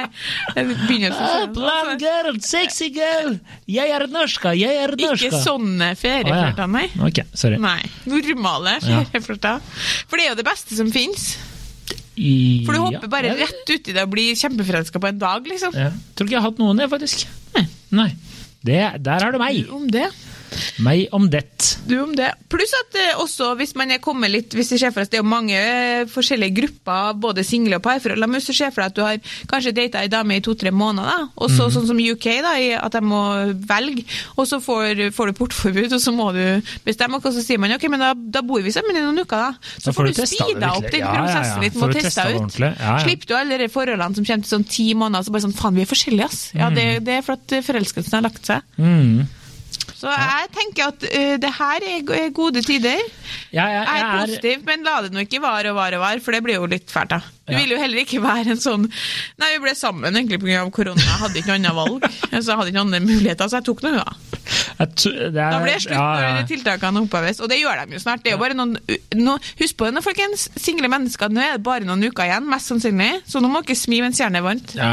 begynnelsen 0.56 1.20
av 1.20 1.32
20-årene. 1.34 1.52
blond 1.58 2.00
girl, 2.00 2.38
sexy 2.40 2.88
girl! 2.94 3.34
Jeg 3.68 3.92
er 3.92 4.06
norska, 4.08 4.54
jeg 4.56 4.78
er 4.86 4.94
norska! 4.96 5.28
Ikke 5.28 5.42
sånne 5.44 5.90
ferieflørter, 6.00 6.70
nei. 6.72 6.86
Okay, 7.10 7.26
sorry. 7.36 7.58
Nei, 7.60 7.82
normale 8.08 8.78
ferieflørter. 8.86 9.60
For 10.08 10.16
det 10.16 10.24
er 10.28 10.32
jo 10.32 10.38
det 10.40 10.46
beste 10.48 10.78
som 10.78 10.88
fins. 10.94 11.34
I- 12.16 12.64
For 12.66 12.74
du 12.74 12.80
hopper 12.80 13.08
bare 13.08 13.30
ja, 13.30 13.34
rett 13.46 13.70
uti 13.70 13.92
det 13.94 14.02
og 14.02 14.10
blir 14.12 14.34
kjempeforelska 14.36 15.00
på 15.00 15.08
en 15.08 15.18
dag, 15.18 15.46
liksom. 15.46 15.74
Ja. 15.74 15.90
Tror 16.14 16.26
ikke 16.26 16.36
jeg 16.36 16.42
har 16.42 16.50
hatt 16.50 16.58
noen, 16.62 16.78
jeg, 16.82 16.90
faktisk. 16.90 17.26
Nei. 17.90 18.10
Det, 18.62 18.80
der 19.02 19.24
har 19.24 19.32
du 19.32 19.38
meg. 19.40 19.62
Om 19.72 19.86
det. 19.90 20.08
Meg 20.84 21.08
om 21.16 21.28
det. 21.30 21.44
Du 21.86 21.96
om 22.02 22.12
det. 22.16 22.30
Pluss 22.50 22.72
at 22.78 22.96
eh, 22.98 23.18
også 23.22 23.52
hvis 23.60 23.74
man 23.78 23.90
er 23.94 24.00
kommet 24.02 24.30
litt 24.32 24.54
hvis 24.56 24.70
Det 24.72 24.80
for 24.92 25.02
oss, 25.04 25.10
det 25.12 25.18
er 25.18 25.22
jo 25.22 25.28
mange 25.30 25.56
eh, 25.56 26.04
forskjellige 26.10 26.54
grupper, 26.56 27.14
både 27.20 27.44
single 27.46 27.76
og 27.78 27.84
parforhold. 27.84 28.20
La 28.20 28.26
meg 28.30 28.40
også 28.40 28.54
se 28.56 28.70
for 28.72 28.82
deg 28.82 28.90
at 28.90 28.96
du 28.96 29.02
har 29.04 29.34
kanskje 29.50 29.72
data 29.76 30.00
ei 30.02 30.08
dame 30.12 30.36
i 30.38 30.42
to-tre 30.44 30.72
måneder, 30.74 31.08
da. 31.10 31.28
og 31.36 31.50
så 31.52 31.68
sånn 31.72 31.86
som 31.90 32.00
UK, 32.00 32.26
da, 32.44 32.54
i 32.60 32.70
at 32.76 32.92
de 32.96 33.02
må 33.04 33.20
velge. 33.68 34.04
Og 34.36 34.48
så 34.50 34.60
får, 34.62 35.04
får 35.16 35.30
du 35.32 35.38
portforbud, 35.40 35.92
og 35.96 36.00
så 36.02 36.14
må 36.16 36.30
du 36.36 36.42
bestemme, 36.86 37.20
og 37.20 37.26
så 37.34 37.44
sier 37.44 37.60
man 37.62 37.74
ok, 37.76 37.86
men 37.92 38.02
da, 38.02 38.12
da 38.16 38.42
bor 38.46 38.62
vi 38.64 38.72
sammen 38.74 38.96
i 38.96 39.04
noen 39.04 39.22
uker, 39.24 39.36
da. 39.50 39.74
Så 39.76 39.90
Da 39.90 39.96
får 39.96 40.10
du 40.10 40.12
testet 40.20 40.40
speeda 40.46 40.72
opp 40.76 40.88
den 40.90 41.00
Ja, 41.04 41.12
ja, 41.14 41.20
ja. 41.20 41.26
prosessen 41.26 41.64
litt 41.66 41.78
du 41.80 41.98
teste 42.00 42.26
ut. 42.34 42.58
Ja, 42.60 42.72
ja. 42.78 42.96
Slipper 43.04 43.30
du 43.30 43.34
alle 43.38 43.58
de 43.62 43.68
forholdene 43.72 44.16
som 44.18 44.24
kommer 44.26 44.46
til 44.46 44.54
sånn 44.56 44.68
ti 44.70 44.88
måneder, 44.94 45.26
så 45.26 45.34
bare 45.34 45.46
sånn 45.48 45.56
faen, 45.58 45.76
vi 45.78 45.84
er 45.86 45.90
forskjellige, 45.90 46.30
ass. 46.30 46.40
Ja, 46.56 46.70
det, 46.70 46.86
Mm. 46.90 47.04
det 47.04 47.12
er 47.18 47.22
for 47.26 47.36
at 47.38 47.52
eh, 47.52 47.62
forelskelsen 47.62 48.16
har 48.18 48.24
lagt 48.26 48.46
seg. 48.48 48.62
Så 50.00 50.08
jeg 50.08 50.48
tenker 50.56 50.92
at 50.94 51.04
uh, 51.04 51.34
det 51.42 51.50
her 51.58 51.86
er 51.90 52.30
gode 52.32 52.62
tider. 52.64 53.02
Jeg, 53.52 53.52
jeg, 53.52 53.66
Jeg 53.68 53.82
er 53.82 53.98
jeg 53.98 54.06
er 54.06 54.22
positiv, 54.24 54.62
men 54.68 54.86
la 54.86 55.00
det 55.04 55.12
nå 55.12 55.26
ikke 55.26 55.42
vare 55.44 55.74
og 55.74 55.76
vare 55.76 56.00
og 56.00 56.04
vare, 56.06 56.24
for 56.24 56.36
det 56.36 56.40
blir 56.46 56.56
jo 56.56 56.70
litt 56.70 56.88
fælt, 56.92 57.12
da. 57.12 57.20
Du 57.50 57.56
Ja. 57.56 57.60
vil 57.64 57.74
jo 57.74 57.80
heller 57.82 58.02
ikke 58.04 58.20
være 58.22 58.54
en 58.54 58.60
sånn 58.62 58.86
Nei, 59.40 59.48
vi 59.56 59.62
ble 59.66 59.74
sammen 59.76 60.14
egentlig 60.16 60.38
pga. 60.42 60.64
korona, 60.70 61.00
jeg 61.02 61.20
hadde 61.24 61.40
ikke 61.42 61.50
noe 61.50 61.58
annet 61.60 61.78
valg. 61.80 62.08
Så 62.30 62.46
jeg 62.52 62.56
hadde 62.60 62.70
ikke 62.72 62.84
andre 62.86 63.00
muligheter, 63.04 63.48
så 63.50 63.58
jeg 63.60 63.66
tok 63.66 63.82
noe, 63.82 64.00
da. 64.00 64.14
er, 64.80 64.86
Da 65.34 65.58
ble 65.60 65.72
det 65.74 65.82
slutt 65.84 65.94
ja, 65.96 66.36
ja. 66.38 66.42
tiltakene 66.48 67.02
oppheves, 67.04 67.40
og 67.44 67.50
det 67.52 67.58
gjør 67.60 67.82
de 67.86 67.96
jo 67.98 68.00
snart. 68.02 68.22
Det 68.24 68.32
er 68.32 68.36
jo 68.36 68.40
bare 68.42 68.56
noen, 68.56 68.76
no, 69.20 69.34
husk 69.60 69.76
på 69.80 69.88
det, 69.88 69.94
nå, 69.96 70.02
folkens, 70.04 70.46
single 70.60 70.88
mennesker, 70.92 71.28
nå 71.32 71.42
er 71.44 71.58
det 71.58 71.64
bare 71.66 71.84
noen 71.88 72.02
uker 72.08 72.24
igjen, 72.28 72.46
mest 72.50 72.70
sannsynlig, 72.72 73.10
så 73.28 73.42
nå 73.44 73.50
må 73.52 73.62
dere 73.66 73.76
smi 73.78 74.00
mens 74.04 74.20
jernet 74.22 74.40
er 74.40 74.46
varmt. 74.46 74.74
Ja, 74.78 74.92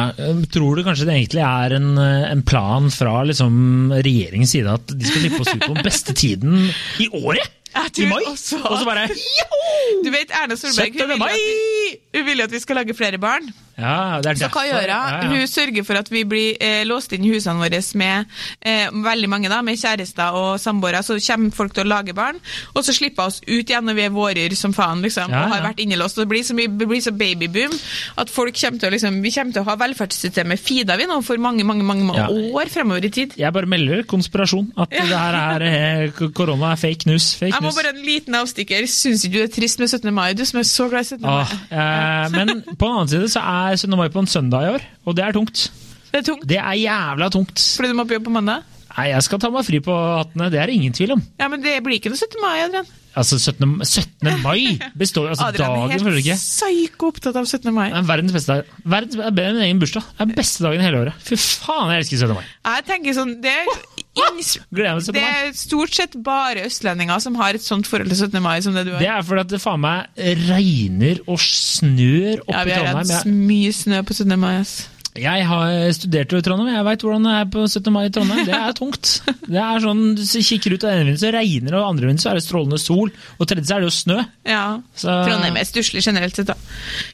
tror 0.52 0.76
du 0.80 0.84
kanskje 0.88 1.08
det 1.08 1.16
egentlig 1.22 1.46
er 1.48 1.78
en, 1.80 1.90
eh, 1.98 2.28
en 2.32 2.44
plan 2.48 2.90
fra 2.94 3.22
liksom, 3.28 3.94
regjeringens 4.04 4.52
side 4.58 4.74
at 4.78 4.88
de 4.92 5.06
skal 5.08 5.24
slippe 5.24 5.42
oss 5.46 5.54
ut 5.56 5.64
på 5.68 5.74
den 5.76 5.84
beste 5.88 6.14
tiden 6.18 6.68
i 7.04 7.08
året? 7.24 7.54
I 7.98 8.06
mai? 8.06 8.24
også- 8.28 8.62
Og 8.64 8.80
så 8.80 8.86
bare 8.86 9.08
Du 10.06 10.10
vet, 10.12 10.32
Erna 10.32 10.56
Solberg, 10.56 10.86
hun 10.92 10.94
17. 10.94 11.10
vil, 11.10 11.24
at 11.24 11.32
vi, 11.34 12.20
hun 12.20 12.26
vil 12.26 12.38
jo 12.38 12.44
at 12.44 12.52
vi 12.52 12.60
skal 12.60 12.76
lage 12.76 12.94
flere 12.94 13.18
barn. 13.18 13.50
Ja, 13.78 14.20
det 14.24 14.32
er 14.32 14.40
Så 14.42 14.48
hva 14.50 14.64
gjør 14.66 14.80
hun? 14.82 14.90
Ja, 14.90 15.02
ja. 15.22 15.28
Hun 15.30 15.48
sørger 15.48 15.84
for 15.86 16.00
at 16.00 16.08
vi 16.10 16.24
blir 16.26 16.58
eh, 16.64 16.84
låst 16.90 17.12
inn 17.14 17.26
i 17.28 17.30
husene 17.36 17.60
våre 17.62 17.82
med 18.00 18.26
eh, 18.66 18.88
veldig 19.06 19.30
mange 19.30 19.50
da, 19.52 19.60
med 19.62 19.78
kjærester 19.78 20.34
og 20.34 20.60
samboere. 20.60 21.04
Så 21.06 21.20
kommer 21.28 21.52
folk 21.54 21.74
til 21.78 21.86
å 21.86 21.92
lage 21.92 22.16
barn, 22.18 22.40
og 22.74 22.84
så 22.88 22.96
slipper 22.96 23.28
oss 23.30 23.38
ut 23.46 23.70
igjen 23.70 23.86
når 23.86 23.94
vi 24.00 24.06
er 24.08 24.16
vårer 24.16 24.56
som 24.58 24.74
faen. 24.74 25.02
liksom, 25.06 25.30
Ja, 25.30 25.44
og 25.46 25.54
har 25.54 25.62
vært 25.70 25.80
innelåst. 25.84 26.18
Det 26.18 26.28
blir 26.32 26.44
så, 26.44 26.56
mye, 26.58 26.68
blir 26.74 27.02
så 27.06 27.14
babyboom 27.14 27.76
at 28.18 28.30
folk 28.34 28.56
kommer 28.58 28.80
til 28.82 28.90
å 28.90 28.94
liksom, 28.96 29.22
vi 29.22 29.32
kommer 29.36 29.54
til 29.54 29.62
å 29.62 29.70
ha 29.70 29.76
velferdssystemet 29.84 30.60
fida 30.60 30.98
vi 30.98 31.06
nå 31.06 31.20
for 31.24 31.38
mange 31.38 31.64
mange, 31.68 31.84
mange 31.86 32.18
Ja. 32.18 32.28
år 32.30 32.70
fremover 32.74 33.06
i 33.06 33.10
tid. 33.14 33.34
Jeg 33.38 33.54
bare 33.54 33.70
melder 33.70 34.02
konspirasjon. 34.10 34.72
At 34.78 34.90
det 34.90 35.06
her 35.12 35.38
er 35.38 35.68
eh, 36.08 36.12
korona 36.34 36.72
er 36.74 36.82
fake 36.82 37.06
news. 37.06 37.36
Fake 37.38 37.54
Jeg 37.54 37.62
må 37.62 37.70
news. 37.70 37.76
bare 37.78 37.94
en 37.94 38.02
liten 38.06 38.34
avstikker. 38.42 38.88
Syns 38.90 39.24
ikke 39.26 39.34
du 39.34 39.40
det 39.44 39.50
er 39.52 39.56
trist 39.62 39.80
med 39.80 39.90
17. 39.94 40.14
mai? 40.14 40.34
Du 40.34 40.44
som 40.46 40.60
er 40.60 40.64
så 40.68 40.90
glad 40.90 41.06
i 41.06 41.10
17. 41.14 41.22
mai. 41.22 41.46
Eh, 41.70 42.30
men 42.34 42.64
på 42.64 42.88
den 42.88 42.96
annen 42.98 43.08
side 43.14 43.30
så 43.30 43.44
er 43.44 43.67
17. 43.76 43.98
mai 43.98 44.10
på 44.10 44.24
en 44.24 44.28
søndag 44.28 44.64
i 44.64 44.72
år, 44.78 44.88
og 45.06 45.18
det 45.18 45.26
er 45.26 45.36
tungt. 45.36 45.72
Det 46.12 46.22
er 46.22 46.24
tungt. 46.24 46.48
Det 46.50 46.58
er 46.58 46.74
jævla 46.80 47.30
tungt. 47.30 47.60
Fordi 47.76 47.90
du 47.92 47.98
må 47.98 48.08
på 48.08 48.14
jobb 48.14 48.24
på 48.30 48.36
mandag? 48.38 48.64
Nei, 48.98 49.12
jeg 49.12 49.26
skal 49.28 49.42
ta 49.42 49.52
meg 49.54 49.66
fri 49.68 49.78
på 49.86 49.94
18., 49.94 50.48
det 50.50 50.58
er 50.58 50.72
det 50.72 50.78
ingen 50.80 50.96
tvil 50.96 51.18
om. 51.18 51.20
Ja, 51.38 51.52
men 51.52 51.62
det 51.62 51.76
blir 51.86 52.00
ikke 52.00 52.10
noe 52.10 52.18
17. 52.18 52.40
mai, 52.42 52.56
Adrian. 52.66 52.88
Altså, 53.18 53.38
17. 53.42 53.82
17. 53.82 54.30
mai 54.44 54.78
består 54.98 55.32
altså 55.32 55.48
Adrian 55.48 55.72
dagen, 55.74 55.94
er 55.96 56.04
føler 56.04 56.18
du 56.18 56.20
helt 56.20 56.28
ikke? 56.28 56.38
psyko 56.38 57.10
opptatt 57.14 57.38
av 57.40 57.48
17. 57.50 57.72
mai. 57.74 57.88
Det 57.90 57.98
er 57.98 58.10
verdens 58.12 58.36
beste 58.36 58.58
dag. 58.58 58.74
Verdens, 58.94 59.18
er 59.18 59.34
bedre 59.38 59.54
enn 59.54 59.58
min 59.58 59.66
egen 59.68 59.82
bursdag. 59.82 60.10
Det 60.18 60.26
er 60.26 60.34
beste 60.38 60.66
dagen 60.66 60.84
i 60.84 60.86
hele 60.86 61.00
året. 61.06 61.24
Fy 61.26 61.38
faen, 61.42 61.94
jeg 61.94 62.04
elsker 62.04 62.22
17. 62.28 62.36
mai. 62.38 62.52
Jeg 62.70 62.86
tenker 62.92 63.18
sånn, 63.18 63.34
det 63.42 63.54
er, 63.54 63.72
det 65.18 65.24
er 65.24 65.50
stort 65.58 65.98
sett 65.98 66.18
bare 66.26 66.68
østlendinger 66.70 67.22
som 67.26 67.38
har 67.42 67.58
et 67.58 67.66
sånt 67.66 67.90
forhold 67.90 68.14
til 68.14 68.22
17. 68.28 68.38
mai 68.44 68.60
som 68.66 68.78
det 68.78 68.86
du 68.86 68.94
har. 68.96 69.02
Det 69.02 69.10
er 69.14 69.26
fordi 69.30 69.46
at 69.46 69.56
det 69.56 69.62
faen 69.66 69.82
meg 69.86 70.28
regner 70.50 71.24
og 71.26 71.42
snør 71.42 72.46
oppe 72.46 72.54
ja, 72.54 72.68
vi 72.70 72.78
har 72.78 73.02
hatt 73.02 73.30
mye 73.30 73.74
snø 73.74 74.02
på 74.06 74.18
17. 74.18 74.38
mai. 74.42 74.56
ass. 74.62 74.78
Jeg 75.18 75.46
har 75.50 75.72
studert 75.98 76.34
i 76.38 76.42
Trondheim, 76.46 76.70
jeg 76.76 76.86
veit 76.88 77.04
hvordan 77.06 77.24
det 77.28 77.34
er 77.40 77.48
på 77.54 77.64
17. 77.68 77.94
mai 77.96 78.04
i 78.08 78.12
Trondheim. 78.14 78.44
Det 78.48 78.54
er 78.58 78.76
tungt. 78.78 79.14
Det 79.54 79.62
er 79.64 79.80
sånn, 79.84 80.02
Du 80.20 80.24
kikker 80.26 80.76
ut 80.76 80.84
av 80.84 80.92
ene 80.94 81.06
vinduet, 81.08 81.22
så 81.24 81.32
regner 81.34 81.72
det, 81.74 81.80
og 81.80 81.88
andre 81.90 82.10
vinduet 82.10 82.24
så 82.26 82.32
er 82.34 82.40
det 82.40 82.46
strålende 82.46 82.80
sol. 82.84 83.12
Og 83.40 83.48
tredje 83.50 83.70
så 83.70 83.78
er 83.78 83.86
det 83.86 83.90
jo 83.90 83.96
snø. 83.96 84.20
Ja. 84.48 84.64
Så- 84.96 85.16
Trondheim 85.30 85.58
er 85.58 85.70
stusslig 85.70 86.04
generelt 86.06 86.36
sett, 86.38 86.52
da. 86.52 86.58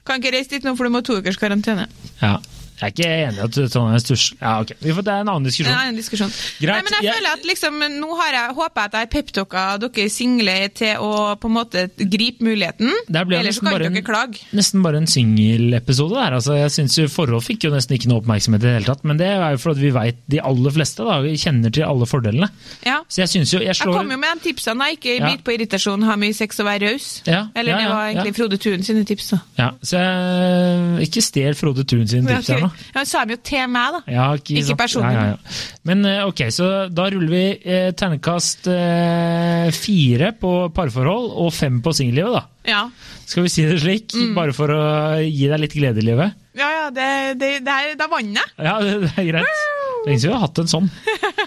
Kan 0.08 0.20
ikke 0.22 0.34
reise 0.36 0.50
dit 0.56 0.66
nå, 0.68 0.76
for 0.76 0.84
du 0.90 0.94
må 0.96 1.04
ha 1.04 1.08
to 1.08 1.20
ukers 1.22 1.38
karantene. 1.40 1.88
Ja. 2.22 2.38
Jeg 2.80 2.84
er 2.84 2.92
ikke 2.94 3.08
enig 3.08 3.38
i 3.38 3.44
at 3.44 3.52
Trondheim 3.72 3.96
er 3.96 4.02
stusslig. 4.04 4.38
Ja, 4.42 4.54
ok. 4.62 4.72
Vi 4.82 4.92
får, 4.98 5.04
det 5.08 5.14
er 5.14 5.22
en 5.24 5.30
annen 5.34 5.46
diskusjon 5.48 5.72
Ja, 5.74 5.82
en 5.88 5.96
diskusjon. 5.96 6.32
Greit, 6.60 6.74
Nei, 6.74 6.82
men 6.84 6.94
jeg 6.98 7.04
jeg- 7.04 7.14
føler 7.16 7.34
at 7.38 7.44
liksom, 7.46 7.74
nå 8.02 8.10
har 8.20 8.32
jeg, 8.34 8.56
håper 8.58 8.82
jeg 8.82 8.90
at 8.94 8.98
jeg 9.00 9.10
peptalka 9.14 9.64
dere 9.80 10.10
single 10.10 10.56
til 10.74 10.96
å 10.98 11.12
på 11.40 11.46
en 11.52 11.54
måte 11.54 11.84
gripe 11.98 12.42
muligheten. 12.44 12.92
Ellers 13.14 13.60
kan 13.60 13.72
dere 13.74 13.90
dere 13.90 13.98
en- 13.98 14.04
klage. 14.04 14.42
Nesten 14.54 14.82
bare 14.84 14.98
en 14.98 15.08
singelepisode 15.08 16.14
der. 16.18 16.34
Altså, 16.40 16.56
jeg 16.58 16.72
synes 16.72 16.98
jo 16.98 17.08
Forhold 17.14 17.44
fikk 17.44 17.64
jo 17.68 17.70
nesten 17.72 17.96
ikke 17.98 18.08
noe 18.10 18.22
oppmerksomhet 18.22 18.62
i 18.64 18.66
det 18.66 18.74
hele 18.74 18.86
tatt. 18.90 19.04
Men 19.04 19.18
det 19.18 19.28
er 19.28 19.52
jo 19.54 19.58
fordi 19.62 19.80
vi 19.86 19.92
veit 19.92 20.18
de 20.28 20.40
aller 20.42 20.72
fleste 20.72 21.06
da, 21.06 21.20
kjenner 21.22 21.72
til 21.72 21.84
alle 21.84 22.06
fordelene. 22.10 22.50
Ja. 22.86 23.00
Så 23.08 23.22
jeg 23.24 23.30
synes 23.30 23.52
jo 23.54 23.60
Jeg 23.60 23.76
Jeg 23.78 23.88
kom 23.94 24.10
jo 24.12 24.18
med 24.18 24.42
de 24.42 24.50
tipsene. 24.54 24.80
da. 24.80 24.86
Ikke 24.94 25.20
Ja. 25.20 25.30
bit 25.32 25.44
på 25.44 25.54
irritasjon, 25.58 26.04
ha 26.04 26.16
mye 26.16 26.34
sex 26.34 26.60
og 26.60 26.66
være 26.66 26.92
raus. 26.92 27.22
Ja, 27.26 27.48
Eller 27.56 27.78
det 27.78 27.88
var 27.90 28.10
egentlig 28.14 28.36
Frode 28.36 28.58
Thun 28.58 28.84
sine 28.84 29.04
tips. 29.06 29.30
da. 29.30 29.38
Ja, 29.58 29.70
så 29.84 29.98
jeg, 30.00 31.08
Ikke 31.08 31.22
stjel 31.22 31.56
Frode 31.56 31.84
Thun 31.86 32.08
sine 32.08 32.28
tips 32.28 32.48
nå. 32.64 32.70
Ja, 32.94 33.04
er 33.04 33.28
vi 33.30 33.36
jo 33.36 33.42
til 33.50 33.70
meg, 33.72 33.98
da. 33.98 34.02
Ja, 34.12 34.28
ikke, 34.40 34.56
Ikke 34.62 34.78
personlig. 34.80 35.14
Ja, 35.16 35.26
ja. 35.34 35.58
Men 35.90 36.06
eh, 36.10 36.22
ok, 36.28 36.46
så 36.56 36.70
da 36.92 37.08
ruller 37.14 37.34
vi 37.34 37.44
eh, 37.60 37.90
ternekast 38.00 38.70
eh, 38.72 39.68
fire 39.76 40.32
på 40.40 40.54
parforhold 40.76 41.30
og 41.44 41.54
fem 41.56 41.82
på 41.84 41.96
singellivet, 41.96 42.40
da. 42.40 42.46
Ja, 42.64 42.84
Skal 43.28 43.44
vi 43.44 43.52
si 43.52 43.66
det 43.68 43.82
slik? 43.84 44.14
Mm. 44.16 44.34
Bare 44.38 44.56
for 44.56 44.72
å 44.72 44.84
gi 45.20 45.50
deg 45.52 45.60
litt 45.60 45.76
glede 45.76 46.00
i 46.00 46.08
livet? 46.08 46.40
ja, 46.58 46.70
ja 46.70 46.90
det, 46.94 47.08
det, 47.42 47.50
det 47.66 47.74
er, 47.74 47.96
Da 48.00 48.08
vant 48.12 48.38
jeg. 48.40 48.54
Ja, 48.58 48.78
det, 48.84 49.00
det 49.06 49.14
er 49.18 49.30
greit. 49.32 49.64
Lenge 50.04 50.20
siden 50.20 50.34
vi 50.34 50.36
har 50.36 50.46
hatt 50.46 50.62
en 50.64 50.72
sånn. 50.72 50.90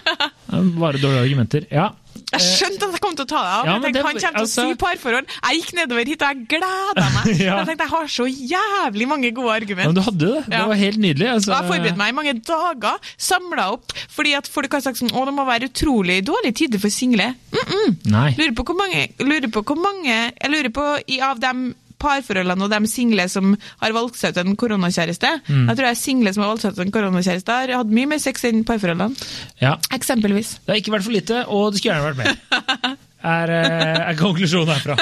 Bare 0.81 1.01
dårlige 1.01 1.23
argumenter. 1.25 1.67
Ja. 1.73 1.91
Jeg 2.27 2.43
skjønte 2.43 2.83
at 2.89 2.95
jeg 2.97 3.01
kom 3.01 3.13
til 3.15 3.23
å 3.23 3.29
ta 3.29 3.39
deg 3.39 3.51
av. 3.57 3.65
Ja, 3.65 3.73
jeg 3.77 3.81
tenkte, 3.83 3.93
det- 3.93 4.03
Han 4.03 4.07
kommer 4.07 4.19
til 4.19 4.41
altså- 4.43 4.63
å 4.63 4.69
si 4.69 4.75
parforhold. 4.81 5.27
Jeg 5.47 5.61
gikk 5.61 5.73
nedover 5.77 6.05
hit 6.11 6.21
og 6.21 6.27
jeg 6.27 6.47
gleda 6.47 7.05
meg. 7.15 7.25
Ja. 7.47 7.55
Jeg 7.57 7.67
tenkte 7.69 7.85
jeg 7.87 7.93
har 7.93 8.07
så 8.11 8.25
jævlig 8.27 9.07
mange 9.07 9.31
gode 9.33 9.47
Ja, 9.47 9.55
argument. 9.61 9.87
Men 9.87 9.95
du 9.95 10.01
hadde 10.01 10.27
det. 10.33 10.43
Det 10.51 10.59
var 10.67 10.75
helt 10.75 10.99
nydelig. 10.99 11.27
Altså. 11.37 11.53
Jeg 11.55 11.69
forberedte 11.71 11.97
meg 11.97 12.09
i 12.09 12.17
mange 12.17 12.33
dager, 12.43 12.99
samla 13.17 13.71
opp, 13.77 13.93
fordi 14.11 14.35
at 14.37 14.47
folk 14.47 14.71
har 14.73 14.81
sagt 14.81 14.97
sånn 14.99 15.11
Å, 15.15 15.23
det 15.25 15.33
må 15.33 15.45
være 15.47 15.69
utrolig 15.71 16.19
dårlig 16.27 16.53
tider 16.55 16.79
for 16.83 16.89
single. 16.89 17.33
Mm 17.53 17.97
Nei. 18.11 18.31
Lurer 18.37 18.53
på 18.55 18.63
hvor 18.67 18.75
mange, 18.77 19.07
lurer 19.23 19.47
på 19.51 19.63
hvor 19.63 19.77
mange 19.79 20.11
Jeg 20.35 20.51
lurer 20.51 20.69
på 20.75 20.85
i, 21.07 21.19
av 21.23 21.39
de 21.39 21.53
parforholdene 22.01 22.67
og 22.67 22.71
de 22.73 22.81
single 22.91 23.25
som 23.31 23.55
har 23.81 23.95
valgt 23.95 24.19
seg 24.19 24.35
ut 24.35 24.41
en 24.43 24.55
koronakjæreste. 24.59 25.31
Mm. 25.47 25.65
Jeg 25.71 25.79
tror 25.79 25.87
jeg 25.89 25.99
single 26.03 26.33
som 26.35 26.43
har 26.45 26.51
valgt 26.53 26.65
seg 26.67 26.77
ut 26.77 26.83
en 26.85 26.93
koronakjæreste, 26.95 27.57
har 27.61 27.75
hatt 27.81 27.95
mye 27.99 28.11
mer 28.13 28.21
sex 28.23 28.45
enn 28.49 28.63
parforholdene. 28.67 29.17
Ja. 29.63 29.75
Eksempelvis. 29.97 30.57
Det 30.65 30.73
har 30.75 30.81
ikke 30.83 30.95
vært 30.97 31.07
for 31.09 31.17
lite, 31.17 31.43
og 31.47 31.71
det 31.73 31.81
skulle 31.81 31.97
gjerne 31.97 32.13
vært 32.13 32.23
mer. 32.23 32.95
Er, 33.27 33.49
eh, 33.49 33.95
er 34.11 34.15
konklusjonen 34.15 34.69
herfra. 34.75 34.93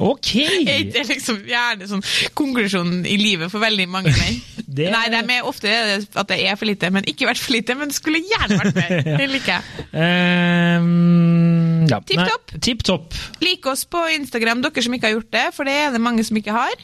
ok! 0.00 0.28
Det 0.66 0.96
Er 1.02 1.08
liksom 1.08 1.42
gjerne 1.46 1.88
sånn 1.90 2.02
konklusjonen 2.38 3.04
i 3.06 3.18
livet 3.20 3.52
for 3.52 3.60
veldig 3.62 3.86
mange 3.92 4.14
menn? 4.16 4.38
Det- 4.72 4.88
Nei, 4.88 5.02
det 5.12 5.20
er 5.36 5.44
ofte 5.44 5.68
at 5.68 6.30
det 6.30 6.38
er 6.48 6.56
for 6.56 6.64
lite, 6.64 6.88
men 6.94 7.04
ikke 7.04 7.28
vært 7.28 7.42
for 7.44 7.52
lite, 7.52 7.76
men 7.76 7.92
skulle 7.92 8.22
gjerne 8.24 8.56
vært 8.62 8.78
mer. 8.78 8.94
Det 9.20 9.26
liker 9.28 9.52
jeg. 9.52 9.62
Um, 9.92 10.86
ja. 11.92 12.00
Tipp 12.08 12.24
topp. 12.24 12.56
Tipp 12.68 12.86
topp. 12.88 13.20
Lik 13.44 13.68
oss 13.70 13.84
på 13.88 14.02
Instagram, 14.16 14.64
dere 14.64 14.84
som 14.84 14.96
ikke 14.98 15.10
har 15.10 15.18
gjort 15.18 15.32
det, 15.34 15.46
for 15.56 15.68
det 15.68 15.78
er 15.84 15.94
det 15.94 16.02
mange 16.02 16.24
som 16.26 16.40
ikke 16.40 16.56
har. 16.56 16.82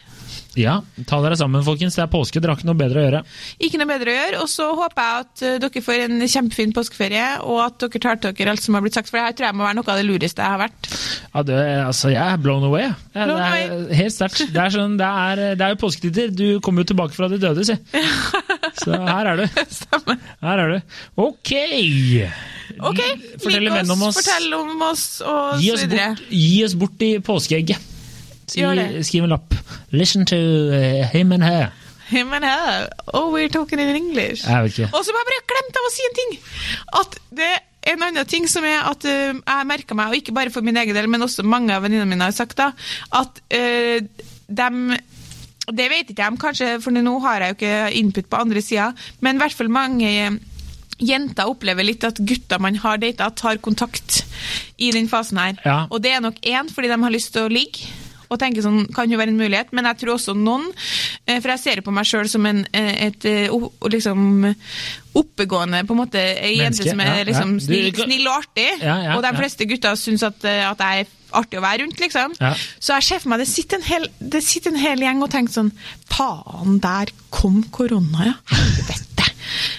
Ja, 0.58 0.78
ta 1.06 1.20
dere 1.22 1.36
sammen, 1.38 1.62
folkens. 1.62 1.94
Det 1.94 2.02
er 2.02 2.10
påske, 2.10 2.40
dere 2.42 2.54
har 2.54 2.58
ikke 2.58 2.68
noe 2.70 2.78
bedre 2.78 2.98
å 2.98 3.04
gjøre. 3.04 3.20
Ikke 3.62 3.78
noe 3.78 3.90
bedre 3.90 4.10
å 4.10 4.16
gjøre. 4.16 4.40
Og 4.42 4.50
så 4.50 4.66
håper 4.74 5.04
jeg 5.04 5.22
at 5.24 5.44
eh, 5.46 5.58
dere 5.62 5.82
får 5.84 6.04
en 6.06 6.24
kjempefin 6.34 6.74
påskeferie, 6.74 7.28
og 7.46 7.60
at 7.66 7.78
dere 7.84 8.02
tar 8.02 8.20
til 8.22 8.34
dere 8.40 8.54
alt 8.54 8.64
som 8.64 8.78
har 8.78 8.84
blitt 8.84 8.98
sagt, 8.98 9.12
for 9.12 9.20
det 9.20 9.26
her 9.28 9.38
tror 9.38 9.48
jeg 9.50 9.58
må 9.60 9.66
være 9.68 9.78
noe 9.78 9.94
av 9.94 10.00
det 10.00 10.06
lureste 10.08 10.42
jeg 10.42 10.56
har 10.56 10.62
vært. 10.64 10.90
Ja, 11.28 11.46
det, 11.52 11.62
altså, 11.84 12.12
jeg 12.14 12.24
er 12.24 12.42
blown 12.42 12.68
away. 12.70 12.88
Ja, 13.14 13.28
Blown 13.28 13.38
det 13.38 13.48
er 13.62 14.02
helt 14.02 14.16
sterkt. 14.16 14.44
Det, 14.50 14.64
er 14.64 14.74
sånn, 14.74 14.98
det, 14.98 15.14
er, 15.30 15.44
det 15.60 15.68
er 15.68 15.74
jo 15.76 15.82
påsketider. 15.84 16.34
Du 16.34 16.46
kommer 16.64 16.82
jo 16.82 16.92
tilbake 16.94 17.18
fra 17.18 17.30
de 17.30 17.40
døde, 17.42 17.66
si. 17.68 17.78
Så 18.82 18.94
her 18.94 19.34
er 19.34 19.44
du. 19.44 19.64
Stemmer. 19.78 20.22
Her 20.42 20.64
er 20.64 20.78
du. 20.78 20.96
Ok! 21.28 21.54
Ok, 22.80 23.00
Fortell 23.42 23.64
lik 23.64 23.72
oss, 23.72 23.90
om 23.90 24.02
oss. 24.02 24.16
fortell 24.20 24.54
om 24.54 24.82
oss, 24.82 25.04
og 25.22 25.58
Gi 25.60 25.68
så 25.70 25.74
oss 25.74 25.82
videre. 25.86 26.08
bort, 26.14 26.30
gi 26.30 26.64
oss 26.64 26.74
bort 26.78 27.02
i 27.02 27.10
påskeegget. 27.18 27.78
Det. 28.48 29.04
skriv 29.04 29.24
en 29.26 29.34
lapp. 29.34 29.54
Listen 29.92 30.24
to 30.26 30.36
uh, 30.36 31.04
him 31.12 31.32
and 31.32 31.42
her. 31.44 31.72
Him 32.08 32.32
and 32.32 32.44
her. 32.44 32.88
Oh, 33.12 33.30
we're 33.34 33.48
talking 33.52 33.78
in 33.80 33.94
English. 33.96 34.46
Jeg 34.48 34.62
vet 34.64 34.78
ikke. 34.78 34.88
Og 34.96 35.04
så 35.04 35.12
har 35.12 35.20
jeg 35.20 35.28
bare 35.28 35.42
glemt 35.52 35.76
av 35.80 35.88
å 35.88 35.92
si 35.92 36.06
en 36.08 36.16
ting! 36.16 36.38
At 37.02 37.18
det 37.36 37.50
en 37.88 38.02
annen 38.04 38.26
ting 38.28 38.48
som 38.48 38.64
er 38.68 38.80
at 38.88 39.04
uh, 39.04 39.36
jeg 39.36 39.68
merka 39.68 39.94
meg, 39.96 40.08
og 40.12 40.16
ikke 40.22 40.32
bare 40.36 40.50
for 40.52 40.64
min 40.64 40.76
egen 40.80 40.96
del, 40.96 41.06
men 41.08 41.22
også 41.24 41.44
mange 41.44 41.72
av 41.76 41.84
venninnene 41.84 42.08
mine 42.10 42.24
har 42.30 42.34
sagt, 42.36 42.56
da, 42.58 42.70
at 43.16 43.40
uh, 43.52 44.00
dem 44.48 44.96
Det 45.68 45.84
vet 45.92 46.08
ikke 46.10 46.24
jeg 46.24 46.40
kanskje, 46.40 46.68
for 46.80 46.90
nå 46.96 47.18
har 47.20 47.42
jeg 47.44 47.50
jo 47.52 47.56
ikke 47.58 47.98
input 48.00 48.28
på 48.32 48.38
andre 48.40 48.62
sida, 48.64 48.86
men 49.20 49.36
i 49.36 49.42
hvert 49.44 49.52
fall 49.56 49.68
mange 49.68 50.12
jenter 50.98 51.48
opplever 51.50 51.86
litt 51.86 52.04
at 52.04 52.18
gutter 52.18 52.60
man 52.62 52.76
har 52.82 52.98
data, 53.02 53.30
tar 53.30 53.60
kontakt 53.62 54.24
i 54.78 54.90
den 54.94 55.08
fasen 55.10 55.38
her. 55.40 55.56
Ja. 55.64 55.78
Og 55.90 56.02
det 56.02 56.12
er 56.16 56.20
nok 56.24 56.38
én 56.42 56.70
fordi 56.72 56.90
de 56.92 57.00
har 57.02 57.14
lyst 57.14 57.32
til 57.36 57.46
å 57.46 57.52
ligge. 57.52 57.88
Og 58.28 58.36
tenker 58.36 58.60
sånn, 58.60 58.82
kan 58.92 59.08
jo 59.08 59.16
være 59.16 59.32
en 59.32 59.38
mulighet, 59.40 59.70
Men 59.72 59.86
jeg 59.88 60.02
tror 60.02 60.18
også 60.18 60.34
noen 60.36 60.66
eh, 61.24 61.38
For 61.40 61.48
jeg 61.48 61.62
ser 61.62 61.80
på 61.80 61.94
meg 61.96 62.04
sjøl 62.04 62.28
som 62.28 62.44
en, 62.44 62.58
et, 62.76 63.14
et 63.24 63.48
eh, 63.48 63.68
liksom 63.88 64.50
oppegående 65.16 65.80
på 65.88 65.96
en 65.96 66.00
måte, 66.02 66.20
ei 66.20 66.58
jente 66.58 66.84
som 66.84 67.00
er 67.00 67.08
ja, 67.08 67.14
ja. 67.22 67.24
liksom 67.30 67.54
Du- 67.56 67.64
snill, 67.64 67.88
snill 67.96 68.28
og 68.28 68.34
artig. 68.42 68.68
Ja, 68.82 68.98
ja, 69.06 69.16
og 69.16 69.24
de 69.24 69.32
ja. 69.32 69.38
fleste 69.40 69.64
gutter 69.70 69.96
syns 69.96 70.26
at, 70.28 70.44
eh, 70.44 70.60
at 70.68 70.84
jeg 70.84 71.06
er 71.06 71.14
artig 71.40 71.58
å 71.58 71.64
være 71.64 71.82
rundt, 71.86 72.04
liksom. 72.04 72.36
Ja. 72.36 72.52
Så 72.76 72.98
jeg 72.98 73.08
ser 73.08 73.24
for 73.24 73.32
meg 73.32 73.40
det 73.46 73.48
sitter, 73.48 73.80
en 73.80 73.88
hel, 73.88 74.06
det 74.36 74.44
sitter 74.44 74.76
en 74.76 74.82
hel 74.84 75.08
gjeng 75.08 75.24
og 75.24 75.32
tenker 75.32 75.56
sånn 75.62 75.72
Faen, 76.12 76.78
der 76.84 77.16
kom 77.32 77.62
korona, 77.72 78.28
ja. 78.34 78.36
Helvete. 78.52 79.07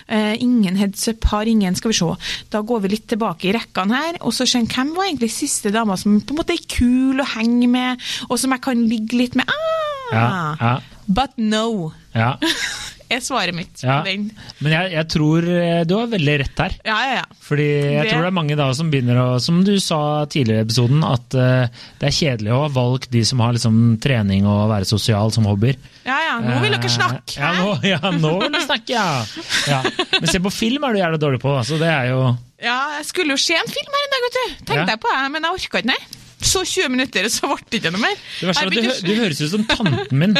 Eh, 0.07 0.35
ingen 0.41 0.77
heads 0.79 1.07
up, 1.11 1.25
har 1.31 1.49
ingen, 1.49 1.75
skal 1.75 1.93
vi 1.93 1.99
se. 1.99 2.11
Da 2.53 2.61
går 2.61 2.83
vi 2.85 2.93
litt 2.95 3.07
tilbake 3.11 3.49
i 3.49 3.55
rekkene 3.55 3.95
her, 4.03 4.19
og 4.21 4.35
så 4.35 4.47
skjønner 4.49 4.75
hvem 4.75 4.93
var 4.97 5.09
egentlig 5.09 5.31
siste 5.33 5.73
dama 5.75 5.97
som 5.99 6.19
på 6.21 6.35
en 6.35 6.41
måte 6.41 6.55
er 6.55 6.65
kul 6.69 7.21
å 7.21 7.27
henge 7.35 7.69
med, 7.71 8.09
og 8.29 8.39
som 8.41 8.55
jeg 8.55 8.65
kan 8.65 8.87
ligge 8.89 9.19
litt 9.19 9.37
med. 9.39 9.49
Ah! 9.49 9.89
Ja, 10.09 10.29
ja. 10.59 10.77
But 11.09 11.37
no, 11.37 11.93
Ja. 12.15 12.35
er 13.17 13.21
svaret 13.25 13.55
mitt 13.57 13.81
Ja. 13.83 13.99
på 14.01 14.05
den. 14.09 14.29
Men 14.61 14.71
jeg, 14.75 14.91
jeg 14.93 15.07
tror 15.09 15.47
eh, 15.49 15.83
du 15.89 15.95
har 15.97 16.07
veldig 16.11 16.35
rett 16.43 16.61
her. 16.63 16.75
Ja, 16.85 16.97
ja, 17.07 17.13
ja. 17.19 17.23
Fordi 17.45 17.65
jeg 17.65 18.03
Det- 18.03 18.11
tror 18.13 18.21
det 18.21 18.29
er 18.29 18.35
mange 18.37 18.55
da 18.59 18.67
som 18.77 18.91
begynner 18.91 19.17
å 19.17 19.27
Som 19.41 19.63
du 19.63 19.79
sa 19.79 20.25
tidligere 20.29 20.61
i 20.61 20.65
episoden, 20.67 21.03
at 21.03 21.33
uh, 21.33 21.67
det 21.99 22.07
er 22.09 22.15
kjedelig 22.19 22.51
å 22.53 22.61
ha 22.63 22.69
valgt 22.69 23.09
de 23.11 23.23
som 23.25 23.39
har 23.39 23.53
liksom 23.53 23.99
trening 24.01 24.45
og 24.45 24.69
være 24.69 24.85
sosial 24.85 25.31
som 25.31 25.45
hobbyer. 25.49 25.75
Ja, 26.05 26.17
ja, 26.27 26.35
nå 26.43 26.59
vil 26.61 26.71
dere 26.77 26.89
snakke! 26.89 27.37
Uh, 27.37 27.41
Ja, 27.41 27.51
nå, 27.63 27.73
ja, 27.83 27.99
nå 28.19 28.33
vil 28.43 28.51
du 28.51 28.59
snakke, 28.61 28.89
ja. 28.89 29.25
ja. 29.67 29.81
Men 30.19 30.27
se 30.29 30.39
på 30.39 30.51
film 30.53 30.83
er 30.83 30.93
du 30.93 30.99
gjerne 31.01 31.19
dårlig 31.21 31.41
på, 31.41 31.55
så 31.65 31.79
det 31.81 31.87
er 31.89 32.09
jo 32.13 32.21
Ja, 32.61 32.77
jeg 32.99 33.05
skulle 33.07 33.31
jo 33.35 33.41
se 33.41 33.55
en 33.55 33.69
film 33.71 33.93
her 33.95 34.05
en 34.05 34.13
dag, 34.13 34.23
vet 34.27 34.37
du. 34.39 34.45
Tenkte 34.65 34.79
Ja. 34.83 34.85
jeg 34.95 34.99
på, 34.99 35.11
det, 35.15 35.31
men 35.31 35.43
jeg 35.47 35.53
orka 35.59 35.79
ikke, 35.79 35.85
nei. 35.93 35.99
Så 36.39 36.61
20 36.63 36.89
minutter, 36.93 37.25
så 37.29 37.49
ble 37.51 37.57
det 37.69 37.79
ikke 37.81 37.91
noe 37.91 37.99
mer. 38.03 38.15
Det 38.39 38.47
verste 38.47 38.63
er 38.63 38.69
at 38.69 38.75
du, 38.77 38.81
hø- 38.87 39.01
du 39.03 39.13
høres 39.19 39.41
ut 39.43 39.51
som 39.51 39.65
tanten 39.67 40.19
min 40.21 40.35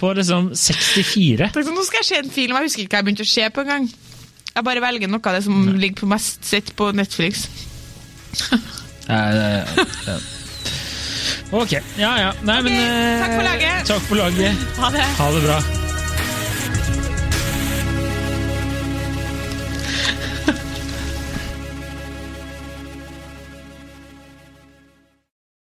på 0.00 0.10
liksom 0.18 0.48
64. 0.58 1.46
Tenkte 1.54 1.62
sånn, 1.68 1.76
Nå 1.78 1.84
skal 1.86 2.00
jeg 2.02 2.08
se 2.08 2.18
en 2.24 2.32
film, 2.34 2.56
jeg 2.58 2.66
husker 2.70 2.82
ikke 2.84 2.96
hva 2.96 3.02
jeg 3.04 3.08
begynte 3.10 3.26
å 3.28 3.32
se 3.34 3.46
på 3.54 3.62
en 3.62 3.70
gang. 3.70 3.86
Jeg 4.54 4.66
bare 4.66 4.82
velger 4.82 5.10
noe 5.10 5.22
av 5.30 5.34
det 5.38 5.44
som 5.46 5.62
ligger 5.78 6.02
på 6.02 6.10
mest 6.10 6.44
sett 6.50 6.74
på 6.78 6.90
Netflix. 6.94 7.46
Ok, 11.54 11.70
ja 12.00 12.10
ja. 12.18 12.30
Nei, 12.42 12.56
okay, 12.58 12.66
men 12.66 12.72
eh, 12.74 13.20
takk 13.22 13.34
for 13.36 13.46
laget. 13.46 13.86
Takk 13.88 14.06
for 14.08 14.18
laget. 14.18 14.66
Ha 14.80 14.90
det. 14.96 15.06
Ha 15.20 15.30
det 15.36 15.42
bra. 15.46 15.58